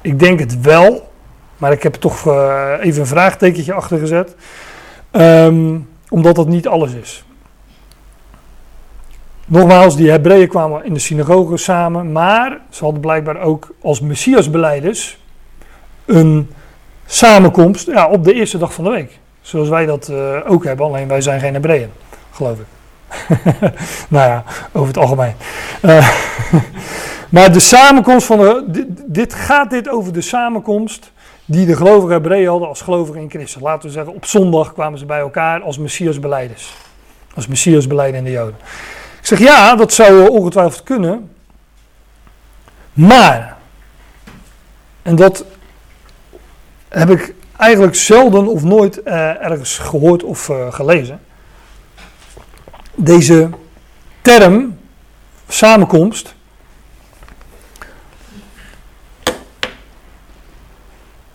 Ik 0.01 0.19
denk 0.19 0.39
het 0.39 0.61
wel, 0.61 1.09
maar 1.57 1.71
ik 1.71 1.83
heb 1.83 1.93
toch 1.93 2.27
eh, 2.27 2.73
even 2.79 3.01
een 3.01 3.07
vraagtekentje 3.07 3.73
achter 3.73 3.97
gezet. 3.97 4.35
Ehm, 5.11 5.75
omdat 6.13 6.35
dat 6.35 6.47
niet 6.47 6.67
alles 6.67 6.93
is. 6.93 7.23
Nogmaals, 9.45 9.95
die 9.95 10.09
Hebreeën 10.09 10.47
kwamen 10.47 10.85
in 10.85 10.93
de 10.93 10.99
synagoge 10.99 11.57
samen, 11.57 12.11
maar 12.11 12.61
ze 12.69 12.83
hadden 12.83 13.01
blijkbaar 13.01 13.41
ook 13.41 13.75
als 13.81 14.01
Messiasbeleiders 14.01 15.17
een 16.05 16.49
samenkomst 17.05 17.87
ja, 17.87 18.07
op 18.07 18.23
de 18.23 18.33
eerste 18.33 18.57
dag 18.57 18.73
van 18.73 18.83
de 18.83 18.89
week. 18.89 19.19
Zoals 19.41 19.69
wij 19.69 19.85
dat 19.85 20.09
eh, 20.09 20.39
ook 20.45 20.63
hebben, 20.63 20.85
alleen 20.85 21.07
wij 21.07 21.21
zijn 21.21 21.39
geen 21.39 21.53
Hebreeën, 21.53 21.89
geloof 22.31 22.57
ik. 22.59 22.65
nou 24.09 24.29
ja, 24.29 24.43
over 24.71 24.87
het 24.87 24.97
algemeen. 24.97 25.33
Uh, 25.81 26.09
maar 27.29 27.53
de 27.53 27.59
samenkomst 27.59 28.25
van 28.25 28.37
de. 28.37 28.63
Dit, 28.67 28.87
dit, 29.05 29.33
gaat 29.33 29.69
dit 29.69 29.89
over 29.89 30.13
de 30.13 30.21
samenkomst 30.21 31.11
die 31.45 31.65
de 31.65 31.75
gelovige 31.75 32.13
Hebreeën 32.13 32.47
hadden 32.47 32.67
als 32.67 32.81
gelovigen 32.81 33.21
in 33.21 33.29
Christus. 33.29 33.61
Laten 33.61 33.87
we 33.87 33.93
zeggen, 33.93 34.13
op 34.13 34.25
zondag 34.25 34.73
kwamen 34.73 34.99
ze 34.99 35.05
bij 35.05 35.19
elkaar 35.19 35.61
als 35.61 35.77
Messiasbeleiders. 35.77 36.73
Als 37.35 37.47
Messiasbeleidende 37.47 38.31
Joden. 38.31 38.55
Ik 39.19 39.25
zeg 39.25 39.39
ja, 39.39 39.75
dat 39.75 39.93
zou 39.93 40.27
ongetwijfeld 40.29 40.83
kunnen. 40.83 41.31
Maar, 42.93 43.57
en 45.01 45.15
dat 45.15 45.45
heb 46.89 47.09
ik 47.09 47.33
eigenlijk 47.57 47.95
zelden 47.95 48.47
of 48.47 48.63
nooit 48.63 49.01
uh, 49.05 49.43
ergens 49.43 49.77
gehoord 49.77 50.23
of 50.23 50.49
uh, 50.49 50.73
gelezen. 50.73 51.19
Deze 52.95 53.49
term, 54.21 54.77
samenkomst, 55.47 56.35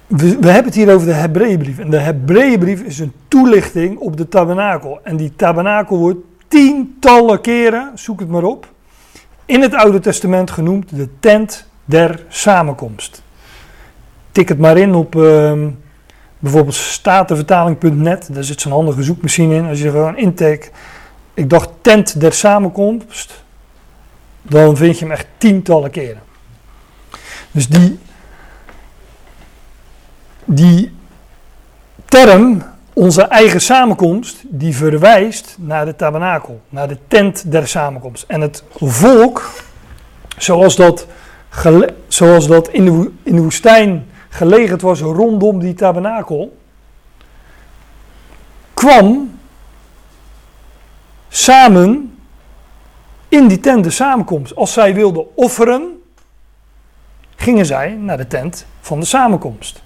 we, 0.09 0.27
hebben 0.27 0.65
het 0.65 0.75
hier 0.75 0.95
over 0.95 1.07
de 1.07 1.13
Hebreeënbrief. 1.13 1.79
En 1.79 1.91
de 1.91 1.99
Hebreeënbrief 1.99 2.83
is 2.83 2.99
een 2.99 3.13
toelichting 3.29 3.99
op 3.99 4.17
de 4.17 4.29
tabernakel. 4.29 5.01
En 5.03 5.17
die 5.17 5.33
tabernakel 5.37 5.99
wordt 5.99 6.19
tientallen 6.49 7.41
keren, 7.41 7.91
zoek 7.95 8.21
het 8.21 8.29
maar 8.29 8.43
op, 8.43 8.73
in 9.45 9.63
het 9.63 9.75
Oude 9.75 10.01
Testament 10.01 10.51
genoemd 10.51 10.97
de 10.97 11.09
tent 11.21 11.67
der 11.85 12.25
samenkomst. 12.29 13.23
Tik 14.33 14.49
het 14.49 14.59
maar 14.59 14.77
in 14.77 14.95
op 14.95 15.15
uh, 15.15 15.53
bijvoorbeeld 16.39 16.75
statenvertaling.net, 16.75 18.29
daar 18.33 18.45
zit 18.45 18.61
zo'n 18.61 18.73
handige 18.73 19.03
zoekmachine 19.03 19.55
in. 19.55 19.67
Als 19.67 19.81
je 19.81 19.91
gewoon 19.91 20.17
intikt, 20.17 20.71
ik 21.35 21.51
dacht 21.51 21.71
tent 21.81 22.21
der 22.21 22.33
samenkomst, 22.33 23.45
dan 24.43 24.77
vind 24.77 24.99
je 24.99 25.05
hem 25.05 25.15
echt 25.15 25.27
tientallen 25.39 25.91
keren. 25.91 26.23
Dus 27.51 27.69
die, 27.69 27.99
die 30.51 30.93
term 32.05 32.63
onze 32.93 33.23
eigen 33.23 33.61
samenkomst, 33.61 34.43
die 34.45 34.77
verwijst 34.77 35.57
naar 35.59 35.85
de 35.85 35.97
tabernakel, 35.97 36.61
naar 36.69 36.89
de 36.89 36.99
tent 37.09 37.53
der 37.53 37.69
samenkomst. 37.69 38.25
En 38.27 38.41
het 38.41 38.65
volk, 38.75 39.51
zoals 40.39 40.77
dat, 40.77 41.07
zoals 42.09 42.47
dat 42.47 42.69
in, 42.69 42.85
de, 42.85 43.11
in 43.23 43.37
de 43.37 43.43
woestijn 43.43 44.07
gelegen 44.29 44.81
was 44.81 45.01
rondom 45.01 45.59
die 45.59 45.75
tabernakel, 45.75 46.59
kwam 48.75 49.39
samen 51.29 52.19
in 53.29 53.49
die 53.49 53.61
tent 53.61 53.83
der 53.83 53.93
samenkomst. 53.93 54.57
Als 54.57 54.73
zij 54.73 54.95
wilden 54.95 55.37
offeren, 55.37 56.03
gingen 57.37 57.67
zij 57.67 57.95
naar 57.95 58.17
de 58.17 58.27
tent 58.27 58.67
van 58.81 59.01
de 59.01 59.07
samenkomst. 59.07 59.83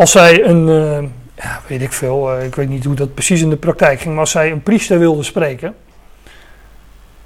Als 0.00 0.10
zij 0.10 0.44
een, 0.44 0.68
uh, 0.68 1.08
ja, 1.36 1.60
weet 1.66 1.82
ik 1.82 1.92
veel, 1.92 2.36
uh, 2.36 2.44
ik 2.44 2.54
weet 2.54 2.68
niet 2.68 2.84
hoe 2.84 2.94
dat 2.94 3.14
precies 3.14 3.40
in 3.40 3.50
de 3.50 3.56
praktijk 3.56 4.00
ging, 4.00 4.10
maar 4.10 4.20
als 4.20 4.30
zij 4.30 4.50
een 4.50 4.62
priester 4.62 4.98
wilde 4.98 5.22
spreken, 5.22 5.74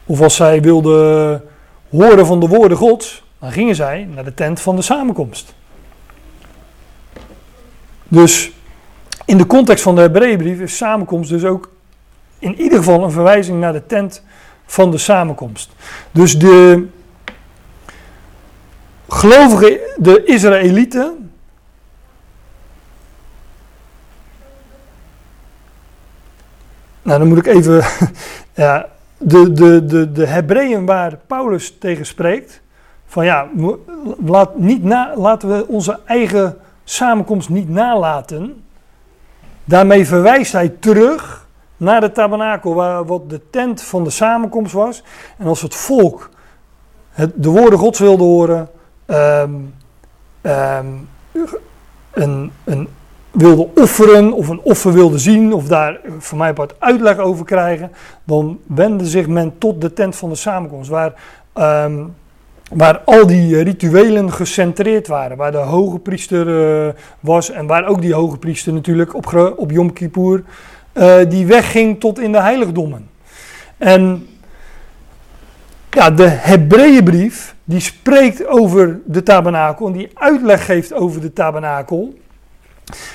of 0.04 0.20
als 0.20 0.36
zij 0.36 0.62
wilden 0.62 1.42
horen 1.90 2.26
van 2.26 2.40
de 2.40 2.46
woorden 2.46 2.76
Gods, 2.76 3.24
dan 3.38 3.52
gingen 3.52 3.74
zij 3.74 4.08
naar 4.14 4.24
de 4.24 4.34
tent 4.34 4.60
van 4.60 4.76
de 4.76 4.82
samenkomst. 4.82 5.54
Dus 8.08 8.52
in 9.24 9.38
de 9.38 9.46
context 9.46 9.82
van 9.82 9.94
de 9.94 10.00
Hebreeënbrief 10.00 10.60
is 10.60 10.76
samenkomst 10.76 11.30
dus 11.30 11.44
ook 11.44 11.70
in 12.38 12.60
ieder 12.60 12.78
geval 12.78 13.04
een 13.04 13.10
verwijzing 13.10 13.60
naar 13.60 13.72
de 13.72 13.86
tent 13.86 14.22
van 14.66 14.90
de 14.90 14.98
samenkomst. 14.98 15.70
Dus 16.10 16.38
de 16.38 16.86
gelovigen, 19.08 19.78
de 19.96 20.24
Israëlieten, 20.24 21.23
Nou, 27.04 27.18
dan 27.18 27.28
moet 27.28 27.38
ik 27.38 27.46
even. 27.46 27.84
ja, 28.54 28.86
de, 29.18 29.52
de, 29.52 29.86
de, 29.86 30.12
de 30.12 30.26
Hebreeën 30.26 30.86
waar 30.86 31.18
Paulus 31.26 31.76
tegen 31.78 32.06
spreekt. 32.06 32.60
Van 33.06 33.24
ja, 33.24 33.48
laat 34.24 34.58
niet 34.58 34.84
na, 34.84 35.12
laten 35.16 35.48
we 35.48 35.66
onze 35.68 36.00
eigen 36.04 36.56
samenkomst 36.84 37.48
niet 37.48 37.68
nalaten. 37.68 38.64
Daarmee 39.64 40.06
verwijst 40.06 40.52
hij 40.52 40.68
terug 40.68 41.46
naar 41.76 42.00
de 42.00 42.12
tabernakel, 42.12 42.74
waar 42.74 43.04
wat 43.04 43.30
de 43.30 43.40
tent 43.50 43.82
van 43.82 44.04
de 44.04 44.10
samenkomst 44.10 44.72
was. 44.72 45.02
En 45.38 45.46
als 45.46 45.62
het 45.62 45.74
volk 45.74 46.30
het, 47.10 47.32
de 47.34 47.48
woorden 47.48 47.78
Gods 47.78 47.98
wilde 47.98 48.22
horen, 48.22 48.68
um, 49.06 49.74
um, 50.42 51.08
een, 52.12 52.52
een 52.64 52.88
wilde 53.34 53.68
offeren 53.74 54.32
of 54.32 54.48
een 54.48 54.60
offer 54.60 54.92
wilde 54.92 55.18
zien 55.18 55.52
of 55.52 55.66
daar 55.66 56.00
voor 56.18 56.38
mij 56.38 56.54
wat 56.54 56.74
uitleg 56.78 57.18
over 57.18 57.44
krijgen, 57.44 57.90
dan 58.24 58.58
wendde 58.66 59.06
zich 59.06 59.26
men 59.26 59.58
tot 59.58 59.80
de 59.80 59.92
tent 59.92 60.16
van 60.16 60.28
de 60.28 60.34
samenkomst, 60.34 60.90
waar, 60.90 61.12
um, 61.84 62.14
waar 62.72 62.98
al 62.98 63.26
die 63.26 63.62
rituelen 63.62 64.32
gecentreerd 64.32 65.06
waren, 65.06 65.36
waar 65.36 65.52
de 65.52 65.56
hoge 65.56 65.98
priester 65.98 66.46
uh, 66.46 66.92
was 67.20 67.50
en 67.50 67.66
waar 67.66 67.86
ook 67.86 68.00
die 68.00 68.14
hoge 68.14 68.36
priester 68.36 68.72
natuurlijk 68.72 69.14
op, 69.14 69.54
op 69.56 69.70
Yom 69.70 69.92
Kippur, 69.92 70.42
uh, 70.92 71.14
die 71.28 71.46
wegging 71.46 72.00
tot 72.00 72.18
in 72.18 72.32
de 72.32 72.40
heiligdommen. 72.40 73.08
En 73.76 74.26
ja, 75.90 76.10
de 76.10 76.28
Hebreeënbrief, 76.28 77.54
die 77.64 77.80
spreekt 77.80 78.46
over 78.46 79.00
de 79.04 79.22
tabernakel 79.22 79.86
en 79.86 79.92
die 79.92 80.10
uitleg 80.14 80.64
geeft 80.64 80.92
over 80.92 81.20
de 81.20 81.32
tabernakel 81.32 82.14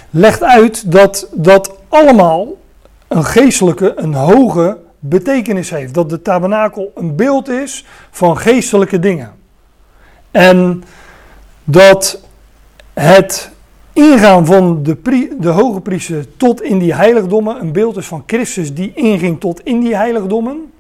legt 0.10 0.44
uit 0.44 0.92
dat 0.92 1.28
dat 1.32 1.76
allemaal 1.90 2.48
een 3.08 3.26
geestelijke, 3.26 3.94
een 3.96 4.14
hoge 4.14 4.78
betekenis 5.00 5.70
heeft. 5.70 5.94
Dat 5.94 6.10
de 6.10 6.22
tabernakel 6.22 6.92
een 6.96 7.16
beeld 7.16 7.50
is 7.50 7.86
van 8.12 8.38
geestelijke 8.38 9.00
dingen. 9.00 9.34
En 10.32 10.84
dat 11.64 12.20
het 12.94 13.52
ingaan 13.94 14.46
van 14.46 14.84
de, 14.84 14.98
de 15.40 15.50
hoge 15.50 15.82
priester 15.82 16.38
tot 16.38 16.62
in 16.62 16.80
die 16.80 16.94
heiligdommen 16.94 17.62
een 17.62 17.72
beeld 17.72 17.98
is 17.98 18.08
van 18.08 18.24
Christus 18.26 18.74
die 18.74 18.92
inging 18.96 19.40
tot 19.40 19.62
in 19.64 19.80
die 19.80 19.96
heiligdommen. 19.96 20.72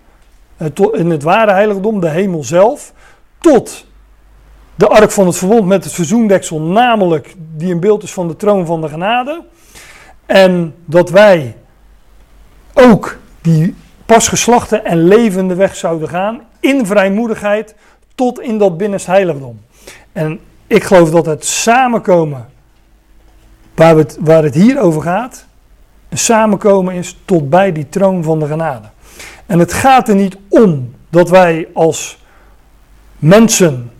Eh, 0.57 0.67
in 0.91 1.09
het 1.09 1.23
ware 1.23 1.51
heiligdom, 1.51 1.99
de 1.99 2.09
hemel 2.09 2.43
zelf. 2.43 2.93
Tot 3.39 3.85
de 4.79 4.87
ark 4.87 5.11
van 5.11 5.25
het 5.25 5.37
verbond 5.37 5.65
met 5.65 5.83
het 5.83 5.93
verzoendeksel, 5.93 6.61
namelijk 6.61 7.35
die 7.55 7.73
een 7.73 7.79
beeld 7.79 8.03
is 8.03 8.13
van 8.13 8.27
de 8.27 8.35
troon 8.35 8.65
van 8.65 8.81
de 8.81 8.89
genade. 8.89 9.43
En 10.25 10.75
dat 10.85 11.09
wij 11.09 11.55
ook 12.73 13.17
die 13.41 13.75
pas 14.05 14.27
geslachte 14.27 14.77
en 14.77 15.07
levende 15.07 15.55
weg 15.55 15.75
zouden 15.75 16.09
gaan 16.09 16.41
in 16.59 16.85
vrijmoedigheid 16.85 17.75
tot 18.15 18.39
in 18.39 18.57
dat 18.57 18.77
binnenste 18.77 19.11
heiligdom. 19.11 19.59
En 20.11 20.39
ik 20.67 20.83
geloof 20.83 21.11
dat 21.11 21.25
het 21.25 21.45
samenkomen 21.45 22.49
waar, 23.75 23.95
het, 23.95 24.17
waar 24.19 24.43
het 24.43 24.55
hier 24.55 24.79
over 24.79 25.01
gaat, 25.01 25.45
een 26.09 26.17
samenkomen 26.17 26.93
is 26.93 27.17
tot 27.25 27.49
bij 27.49 27.71
die 27.71 27.89
troon 27.89 28.23
van 28.23 28.39
de 28.39 28.47
genade. 28.47 28.87
En 29.45 29.59
het 29.59 29.73
gaat 29.73 30.09
er 30.09 30.15
niet 30.15 30.37
om 30.49 30.93
dat 31.09 31.29
wij 31.29 31.67
als 31.73 32.23
mensen 33.17 33.91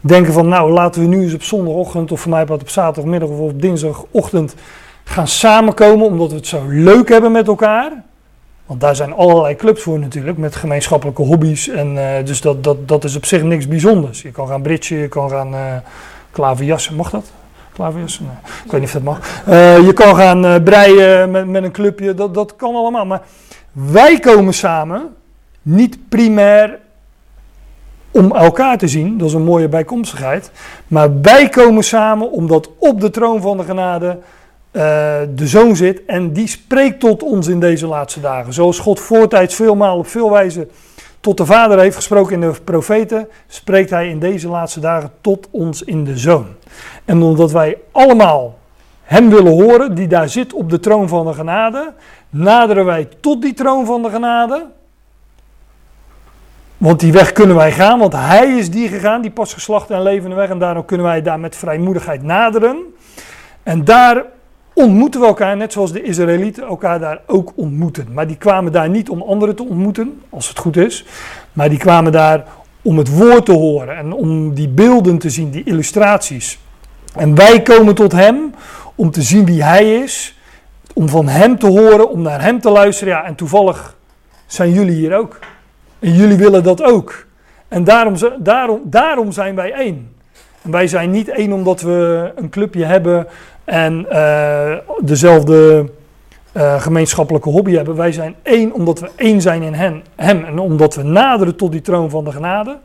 denken 0.00 0.32
van 0.32 0.48
nou 0.48 0.72
laten 0.72 1.00
we 1.02 1.08
nu 1.08 1.22
eens 1.22 1.34
op 1.34 1.42
zondagochtend 1.42 2.12
of 2.12 2.20
voor 2.20 2.30
mij 2.30 2.48
op 2.48 2.68
zaterdagmiddag 2.68 3.28
of 3.28 3.38
op 3.38 3.60
dinsdagochtend 3.60 4.54
gaan 5.04 5.28
samenkomen 5.28 6.06
omdat 6.06 6.30
we 6.30 6.36
het 6.36 6.46
zo 6.46 6.62
leuk 6.68 7.08
hebben 7.08 7.32
met 7.32 7.48
elkaar. 7.48 7.92
Want 8.66 8.80
daar 8.80 8.96
zijn 8.96 9.12
allerlei 9.12 9.56
clubs 9.56 9.82
voor 9.82 9.98
natuurlijk, 9.98 10.38
met 10.38 10.56
gemeenschappelijke 10.56 11.22
hobby's. 11.22 11.68
En 11.68 11.94
uh, 11.94 12.04
dus 12.24 12.40
dat, 12.40 12.64
dat, 12.64 12.88
dat 12.88 13.04
is 13.04 13.16
op 13.16 13.24
zich 13.24 13.42
niks 13.42 13.68
bijzonders. 13.68 14.22
Je 14.22 14.30
kan 14.30 14.48
gaan 14.48 14.62
britsen, 14.62 14.96
je 14.96 15.08
kan 15.08 15.30
gaan 15.30 15.54
uh, 15.54 15.74
klaverjassen. 16.30 16.94
Mag 16.94 17.10
dat? 17.10 17.32
Klaverjassen? 17.72 18.38
Ik 18.64 18.70
weet 18.70 18.80
niet 18.80 18.88
of 18.88 18.92
dat 18.92 19.02
mag. 19.02 19.42
Uh, 19.48 19.86
je 19.86 19.92
kan 19.92 20.16
gaan 20.16 20.62
breien 20.62 21.30
met, 21.30 21.48
met 21.48 21.62
een 21.62 21.72
clubje, 21.72 22.14
dat, 22.14 22.34
dat 22.34 22.56
kan 22.56 22.74
allemaal. 22.74 23.06
Maar 23.06 23.22
wij 23.72 24.18
komen 24.18 24.54
samen 24.54 25.14
niet 25.62 26.08
primair 26.08 26.78
om 28.10 28.32
elkaar 28.32 28.78
te 28.78 28.88
zien. 28.88 29.18
Dat 29.18 29.28
is 29.28 29.34
een 29.34 29.42
mooie 29.42 29.68
bijkomstigheid. 29.68 30.50
Maar 30.86 31.20
wij 31.20 31.48
komen 31.48 31.84
samen 31.84 32.30
omdat 32.30 32.70
op 32.78 33.00
de 33.00 33.10
troon 33.10 33.40
van 33.40 33.56
de 33.56 33.64
genade 33.64 34.18
eh, 34.70 34.82
de 35.34 35.46
zoon 35.46 35.76
zit. 35.76 36.04
En 36.04 36.32
die 36.32 36.48
spreekt 36.48 37.00
tot 37.00 37.22
ons 37.22 37.46
in 37.46 37.60
deze 37.60 37.86
laatste 37.86 38.20
dagen. 38.20 38.52
Zoals 38.52 38.78
God 38.78 39.00
voortijds 39.00 39.54
veelmaal 39.54 39.98
op 39.98 40.06
veel 40.06 40.30
wijze 40.30 40.68
tot 41.20 41.36
de 41.36 41.46
Vader 41.46 41.78
heeft 41.78 41.96
gesproken 41.96 42.32
in 42.32 42.40
de 42.40 42.60
profeten, 42.64 43.28
spreekt 43.46 43.90
hij 43.90 44.08
in 44.08 44.18
deze 44.18 44.48
laatste 44.48 44.80
dagen 44.80 45.10
tot 45.20 45.48
ons 45.50 45.82
in 45.82 46.04
de 46.04 46.18
Zoon. 46.18 46.46
En 47.04 47.22
omdat 47.22 47.52
wij 47.52 47.78
allemaal 47.92 48.58
Hem 49.02 49.30
willen 49.30 49.52
horen, 49.52 49.94
die 49.94 50.08
daar 50.08 50.28
zit 50.28 50.52
op 50.52 50.70
de 50.70 50.80
troon 50.80 51.08
van 51.08 51.26
de 51.26 51.32
genade, 51.32 51.92
naderen 52.28 52.84
wij 52.84 53.08
tot 53.20 53.42
die 53.42 53.54
troon 53.54 53.86
van 53.86 54.02
de 54.02 54.10
genade. 54.10 54.66
Want 56.80 57.00
die 57.00 57.12
weg 57.12 57.32
kunnen 57.32 57.56
wij 57.56 57.72
gaan, 57.72 57.98
want 57.98 58.12
Hij 58.12 58.48
is 58.48 58.70
die 58.70 58.88
gegaan, 58.88 59.22
die 59.22 59.30
pas 59.30 59.52
geslacht 59.54 59.90
en 59.90 60.02
levende 60.02 60.36
weg. 60.36 60.48
En 60.50 60.58
daarom 60.58 60.84
kunnen 60.84 61.06
wij 61.06 61.22
daar 61.22 61.40
met 61.40 61.56
vrijmoedigheid 61.56 62.22
naderen. 62.22 62.76
En 63.62 63.84
daar 63.84 64.24
ontmoeten 64.72 65.20
we 65.20 65.26
elkaar, 65.26 65.56
net 65.56 65.72
zoals 65.72 65.92
de 65.92 66.02
Israëlieten 66.02 66.62
elkaar 66.62 66.98
daar 66.98 67.20
ook 67.26 67.52
ontmoeten. 67.54 68.06
Maar 68.12 68.26
die 68.26 68.36
kwamen 68.36 68.72
daar 68.72 68.88
niet 68.88 69.08
om 69.08 69.22
anderen 69.22 69.56
te 69.56 69.62
ontmoeten, 69.62 70.22
als 70.30 70.48
het 70.48 70.58
goed 70.58 70.76
is. 70.76 71.04
Maar 71.52 71.68
die 71.68 71.78
kwamen 71.78 72.12
daar 72.12 72.44
om 72.82 72.98
het 72.98 73.16
woord 73.16 73.44
te 73.44 73.52
horen 73.52 73.96
en 73.96 74.12
om 74.12 74.54
die 74.54 74.68
beelden 74.68 75.18
te 75.18 75.30
zien, 75.30 75.50
die 75.50 75.64
illustraties. 75.64 76.58
En 77.14 77.34
wij 77.34 77.62
komen 77.62 77.94
tot 77.94 78.12
Hem 78.12 78.54
om 78.94 79.10
te 79.10 79.22
zien 79.22 79.44
wie 79.44 79.62
Hij 79.62 79.94
is, 79.94 80.38
om 80.94 81.08
van 81.08 81.28
Hem 81.28 81.58
te 81.58 81.66
horen, 81.66 82.10
om 82.10 82.22
naar 82.22 82.42
Hem 82.42 82.60
te 82.60 82.70
luisteren. 82.70 83.14
Ja, 83.14 83.24
en 83.24 83.34
toevallig 83.34 83.96
zijn 84.46 84.72
jullie 84.72 84.94
hier 84.94 85.16
ook. 85.16 85.38
En 86.00 86.14
jullie 86.14 86.36
willen 86.36 86.62
dat 86.62 86.82
ook. 86.82 87.26
En 87.68 87.84
daarom, 87.84 88.14
daarom, 88.38 88.80
daarom 88.84 89.32
zijn 89.32 89.54
wij 89.54 89.72
één. 89.72 90.14
En 90.62 90.70
wij 90.70 90.86
zijn 90.86 91.10
niet 91.10 91.28
één 91.28 91.52
omdat 91.52 91.80
we 91.80 92.32
een 92.36 92.50
clubje 92.50 92.84
hebben 92.84 93.26
en 93.64 94.06
uh, 94.12 94.76
dezelfde 95.00 95.88
uh, 96.52 96.80
gemeenschappelijke 96.80 97.48
hobby 97.48 97.74
hebben. 97.74 97.96
Wij 97.96 98.12
zijn 98.12 98.34
één 98.42 98.72
omdat 98.72 99.00
we 99.00 99.10
één 99.16 99.40
zijn 99.40 99.62
in 99.62 99.74
hen, 99.74 100.02
Hem 100.16 100.44
en 100.44 100.58
omdat 100.58 100.94
we 100.94 101.02
naderen 101.02 101.56
tot 101.56 101.72
die 101.72 101.80
troon 101.80 102.10
van 102.10 102.24
de 102.24 102.32
genade. 102.32 102.78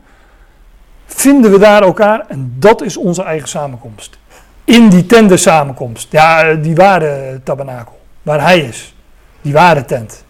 Vinden 1.06 1.50
we 1.50 1.58
daar 1.58 1.82
elkaar 1.82 2.24
en 2.28 2.54
dat 2.58 2.82
is 2.82 2.96
onze 2.96 3.22
eigen 3.22 3.48
samenkomst. 3.48 4.18
In 4.64 4.88
die 4.88 5.06
tende 5.06 5.36
samenkomst. 5.36 6.12
Ja, 6.12 6.42
eh, 6.42 6.62
die 6.62 6.74
ware 6.74 7.40
tabernakel. 7.44 7.98
Waar 8.22 8.40
Hij 8.40 8.58
is. 8.58 8.94
Die 9.40 9.52
ware 9.52 9.84
tent. 9.84 10.24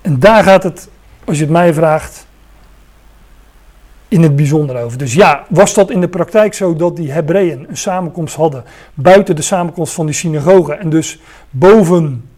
En 0.00 0.18
daar 0.18 0.44
gaat 0.44 0.62
het, 0.62 0.88
als 1.30 1.38
je 1.38 1.44
het 1.44 1.52
mij 1.52 1.74
vraagt, 1.74 2.26
in 4.08 4.22
het 4.22 4.36
bijzonder 4.36 4.82
over. 4.82 4.98
Dus 4.98 5.14
ja, 5.14 5.44
was 5.48 5.74
dat 5.74 5.90
in 5.90 6.00
de 6.00 6.08
praktijk 6.08 6.54
zo 6.54 6.76
dat 6.76 6.96
die 6.96 7.12
Hebreeën 7.12 7.66
een 7.68 7.76
samenkomst 7.76 8.34
hadden 8.34 8.64
buiten 8.94 9.36
de 9.36 9.42
samenkomst 9.42 9.92
van 9.92 10.06
die 10.06 10.14
synagoge 10.14 10.74
en 10.74 10.90
dus 10.90 11.20
boven, 11.50 12.28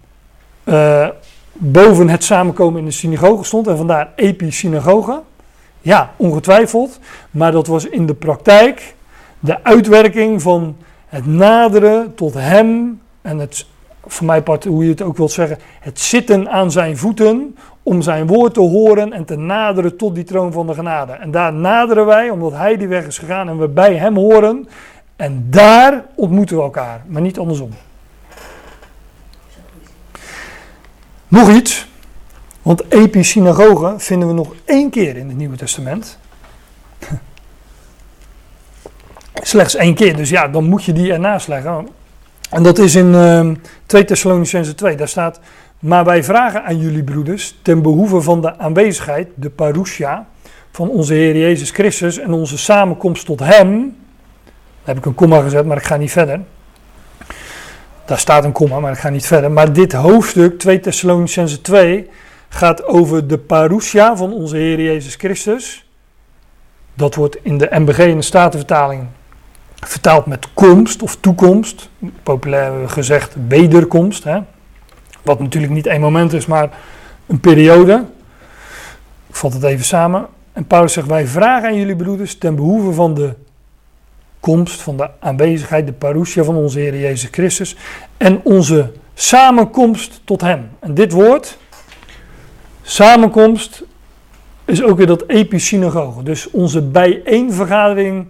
uh, 0.64 1.08
boven 1.52 2.08
het 2.08 2.24
samenkomen 2.24 2.78
in 2.78 2.84
de 2.84 2.90
synagoge 2.90 3.44
stond 3.44 3.66
en 3.66 3.76
vandaar 3.76 4.12
episynagoge? 4.16 5.20
Ja, 5.80 6.12
ongetwijfeld, 6.16 6.98
maar 7.30 7.52
dat 7.52 7.66
was 7.66 7.84
in 7.84 8.06
de 8.06 8.14
praktijk 8.14 8.94
de 9.38 9.64
uitwerking 9.64 10.42
van 10.42 10.76
het 11.06 11.26
naderen 11.26 12.14
tot 12.14 12.34
hem 12.34 13.00
en 13.22 13.38
het, 13.38 13.66
voor 14.06 14.26
mij 14.26 14.42
part, 14.42 14.64
hoe 14.64 14.84
je 14.84 14.90
het 14.90 15.02
ook 15.02 15.16
wilt 15.16 15.32
zeggen, 15.32 15.58
het 15.80 16.00
zitten 16.00 16.50
aan 16.50 16.70
zijn 16.70 16.96
voeten 16.96 17.56
om 17.82 18.02
zijn 18.02 18.26
woord 18.26 18.54
te 18.54 18.60
horen 18.60 19.12
en 19.12 19.24
te 19.24 19.36
naderen 19.36 19.96
tot 19.96 20.14
die 20.14 20.24
troon 20.24 20.52
van 20.52 20.66
de 20.66 20.74
genade. 20.74 21.12
En 21.12 21.30
daar 21.30 21.52
naderen 21.52 22.06
wij, 22.06 22.30
omdat 22.30 22.52
hij 22.52 22.76
die 22.76 22.88
weg 22.88 23.06
is 23.06 23.18
gegaan 23.18 23.48
en 23.48 23.58
we 23.58 23.68
bij 23.68 23.96
hem 23.96 24.16
horen. 24.16 24.68
En 25.16 25.46
daar 25.50 26.04
ontmoeten 26.14 26.56
we 26.56 26.62
elkaar, 26.62 27.02
maar 27.06 27.22
niet 27.22 27.38
andersom. 27.38 27.70
Nog 31.28 31.50
iets, 31.50 31.88
want 32.62 32.92
episynagoge 32.92 33.94
vinden 33.96 34.28
we 34.28 34.34
nog 34.34 34.54
één 34.64 34.90
keer 34.90 35.16
in 35.16 35.28
het 35.28 35.36
Nieuwe 35.36 35.56
Testament. 35.56 36.18
Slechts 39.34 39.74
één 39.74 39.94
keer, 39.94 40.16
dus 40.16 40.28
ja, 40.30 40.48
dan 40.48 40.64
moet 40.64 40.84
je 40.84 40.92
die 40.92 41.12
ernaast 41.12 41.48
leggen. 41.48 41.88
En 42.50 42.62
dat 42.62 42.78
is 42.78 42.94
in 42.94 43.06
uh, 43.06 43.50
2 43.86 44.04
Thessalonicense 44.04 44.74
2, 44.74 44.96
daar 44.96 45.08
staat... 45.08 45.40
Maar 45.82 46.04
wij 46.04 46.24
vragen 46.24 46.64
aan 46.64 46.78
jullie 46.78 47.02
broeders, 47.02 47.58
ten 47.62 47.82
behoeve 47.82 48.20
van 48.20 48.40
de 48.40 48.58
aanwezigheid, 48.58 49.28
de 49.34 49.50
parousia, 49.50 50.26
van 50.70 50.88
onze 50.88 51.14
Heer 51.14 51.36
Jezus 51.36 51.70
Christus 51.70 52.18
en 52.18 52.32
onze 52.32 52.58
samenkomst 52.58 53.26
tot 53.26 53.40
Hem. 53.40 53.96
Daar 54.84 54.94
heb 54.94 54.96
ik 54.96 55.06
een 55.06 55.14
komma 55.14 55.40
gezet, 55.40 55.66
maar 55.66 55.76
ik 55.76 55.82
ga 55.82 55.96
niet 55.96 56.12
verder. 56.12 56.40
Daar 58.04 58.18
staat 58.18 58.44
een 58.44 58.52
komma, 58.52 58.80
maar 58.80 58.92
ik 58.92 58.98
ga 58.98 59.08
niet 59.08 59.26
verder. 59.26 59.50
Maar 59.50 59.72
dit 59.72 59.92
hoofdstuk, 59.92 60.58
2 60.58 60.80
Thessalonicense 60.80 61.60
2, 61.60 62.08
gaat 62.48 62.84
over 62.84 63.26
de 63.26 63.38
parousia 63.38 64.16
van 64.16 64.32
onze 64.32 64.56
Heer 64.56 64.80
Jezus 64.80 65.14
Christus. 65.14 65.88
Dat 66.94 67.14
wordt 67.14 67.36
in 67.42 67.58
de 67.58 67.68
MBG 67.70 67.98
in 67.98 68.16
de 68.16 68.22
Statenvertaling 68.22 69.06
vertaald 69.74 70.26
met 70.26 70.52
komst 70.54 71.02
of 71.02 71.16
toekomst. 71.16 71.88
Populair 72.22 72.88
gezegd 72.88 73.36
wederkomst. 73.48 74.24
Hè? 74.24 74.38
Wat 75.22 75.40
natuurlijk 75.40 75.72
niet 75.72 75.86
één 75.86 76.00
moment 76.00 76.32
is, 76.32 76.46
maar 76.46 76.70
een 77.26 77.40
periode. 77.40 78.04
Ik 79.26 79.36
vat 79.36 79.52
het 79.52 79.62
even 79.62 79.84
samen. 79.84 80.26
En 80.52 80.66
Paulus 80.66 80.92
zegt: 80.92 81.06
Wij 81.06 81.26
vragen 81.26 81.68
aan 81.68 81.76
jullie 81.76 81.96
broeders 81.96 82.38
ten 82.38 82.54
behoeve 82.54 82.92
van 82.92 83.14
de 83.14 83.34
komst, 84.40 84.82
van 84.82 84.96
de 84.96 85.10
aanwezigheid, 85.20 85.86
de 85.86 85.92
parousia 85.92 86.44
van 86.44 86.56
onze 86.56 86.78
Heer 86.78 86.98
Jezus 86.98 87.28
Christus. 87.30 87.76
En 88.16 88.40
onze 88.44 88.92
samenkomst 89.14 90.20
tot 90.24 90.40
Hem. 90.40 90.70
En 90.78 90.94
dit 90.94 91.12
woord, 91.12 91.58
samenkomst, 92.82 93.84
is 94.64 94.82
ook 94.82 94.96
weer 94.96 95.06
dat 95.06 95.24
episynagoge. 95.26 96.22
Dus 96.22 96.50
onze 96.50 96.82
bijeenvergadering. 96.82 98.26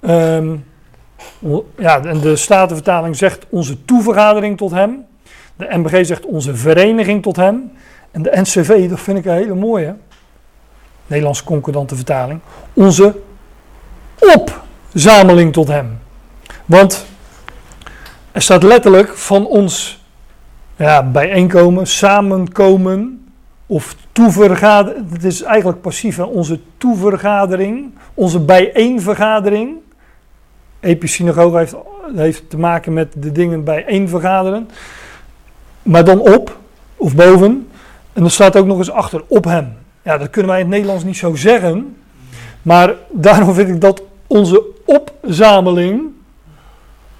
Um, 0.00 0.64
ja, 1.78 2.04
en 2.04 2.20
de 2.20 2.36
Statenvertaling 2.36 3.16
zegt 3.16 3.46
onze 3.48 3.84
toevergadering 3.84 4.56
tot 4.56 4.70
Hem. 4.70 5.04
De 5.60 5.78
MBG 5.78 6.06
zegt 6.06 6.26
onze 6.26 6.54
vereniging 6.54 7.22
tot 7.22 7.36
hem. 7.36 7.72
En 8.10 8.22
de 8.22 8.30
NCV, 8.34 8.88
dat 8.88 9.00
vind 9.00 9.18
ik 9.18 9.24
een 9.24 9.34
hele 9.34 9.54
mooie. 9.54 9.94
Nederlandse 11.06 11.44
concordante 11.44 11.96
vertaling. 11.96 12.40
Onze 12.72 13.14
opzameling 14.36 15.52
tot 15.52 15.68
hem. 15.68 15.98
Want 16.64 17.06
er 18.32 18.42
staat 18.42 18.62
letterlijk 18.62 19.16
van 19.16 19.46
ons 19.46 20.04
ja, 20.76 21.02
bijeenkomen, 21.02 21.86
samenkomen 21.86 23.30
of 23.66 23.96
toevergaderen. 24.12 25.08
Het 25.12 25.24
is 25.24 25.42
eigenlijk 25.42 25.80
passief. 25.80 26.16
Hè? 26.16 26.22
Onze 26.22 26.60
toevergadering, 26.78 27.94
onze 28.14 28.40
bijeenvergadering. 28.40 29.76
Episynagoge 30.80 31.56
heeft, 31.56 31.74
heeft 32.14 32.50
te 32.50 32.58
maken 32.58 32.92
met 32.92 33.12
de 33.16 33.32
dingen 33.32 33.64
bijeenvergaderen 33.64 34.68
maar 35.82 36.04
dan 36.04 36.20
op 36.20 36.58
of 36.96 37.14
boven. 37.14 37.68
En 38.12 38.20
dan 38.20 38.30
staat 38.30 38.56
ook 38.56 38.66
nog 38.66 38.78
eens 38.78 38.90
achter 38.90 39.22
op 39.26 39.44
hem. 39.44 39.76
Ja, 40.02 40.18
dat 40.18 40.30
kunnen 40.30 40.50
wij 40.50 40.60
in 40.60 40.66
het 40.66 40.74
Nederlands 40.74 41.04
niet 41.04 41.16
zo 41.16 41.34
zeggen. 41.34 41.96
Maar 42.62 42.94
daarom 43.10 43.54
vind 43.54 43.68
ik 43.68 43.80
dat 43.80 44.02
onze 44.26 44.62
opzameling, 44.84 46.02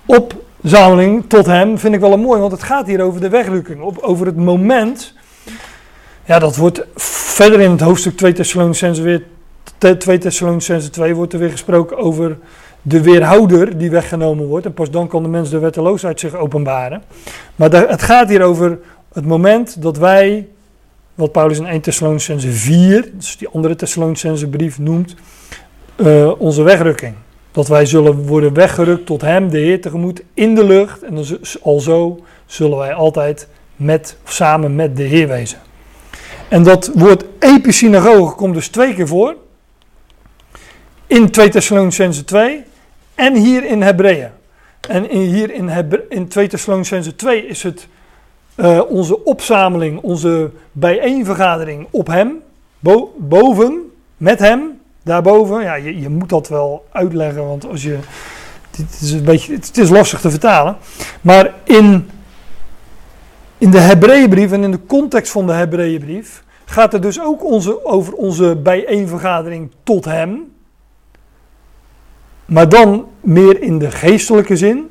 opzameling 0.07 1.25
tot 1.29 1.47
hem, 1.47 1.79
vind 1.79 1.95
ik 1.95 2.01
wel 2.01 2.13
een 2.13 2.21
mooi. 2.21 2.41
Want 2.41 2.53
het 2.53 2.63
gaat 2.63 2.87
hier 2.87 3.03
over 3.03 3.21
de 3.21 3.29
wegrukking, 3.29 4.01
over 4.01 4.27
het 4.27 4.37
moment. 4.37 5.15
Ja, 6.25 6.39
dat 6.39 6.57
wordt 6.57 6.87
verder 7.35 7.61
in 7.61 7.71
het 7.71 7.81
hoofdstuk 7.81 8.17
2 8.17 8.33
Thessalonicense 8.33 9.03
weer, 9.03 9.25
2 9.99 10.19
Thessalonicense 10.19 10.91
2 10.91 11.15
wordt 11.15 11.33
er 11.33 11.39
weer 11.39 11.51
gesproken 11.51 11.97
over 11.97 12.39
de 12.83 13.03
weerhouder 13.03 13.79
die 13.79 13.91
weggenomen 13.91 14.47
wordt. 14.47 14.67
En 14.67 14.75
pas 14.75 14.91
dan 14.91 15.09
kan 15.09 15.23
de 15.23 15.29
mens 15.29 15.51
de 15.51 15.59
wetteloosheid 15.59 16.21
zich 16.21 16.35
openbaren. 16.35 17.03
Maar 17.57 17.73
het 17.73 18.03
gaat 18.03 18.29
hier 18.29 18.43
over 18.43 18.79
het 19.13 19.27
moment 19.27 19.83
dat 19.83 19.99
wij, 19.99 20.49
wat 21.15 21.33
Paulus 21.33 21.59
in 21.59 21.67
1 21.67 21.81
Thessalonicense 21.81 22.51
4, 22.53 23.11
dus 23.15 23.37
die 23.37 23.49
andere 23.49 23.77
Thessalonicense 23.77 24.49
brief 24.49 24.79
noemt, 24.79 25.15
uh, 25.97 26.41
onze 26.41 26.63
wegrukking. 26.63 27.15
Dat 27.53 27.69
wij 27.69 27.87
zullen 27.87 28.27
worden 28.27 28.55
weggerukt 28.55 29.07
tot 29.07 29.21
hem, 29.21 29.51
de 29.51 29.59
Heer 29.59 29.81
tegemoet, 29.81 30.23
in 30.35 30.55
de 30.55 30.65
lucht. 30.65 31.03
En 31.03 31.25
alzo 31.63 32.21
zullen 32.47 32.79
wij 32.79 32.95
altijd 32.95 33.49
met, 33.77 34.17
samen 34.25 34.75
met 34.75 34.97
de 34.97 35.03
Heer 35.03 35.29
wezen. 35.29 35.59
En 36.49 36.63
dat 36.63 36.91
woord 36.95 37.25
episynagoge 37.39 38.35
komt 38.35 38.55
dus 38.55 38.69
twee 38.69 38.95
keer 38.95 39.09
voor. 39.09 39.37
In 41.07 41.31
2 41.31 41.49
Thessalonicense 41.49 42.25
2 42.25 42.65
en 43.21 43.35
hier 43.35 43.65
in 43.65 43.83
Hebreeën. 43.83 44.31
En 44.89 45.11
in, 45.11 45.21
hier 45.21 45.55
in, 45.55 45.71
in 46.09 46.29
2 46.29 46.49
Thessalonicense 46.49 47.17
2 47.17 47.47
is 47.47 47.63
het 47.63 47.89
uh, 48.57 48.81
onze 48.89 49.25
opzameling, 49.25 50.01
onze 50.01 50.51
bijeenvergadering 50.73 51.87
op 51.91 52.07
hem, 52.07 52.43
bo 52.79 53.15
boven, 53.19 53.93
met 54.17 54.39
hem, 54.39 54.81
daarboven. 55.03 55.63
Ja, 55.63 55.75
je, 55.75 56.01
je 56.01 56.09
moet 56.09 56.29
dat 56.29 56.49
wel 56.49 56.87
uitleggen, 56.93 57.47
want 57.47 57.69
als 57.69 57.83
je. 57.83 57.99
Het 58.71 59.01
is, 59.01 59.13
een 59.13 59.25
beetje, 59.25 59.55
het 59.55 59.79
is 59.79 59.91
lastig 59.91 60.21
te 60.21 60.31
vertalen. 60.31 60.77
Maar 61.21 61.55
in, 61.65 62.11
in 63.59 63.71
de 63.71 63.79
Hebreeënbrief 63.79 64.53
en 64.53 64.63
in 64.63 64.71
de 64.71 64.87
context 64.87 65.33
van 65.33 65.47
de 65.47 65.53
Hebreeënbrief 65.53 66.45
gaat 66.65 66.93
het 66.93 67.03
dus 67.03 67.21
ook 67.21 67.45
onze, 67.45 67.85
over 67.85 68.15
onze 68.15 68.57
bijeenvergadering 68.57 69.71
tot 69.83 70.05
Hem. 70.05 70.53
Maar 72.45 72.69
dan 72.69 73.07
meer 73.21 73.63
in 73.63 73.79
de 73.79 73.91
geestelijke 73.91 74.57
zin. 74.57 74.91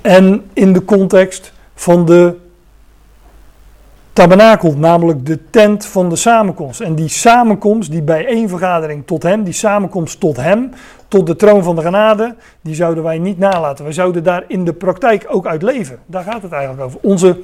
En 0.00 0.44
in 0.52 0.72
de 0.72 0.84
context 0.84 1.52
van 1.74 2.04
de 2.04 2.34
tabernakel, 4.12 4.74
namelijk 4.76 5.26
de 5.26 5.50
tent 5.50 5.86
van 5.86 6.08
de 6.08 6.16
samenkomst. 6.16 6.80
En 6.80 6.94
die 6.94 7.08
samenkomst, 7.08 7.90
die 7.90 8.02
bijeenvergadering 8.02 9.06
tot 9.06 9.22
hem, 9.22 9.44
die 9.44 9.52
samenkomst 9.52 10.20
tot 10.20 10.36
hem, 10.36 10.70
tot 11.08 11.26
de 11.26 11.36
troon 11.36 11.62
van 11.62 11.76
de 11.76 11.82
genade, 11.82 12.34
die 12.60 12.74
zouden 12.74 13.04
wij 13.04 13.18
niet 13.18 13.38
nalaten. 13.38 13.84
Wij 13.84 13.92
zouden 13.92 14.24
daar 14.24 14.44
in 14.48 14.64
de 14.64 14.72
praktijk 14.72 15.26
ook 15.28 15.46
uit 15.46 15.62
leven. 15.62 15.98
Daar 16.06 16.22
gaat 16.22 16.42
het 16.42 16.52
eigenlijk 16.52 16.82
over. 16.82 16.98
Onze, 17.02 17.40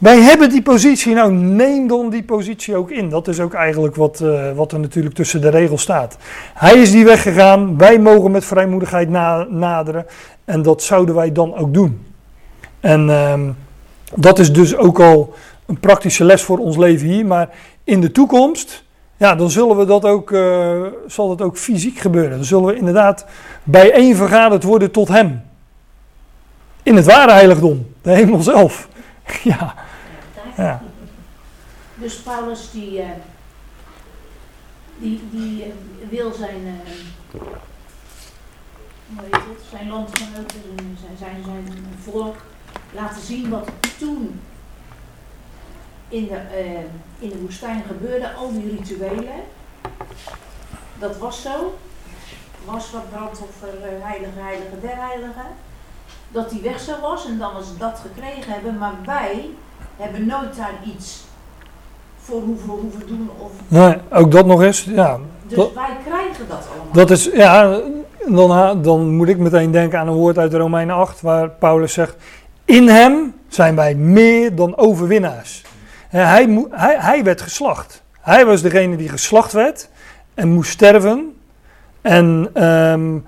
wij 0.00 0.20
hebben 0.20 0.50
die 0.50 0.62
positie, 0.62 1.14
nou 1.14 1.32
neem 1.32 1.88
dan 1.88 2.10
die 2.10 2.22
positie 2.22 2.76
ook 2.76 2.90
in. 2.90 3.08
Dat 3.08 3.28
is 3.28 3.40
ook 3.40 3.54
eigenlijk 3.54 3.96
wat, 3.96 4.20
uh, 4.22 4.52
wat 4.52 4.72
er 4.72 4.80
natuurlijk 4.80 5.14
tussen 5.14 5.40
de 5.40 5.48
regels 5.48 5.82
staat. 5.82 6.16
Hij 6.54 6.74
is 6.74 6.90
die 6.90 7.04
weggegaan, 7.04 7.78
wij 7.78 7.98
mogen 7.98 8.30
met 8.30 8.44
vrijmoedigheid 8.44 9.08
na, 9.08 9.46
naderen. 9.50 10.06
En 10.44 10.62
dat 10.62 10.82
zouden 10.82 11.14
wij 11.14 11.32
dan 11.32 11.56
ook 11.56 11.74
doen. 11.74 12.06
En 12.80 13.08
uh, 13.08 13.40
dat 14.14 14.38
is 14.38 14.52
dus 14.52 14.76
ook 14.76 15.00
al 15.00 15.34
een 15.66 15.80
praktische 15.80 16.24
les 16.24 16.42
voor 16.42 16.58
ons 16.58 16.76
leven 16.76 17.06
hier. 17.06 17.26
Maar 17.26 17.48
in 17.84 18.00
de 18.00 18.12
toekomst, 18.12 18.84
ja, 19.16 19.34
dan 19.34 19.50
zullen 19.50 19.76
we 19.76 19.84
dat 19.84 20.04
ook, 20.04 20.30
uh, 20.30 20.82
zal 21.06 21.28
dat 21.28 21.42
ook 21.42 21.58
fysiek 21.58 21.98
gebeuren. 21.98 22.30
Dan 22.30 22.44
zullen 22.44 22.64
we 22.64 22.76
inderdaad 22.76 23.26
bijeen 23.62 24.16
vergaderd 24.16 24.62
worden 24.62 24.90
tot 24.90 25.08
hem. 25.08 25.42
In 26.82 26.96
het 26.96 27.06
ware 27.06 27.32
heiligdom, 27.32 27.86
de 28.02 28.10
hemel 28.10 28.42
zelf. 28.42 28.88
ja. 29.42 29.74
Ja. 30.56 30.82
Dus 31.94 32.16
Paulus 32.16 32.70
die, 32.70 32.98
uh, 32.98 33.08
die, 34.98 35.28
die 35.30 35.66
uh, 35.66 35.72
wil 36.08 36.32
zijn, 36.32 36.80
hoe 39.14 39.22
heet 39.30 39.58
zijn 39.70 39.88
landgenoten, 39.88 40.60
zijn, 41.00 41.16
zijn, 41.18 41.44
zijn 41.44 41.94
volk 42.02 42.36
laten 42.92 43.22
zien 43.22 43.50
wat 43.50 43.68
toen 43.98 44.40
in 46.08 46.26
de, 46.26 46.40
in 47.18 47.28
de 47.28 47.38
woestijn 47.38 47.82
gebeurde, 47.86 48.32
al 48.32 48.52
die 48.52 48.76
rituelen. 48.76 49.42
Dat 50.98 51.18
was 51.18 51.42
zo. 51.42 51.78
Was 52.64 52.90
wat 52.90 53.10
brandoffer, 53.10 53.72
heilige, 53.80 54.40
heilige, 54.40 54.80
der 54.80 54.96
heilige. 54.96 55.46
Dat 56.28 56.50
die 56.50 56.60
weg 56.60 56.80
zo 56.80 57.00
was 57.00 57.26
en 57.26 57.38
dan 57.38 57.54
we 57.54 57.76
dat 57.78 57.98
gekregen 57.98 58.52
hebben, 58.52 58.78
maar 58.78 58.94
wij 59.04 59.50
hebben 60.00 60.26
nooit 60.26 60.56
daar 60.56 60.74
iets 60.94 61.24
voor 62.20 62.40
hoeven, 62.40 62.68
hoeven 62.68 63.06
doen. 63.06 63.30
Of... 63.38 63.50
Nee, 63.68 63.96
ook 64.10 64.30
dat 64.30 64.46
nog 64.46 64.62
eens. 64.62 64.84
Ja, 64.84 65.18
dus 65.46 65.56
dat, 65.56 65.72
wij 65.74 65.96
krijgen 66.04 66.48
dat 66.48 66.66
allemaal. 66.68 66.92
Dat 66.92 67.10
is, 67.10 67.24
ja, 67.24 67.80
dan, 68.26 68.82
dan 68.82 69.08
moet 69.08 69.28
ik 69.28 69.38
meteen 69.38 69.70
denken 69.70 69.98
aan 69.98 70.08
een 70.08 70.14
woord 70.14 70.38
uit 70.38 70.54
Romeinen 70.54 70.96
8, 70.96 71.20
waar 71.20 71.50
Paulus 71.50 71.92
zegt: 71.92 72.16
In 72.64 72.88
hem 72.88 73.34
zijn 73.48 73.76
wij 73.76 73.94
meer 73.94 74.54
dan 74.54 74.76
overwinnaars. 74.76 75.62
Hij, 76.08 76.66
hij, 76.70 76.96
hij 76.98 77.24
werd 77.24 77.40
geslacht. 77.40 78.02
Hij 78.20 78.46
was 78.46 78.62
degene 78.62 78.96
die 78.96 79.08
geslacht 79.08 79.52
werd 79.52 79.88
en 80.34 80.48
moest 80.48 80.70
sterven. 80.70 81.34
En, 82.00 82.50
um, 82.64 83.24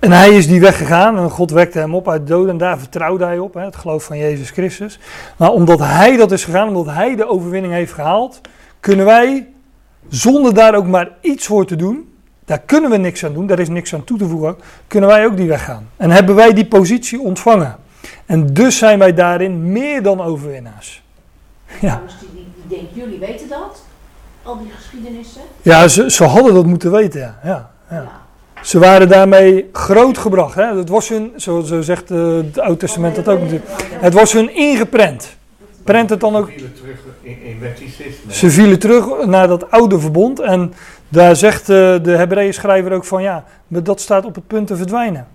en 0.00 0.12
hij 0.12 0.30
is 0.30 0.46
die 0.46 0.60
weggegaan 0.60 1.18
en 1.18 1.30
God 1.30 1.50
wekte 1.50 1.78
hem 1.78 1.94
op 1.94 2.08
uit 2.08 2.26
de 2.26 2.32
dood 2.32 2.48
en 2.48 2.58
daar 2.58 2.78
vertrouwde 2.78 3.24
hij 3.24 3.38
op, 3.38 3.54
hè, 3.54 3.64
het 3.64 3.76
geloof 3.76 4.04
van 4.04 4.18
Jezus 4.18 4.50
Christus. 4.50 4.98
Maar 5.36 5.50
omdat 5.50 5.78
hij 5.78 6.16
dat 6.16 6.32
is 6.32 6.44
gegaan, 6.44 6.68
omdat 6.68 6.94
hij 6.94 7.16
de 7.16 7.28
overwinning 7.28 7.72
heeft 7.72 7.92
gehaald, 7.92 8.40
kunnen 8.80 9.06
wij, 9.06 9.48
zonder 10.08 10.54
daar 10.54 10.74
ook 10.74 10.86
maar 10.86 11.10
iets 11.20 11.46
voor 11.46 11.66
te 11.66 11.76
doen, 11.76 12.12
daar 12.44 12.58
kunnen 12.58 12.90
we 12.90 12.96
niks 12.96 13.24
aan 13.24 13.32
doen, 13.32 13.46
daar 13.46 13.58
is 13.58 13.68
niks 13.68 13.94
aan 13.94 14.04
toe 14.04 14.18
te 14.18 14.28
voegen, 14.28 14.56
kunnen 14.86 15.10
wij 15.10 15.26
ook 15.26 15.36
die 15.36 15.48
weggaan. 15.48 15.88
En 15.96 16.10
hebben 16.10 16.34
wij 16.34 16.52
die 16.52 16.66
positie 16.66 17.20
ontvangen. 17.20 17.76
En 18.26 18.54
dus 18.54 18.78
zijn 18.78 18.98
wij 18.98 19.14
daarin 19.14 19.72
meer 19.72 20.02
dan 20.02 20.20
overwinnaars. 20.20 21.02
Ja. 21.80 22.02
Die, 22.20 22.28
die, 22.32 22.52
die 22.68 22.78
denkt, 22.78 22.94
jullie 22.94 23.18
weten 23.18 23.48
dat? 23.48 23.82
Al 24.42 24.58
die 24.58 24.70
geschiedenissen? 24.76 25.40
Ja, 25.62 25.88
ze, 25.88 26.10
ze 26.10 26.24
hadden 26.24 26.54
dat 26.54 26.66
moeten 26.66 26.90
weten, 26.90 27.20
ja. 27.20 27.38
ja, 27.42 27.70
ja. 27.90 27.96
ja. 27.96 28.28
Ze 28.62 28.78
waren 28.78 29.08
daarmee 29.08 29.68
grootgebracht. 29.72 30.54
Hè? 30.54 30.76
Het 30.76 30.88
was 30.88 31.08
hun, 31.08 31.32
zo, 31.36 31.60
zo 31.60 31.80
zegt 31.80 32.10
uh, 32.10 32.36
het 32.36 32.58
Oude 32.58 32.76
Testament 32.76 33.16
dat 33.16 33.28
ook 33.28 33.40
natuurlijk. 33.40 33.70
Het 33.90 34.14
was 34.14 34.32
hun 34.32 34.54
ingeprent. 34.54 35.36
Prent 35.84 36.10
het 36.10 36.20
dan 36.20 36.36
ook. 36.36 36.50
Ze 36.50 36.52
vielen 36.52 36.74
terug 36.74 36.98
in, 37.22 37.42
in. 37.42 38.32
Ze 38.32 38.50
vielen 38.50 38.78
terug 38.78 39.26
naar 39.26 39.48
dat 39.48 39.70
oude 39.70 40.00
verbond. 40.00 40.40
En 40.40 40.72
daar 41.08 41.36
zegt 41.36 41.60
uh, 41.60 41.76
de 42.02 42.10
Hebreeën 42.10 42.54
schrijver 42.54 42.92
ook 42.92 43.04
van 43.04 43.22
ja, 43.22 43.44
dat 43.68 44.00
staat 44.00 44.24
op 44.24 44.34
het 44.34 44.46
punt 44.46 44.66
te 44.66 44.76
verdwijnen. 44.76 45.26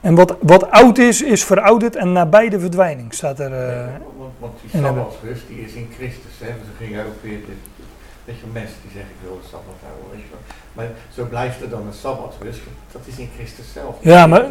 En 0.00 0.14
wat, 0.14 0.36
wat 0.40 0.70
oud 0.70 0.98
is, 0.98 1.22
is 1.22 1.44
verouderd 1.44 1.96
en 1.96 2.12
nabij 2.12 2.48
de 2.48 2.60
verdwijning, 2.60 3.14
staat 3.14 3.38
er. 3.38 3.50
Uh, 3.50 3.56
nee, 3.56 3.98
want, 4.18 4.32
want 4.38 4.52
die 4.60 4.80
sabbatsrust, 4.80 5.42
die 5.48 5.60
is 5.60 5.72
in 5.72 5.88
Christus. 5.96 6.32
Hè? 6.38 6.46
Ze 6.46 6.84
gingen 6.84 7.06
ook 7.06 7.22
weer, 7.22 7.38
de, 7.46 7.52
weet 8.24 8.36
je, 8.40 8.46
mensen 8.52 8.76
die 8.82 8.90
zeggen 8.92 9.10
ik 9.10 9.28
wil 9.28 9.38
de 9.42 9.48
sabbat 9.50 9.80
houden, 9.84 10.04
weet 10.10 10.20
je 10.20 10.28
wel. 10.30 10.40
Zo 11.14 11.24
blijft 11.24 11.60
er 11.62 11.68
dan 11.68 11.86
een 11.86 11.94
sabbatsrust, 12.00 12.60
dat 12.92 13.02
is 13.04 13.18
in 13.18 13.28
Christus 13.36 13.72
zelf. 13.72 13.96
Ja, 14.00 14.26
maar 14.26 14.46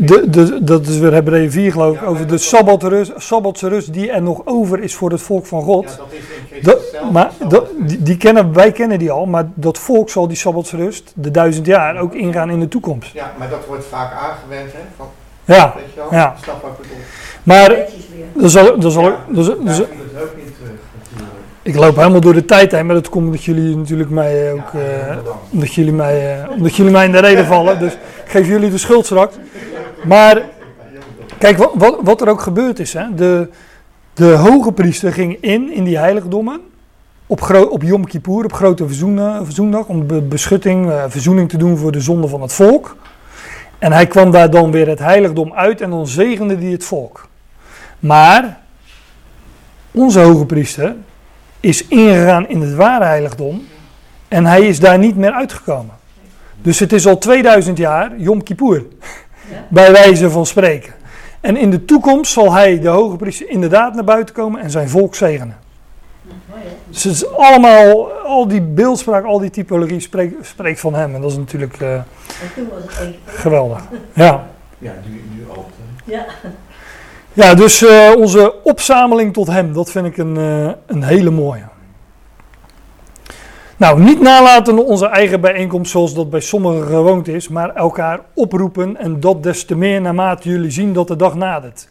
de, 0.00 0.30
de, 0.30 0.64
dat 0.64 0.86
is 0.86 0.98
weer 0.98 1.12
Hebreeën 1.12 1.50
4 1.50 1.72
geloof 1.72 1.94
ik, 1.94 2.00
ja, 2.00 2.06
over 2.06 2.26
de 2.26 2.38
sabbatrust, 2.38 3.12
sabbatsrust 3.16 3.92
die 3.92 4.10
er 4.10 4.22
nog 4.22 4.40
over 4.44 4.80
is 4.80 4.94
voor 4.94 5.10
het 5.10 5.20
volk 5.20 5.46
van 5.46 5.62
God. 5.62 5.90
Ja, 5.90 5.96
dat 5.96 6.06
is 6.10 6.18
in 6.18 6.46
Christus 6.46 6.64
dat, 6.64 6.82
zelf. 6.92 7.10
Maar 7.10 7.30
dat, 7.48 7.66
die, 7.78 8.02
die, 8.02 8.16
kennen, 8.16 8.52
wij 8.52 8.72
kennen 8.72 8.98
die 8.98 9.10
al, 9.10 9.26
maar 9.26 9.48
dat 9.54 9.78
volk 9.78 10.10
zal 10.10 10.28
die 10.28 10.36
sabbatsrust, 10.36 11.12
de 11.14 11.30
duizend 11.30 11.66
jaar, 11.66 11.98
ook 11.98 12.14
ingaan 12.14 12.50
in 12.50 12.60
de 12.60 12.68
toekomst. 12.68 13.12
Ja, 13.12 13.32
maar 13.38 13.48
dat 13.48 13.66
wordt 13.66 13.84
vaak 13.84 14.12
aangewend, 14.12 14.72
hè. 14.72 14.78
Van, 14.96 15.06
ja, 15.44 15.72
weet 15.76 15.84
je 15.94 16.00
wel, 16.00 16.12
ja. 16.12 16.34
bedoel. 16.60 16.96
Maar, 17.42 17.86
dan 18.32 18.50
zal, 18.50 18.80
dan 18.80 18.90
zal, 18.90 19.02
ja, 19.02 19.24
dan 19.28 19.44
zal, 19.44 19.64
dan 19.64 19.74
zal, 19.74 19.86
viel 19.86 19.96
het 20.12 20.22
ook 20.22 20.36
niet 20.36 20.54
terug, 20.56 20.80
natuurlijk. 20.98 21.32
Ik 21.64 21.74
loop 21.76 21.96
helemaal 21.96 22.20
door 22.20 22.34
de 22.34 22.44
tijd 22.44 22.72
heen, 22.72 22.86
maar 22.86 22.94
dat 22.94 23.08
komt 23.08 23.24
omdat 23.26 23.44
jullie 23.44 23.76
natuurlijk 23.76 24.10
mij 24.10 24.52
ook, 24.52 24.70
Ja, 24.72 24.78
uh, 24.80 24.84
heel 25.04 25.22
lang. 25.24 25.36
omdat, 25.50 25.74
jullie 25.74 25.92
mij, 25.92 26.42
uh, 26.42 26.50
omdat 26.50 26.76
jullie 26.76 26.92
mij 26.92 27.04
in 27.04 27.12
de 27.12 27.18
reden 27.18 27.46
vallen. 27.46 27.78
Dus 27.78 27.92
ik 27.92 27.98
geef 28.30 28.46
jullie 28.46 28.70
de 28.70 28.78
schuld 28.78 29.04
straks. 29.04 29.34
Maar 30.04 30.42
kijk, 31.38 31.56
wat, 31.56 31.70
wat, 31.74 31.98
wat 32.02 32.20
er 32.20 32.28
ook 32.28 32.40
gebeurd 32.40 32.78
is. 32.78 32.92
Hè? 32.92 33.14
De, 33.14 33.48
de 34.14 34.24
hoge 34.24 34.72
priester 34.72 35.12
ging 35.12 35.38
in, 35.40 35.72
in 35.72 35.84
die 35.84 35.98
heiligdommen. 35.98 36.60
Op, 37.26 37.40
gro- 37.40 37.62
op 37.70 37.82
Yom 37.82 38.04
Kippur, 38.06 38.44
op 38.44 38.52
grote 38.52 38.86
verzoenen, 38.86 39.44
verzoendag. 39.44 39.86
Om 39.86 40.06
be- 40.06 40.20
beschutting, 40.20 40.86
uh, 40.86 41.04
verzoening 41.08 41.48
te 41.48 41.56
doen 41.56 41.76
voor 41.76 41.92
de 41.92 42.00
zonde 42.00 42.28
van 42.28 42.42
het 42.42 42.52
volk. 42.52 42.96
En 43.78 43.92
hij 43.92 44.06
kwam 44.06 44.30
daar 44.30 44.50
dan 44.50 44.70
weer 44.70 44.88
het 44.88 44.98
heiligdom 44.98 45.52
uit 45.52 45.80
en 45.80 45.90
dan 45.90 46.06
zegende 46.06 46.56
hij 46.56 46.70
het 46.70 46.84
volk. 46.84 47.28
Maar 47.98 48.60
onze 49.90 50.20
hoge 50.20 50.46
priester 50.46 50.94
is 51.64 51.86
ingegaan 51.86 52.48
in 52.48 52.60
het 52.60 52.74
ware 52.74 53.04
heiligdom. 53.04 53.66
En 54.28 54.46
hij 54.46 54.66
is 54.66 54.80
daar 54.80 54.98
niet 54.98 55.16
meer 55.16 55.32
uitgekomen. 55.32 55.94
Dus 56.62 56.78
het 56.78 56.92
is 56.92 57.06
al 57.06 57.18
2000 57.18 57.78
jaar 57.78 58.16
Yom 58.16 58.42
Kippur. 58.42 58.84
Bij 59.68 59.92
wijze 59.92 60.30
van 60.30 60.46
spreken. 60.46 60.92
En 61.40 61.56
in 61.56 61.70
de 61.70 61.84
toekomst 61.84 62.32
zal 62.32 62.52
hij, 62.52 62.80
de 62.80 62.88
hoge 62.88 63.16
priester, 63.16 63.48
inderdaad 63.48 63.94
naar 63.94 64.04
buiten 64.04 64.34
komen 64.34 64.60
en 64.60 64.70
zijn 64.70 64.88
volk 64.88 65.14
zegenen. 65.14 65.56
Dus 66.88 67.04
het 67.04 67.12
is 67.12 67.28
allemaal, 67.28 68.12
al 68.12 68.48
die 68.48 68.62
beeldspraak, 68.62 69.24
al 69.24 69.38
die 69.38 69.50
typologie 69.50 70.00
spreekt, 70.00 70.46
spreekt 70.46 70.80
van 70.80 70.94
hem. 70.94 71.14
En 71.14 71.20
dat 71.20 71.30
is 71.30 71.36
natuurlijk 71.36 71.80
uh, 71.80 71.92
één. 71.92 73.14
geweldig. 73.24 73.82
Ja, 74.12 74.46
Ja, 74.78 74.92
nu, 75.08 75.22
nu 75.34 75.44
ook. 75.48 75.68
hè. 75.76 76.12
Ja. 76.12 76.24
Ja 77.34 77.54
dus 77.54 77.82
uh, 77.82 78.10
onze 78.16 78.54
opzameling 78.62 79.32
tot 79.32 79.46
hem, 79.46 79.72
dat 79.72 79.90
vind 79.90 80.06
ik 80.06 80.16
een, 80.16 80.36
uh, 80.36 80.70
een 80.86 81.02
hele 81.02 81.30
mooie. 81.30 81.72
Nou, 83.76 84.00
niet 84.00 84.20
nalaten 84.20 84.86
onze 84.86 85.06
eigen 85.06 85.40
bijeenkomst 85.40 85.90
zoals 85.90 86.14
dat 86.14 86.30
bij 86.30 86.40
sommigen 86.40 86.86
gewoond 86.86 87.28
is, 87.28 87.48
maar 87.48 87.74
elkaar 87.74 88.20
oproepen 88.34 88.96
en 88.96 89.20
dat 89.20 89.42
des 89.42 89.64
te 89.64 89.76
meer 89.76 90.00
naarmate 90.00 90.48
jullie 90.48 90.70
zien 90.70 90.92
dat 90.92 91.08
de 91.08 91.16
dag 91.16 91.34
nadert. 91.34 91.88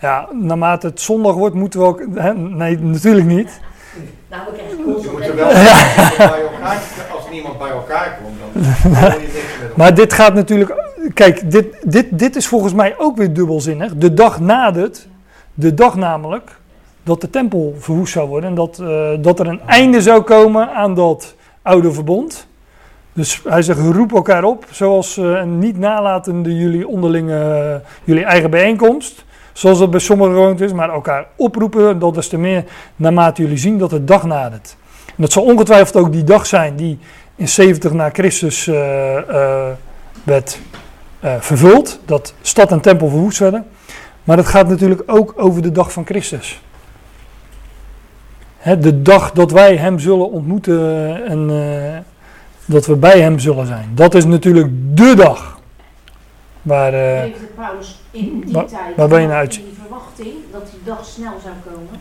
Ja, 0.00 0.28
naarmate 0.32 0.86
het 0.86 1.00
zondag 1.00 1.34
wordt 1.34 1.54
moeten 1.54 1.80
we 1.80 1.86
ook, 1.86 2.02
hè, 2.14 2.34
nee 2.34 2.78
natuurlijk 2.78 3.26
niet. 3.26 3.60
Nou, 4.30 4.42
we 4.46 4.52
krijgen 4.52 4.78
Je 4.78 5.10
moet 5.12 5.26
er 5.26 5.36
wel 5.36 5.48
bij 6.16 6.42
elkaar, 6.42 6.82
als 7.14 7.30
niemand 7.30 7.58
bij 7.58 7.70
elkaar 7.70 8.18
komt, 8.22 8.38
dan 8.38 9.12
je 9.12 9.18
niks. 9.18 9.76
Maar 9.76 9.94
dit 9.94 10.12
gaat 10.12 10.34
natuurlijk, 10.34 10.74
kijk, 11.14 11.50
dit, 11.50 11.66
dit, 11.82 12.18
dit 12.18 12.36
is 12.36 12.46
volgens 12.46 12.72
mij 12.72 12.94
ook 12.98 13.16
weer 13.16 13.32
dubbelzinnig. 13.32 13.96
De 13.96 14.14
dag 14.14 14.40
nadert, 14.40 15.08
de 15.54 15.74
dag 15.74 15.96
namelijk, 15.96 16.50
dat 17.02 17.20
de 17.20 17.30
tempel 17.30 17.74
verwoest 17.78 18.12
zou 18.12 18.28
worden. 18.28 18.48
En 18.48 18.54
dat, 18.54 18.78
eh, 18.78 19.10
dat 19.20 19.40
er 19.40 19.46
een 19.46 19.60
einde 19.66 20.02
zou 20.02 20.22
komen 20.22 20.74
aan 20.74 20.94
dat 20.94 21.34
oude 21.62 21.92
verbond. 21.92 22.46
Dus 23.12 23.40
hij 23.44 23.62
zegt, 23.62 23.78
roep 23.78 24.12
elkaar 24.12 24.44
op, 24.44 24.66
zoals 24.70 25.16
en 25.16 25.58
niet 25.58 25.78
nalatende 25.78 26.56
jullie 26.56 26.88
onderlinge, 26.88 27.80
jullie 28.04 28.24
eigen 28.24 28.50
bijeenkomst. 28.50 29.24
Zoals 29.52 29.78
dat 29.78 29.90
bij 29.90 30.00
sommigen 30.00 30.34
gewoond 30.34 30.60
is, 30.60 30.72
maar 30.72 30.90
elkaar 30.90 31.26
oproepen, 31.36 31.98
dat 31.98 32.16
is 32.16 32.28
te 32.28 32.38
meer 32.38 32.64
naarmate 32.96 33.42
jullie 33.42 33.56
zien 33.56 33.78
dat 33.78 33.90
de 33.90 34.04
dag 34.04 34.24
nadert. 34.24 34.76
En 35.06 35.14
dat 35.16 35.32
zal 35.32 35.42
ongetwijfeld 35.42 35.96
ook 35.96 36.12
die 36.12 36.24
dag 36.24 36.46
zijn 36.46 36.76
die 36.76 36.98
in 37.36 37.48
70 37.48 37.92
na 37.92 38.10
Christus 38.12 38.66
eh, 38.66 38.74
werd 40.22 40.58
eh, 41.24 41.40
vervuld. 41.40 41.98
Dat 42.04 42.34
stad 42.42 42.70
en 42.72 42.80
tempel 42.80 43.08
verwoest 43.08 43.38
werden. 43.38 43.66
Maar 44.24 44.36
het 44.36 44.46
gaat 44.46 44.68
natuurlijk 44.68 45.02
ook 45.06 45.32
over 45.36 45.62
de 45.62 45.72
dag 45.72 45.92
van 45.92 46.04
Christus. 46.06 46.62
Hè, 48.58 48.78
de 48.78 49.02
dag 49.02 49.32
dat 49.32 49.50
wij 49.50 49.76
hem 49.76 49.98
zullen 49.98 50.30
ontmoeten 50.30 51.24
en 51.26 51.50
eh, 51.50 51.98
dat 52.64 52.86
we 52.86 52.96
bij 52.96 53.20
hem 53.20 53.38
zullen 53.38 53.66
zijn. 53.66 53.90
Dat 53.94 54.14
is 54.14 54.24
natuurlijk 54.24 54.68
de 54.96 55.14
dag. 55.16 55.58
Waar, 56.62 56.92
eh, 56.94 57.30
Paulus 57.54 58.00
in 58.10 58.42
die 58.44 58.52
waar- 58.54 58.66
tijd 58.66 58.96
waar 58.96 59.08
ben 59.08 59.20
je 59.20 59.26
naar 59.26 59.36
uit- 59.36 59.52
die 59.52 59.74
verwachting 59.80 60.28
dat 60.52 60.70
die 60.70 60.80
dag 60.84 61.04
snel 61.04 61.32
zou 61.42 61.54
komen? 61.74 62.00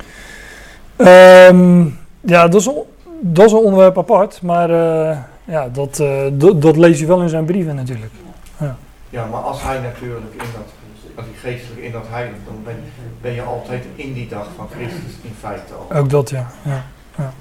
Ehm, 0.95 1.85
ja, 2.31 2.47
dat 2.47 2.59
is, 2.61 2.65
een- 2.67 2.83
dat 3.21 3.45
is 3.45 3.51
een 3.51 3.57
onderwerp 3.57 3.97
apart. 3.97 4.41
Maar 4.41 4.69
eh, 4.69 5.17
ja, 5.43 5.69
dat, 5.69 5.99
eh, 5.99 6.21
dat, 6.33 6.61
dat 6.61 6.77
lees 6.77 6.99
je 6.99 7.05
wel 7.05 7.21
in 7.21 7.29
zijn 7.29 7.45
brieven 7.45 7.75
natuurlijk. 7.75 8.11
Ja, 8.59 8.75
maar 9.21 9.41
als 9.41 9.63
hij 9.63 9.79
natuurlijk 9.79 10.33
in 10.33 10.49
dat, 10.53 10.69
als 11.15 11.25
hij 11.25 11.51
geestelijk 11.51 11.81
in 11.81 11.91
dat 11.91 12.05
heiligdom 12.09 12.63
ben, 12.63 12.83
ben 13.21 13.33
je 13.33 13.41
altijd 13.41 13.83
in 13.95 14.13
die 14.13 14.27
dag 14.27 14.47
van 14.55 14.67
Christus 14.71 15.13
in 15.21 15.35
feite 15.39 15.73
al. 15.73 15.97
Ook 15.97 16.09
dat, 16.09 16.29
ja. 16.29 16.51
ja. 16.61 16.83
Ja. 17.17 17.33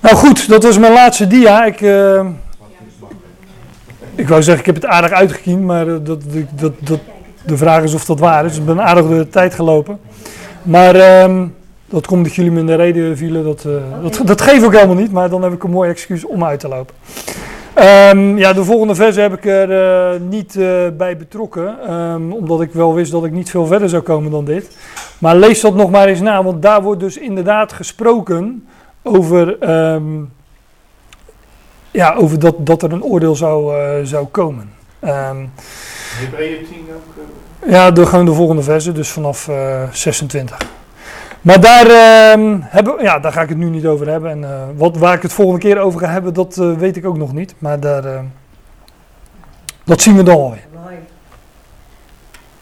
Nou 0.00 0.16
goed, 0.16 0.48
dat 0.48 0.62
was 0.62 0.78
mijn 0.78 0.92
laatste 0.92 1.26
dia. 1.26 1.64
Ik, 1.64 1.80
eh, 1.80 2.26
ik 4.14 4.28
wou 4.28 4.42
zeggen, 4.42 4.60
ik 4.60 4.66
heb 4.66 4.82
het 4.82 4.86
aardig 4.86 5.10
uitgekiend. 5.10 5.62
Maar 5.62 5.88
eh, 5.88 5.94
dat, 6.02 6.22
dat, 6.22 6.44
dat, 6.54 6.72
dat, 6.78 7.00
de 7.44 7.56
vraag 7.56 7.82
is 7.82 7.94
of 7.94 8.04
dat 8.04 8.18
waar 8.18 8.44
is. 8.44 8.56
Ik 8.56 8.66
ben 8.66 8.82
aardig 8.82 9.06
door 9.06 9.18
de 9.18 9.28
tijd 9.28 9.54
gelopen. 9.54 10.00
Maar 10.62 10.94
ehm, 10.94 11.46
dat 11.86 12.06
komt 12.06 12.24
dat 12.24 12.34
jullie 12.34 12.50
me 12.50 12.60
in 12.60 12.66
de 12.66 12.74
reden 12.74 13.16
vielen. 13.16 13.44
Dat, 13.44 13.64
eh, 13.64 14.02
dat, 14.02 14.20
dat 14.24 14.40
geef 14.40 14.64
ik 14.64 14.72
helemaal 14.72 14.94
niet. 14.94 15.12
Maar 15.12 15.28
dan 15.28 15.42
heb 15.42 15.52
ik 15.52 15.62
een 15.62 15.70
mooi 15.70 15.90
excuus 15.90 16.24
om 16.24 16.44
uit 16.44 16.60
te 16.60 16.68
lopen. 16.68 16.94
Ehm, 17.74 18.36
ja, 18.36 18.52
de 18.52 18.64
volgende 18.64 18.94
versen 18.94 19.22
heb 19.22 19.32
ik 19.32 19.44
er 19.44 19.72
eh, 19.72 20.20
niet 20.20 20.56
eh, 20.56 20.86
bij 20.96 21.16
betrokken. 21.16 21.76
ehm, 21.86 22.32
omdat 22.32 22.60
ik 22.60 22.72
wel 22.72 22.94
wist 22.94 23.10
dat 23.12 23.24
ik 23.24 23.32
niet 23.32 23.50
veel 23.50 23.66
verder 23.66 23.88
zou 23.88 24.02
komen 24.02 24.30
dan 24.30 24.44
dit. 24.44 24.76
Maar 25.18 25.36
lees 25.36 25.60
dat 25.60 25.74
nog 25.74 25.90
maar 25.90 26.06
eens 26.08 26.20
na. 26.20 26.42
Want 26.42 26.62
daar 26.62 26.82
wordt 26.82 27.00
dus 27.00 27.18
inderdaad 27.18 27.72
gesproken 27.72 28.66
over, 29.02 29.58
ehm, 29.58 30.02
ja, 31.90 32.14
over 32.14 32.38
dat, 32.38 32.54
dat 32.66 32.82
er 32.82 32.92
een 32.92 33.02
oordeel 33.02 33.36
zou, 33.36 33.76
eh, 33.76 34.04
zou 34.04 34.26
komen. 34.26 34.72
Hebreeën 35.00 36.66
10 36.66 36.86
ook. 36.94 37.24
eh, 37.60 37.72
ja, 37.72 37.90
de, 37.90 38.06
gewoon 38.06 38.24
de 38.24 38.32
volgende 38.34 38.62
versen, 38.62 38.94
dus 38.94 39.08
vanaf 39.08 39.48
eh, 39.48 39.82
26. 39.92 40.58
Maar 41.42 41.60
daar, 41.60 41.86
ehm, 41.86 42.56
hebben, 42.60 43.02
ja, 43.02 43.18
daar 43.18 43.32
ga 43.32 43.42
ik 43.42 43.48
het 43.48 43.58
nu 43.58 43.68
niet 43.68 43.86
over 43.86 44.08
hebben. 44.08 44.30
En 44.30 44.44
eh, 44.44 44.62
wat, 44.76 44.96
waar 44.96 45.14
ik 45.14 45.22
het 45.22 45.32
volgende 45.32 45.60
keer 45.60 45.78
over 45.78 46.00
ga 46.00 46.10
hebben, 46.10 46.34
dat 46.34 46.58
eh, 46.58 46.72
weet 46.72 46.96
ik 46.96 47.06
ook 47.06 47.16
nog 47.16 47.32
niet. 47.32 47.54
Maar 47.58 47.80
daar, 47.80 48.04
ehm, 48.04 48.24
dat 49.84 50.00
zien 50.00 50.16
we 50.16 50.22
dan 50.22 50.34
alweer. 50.34 50.66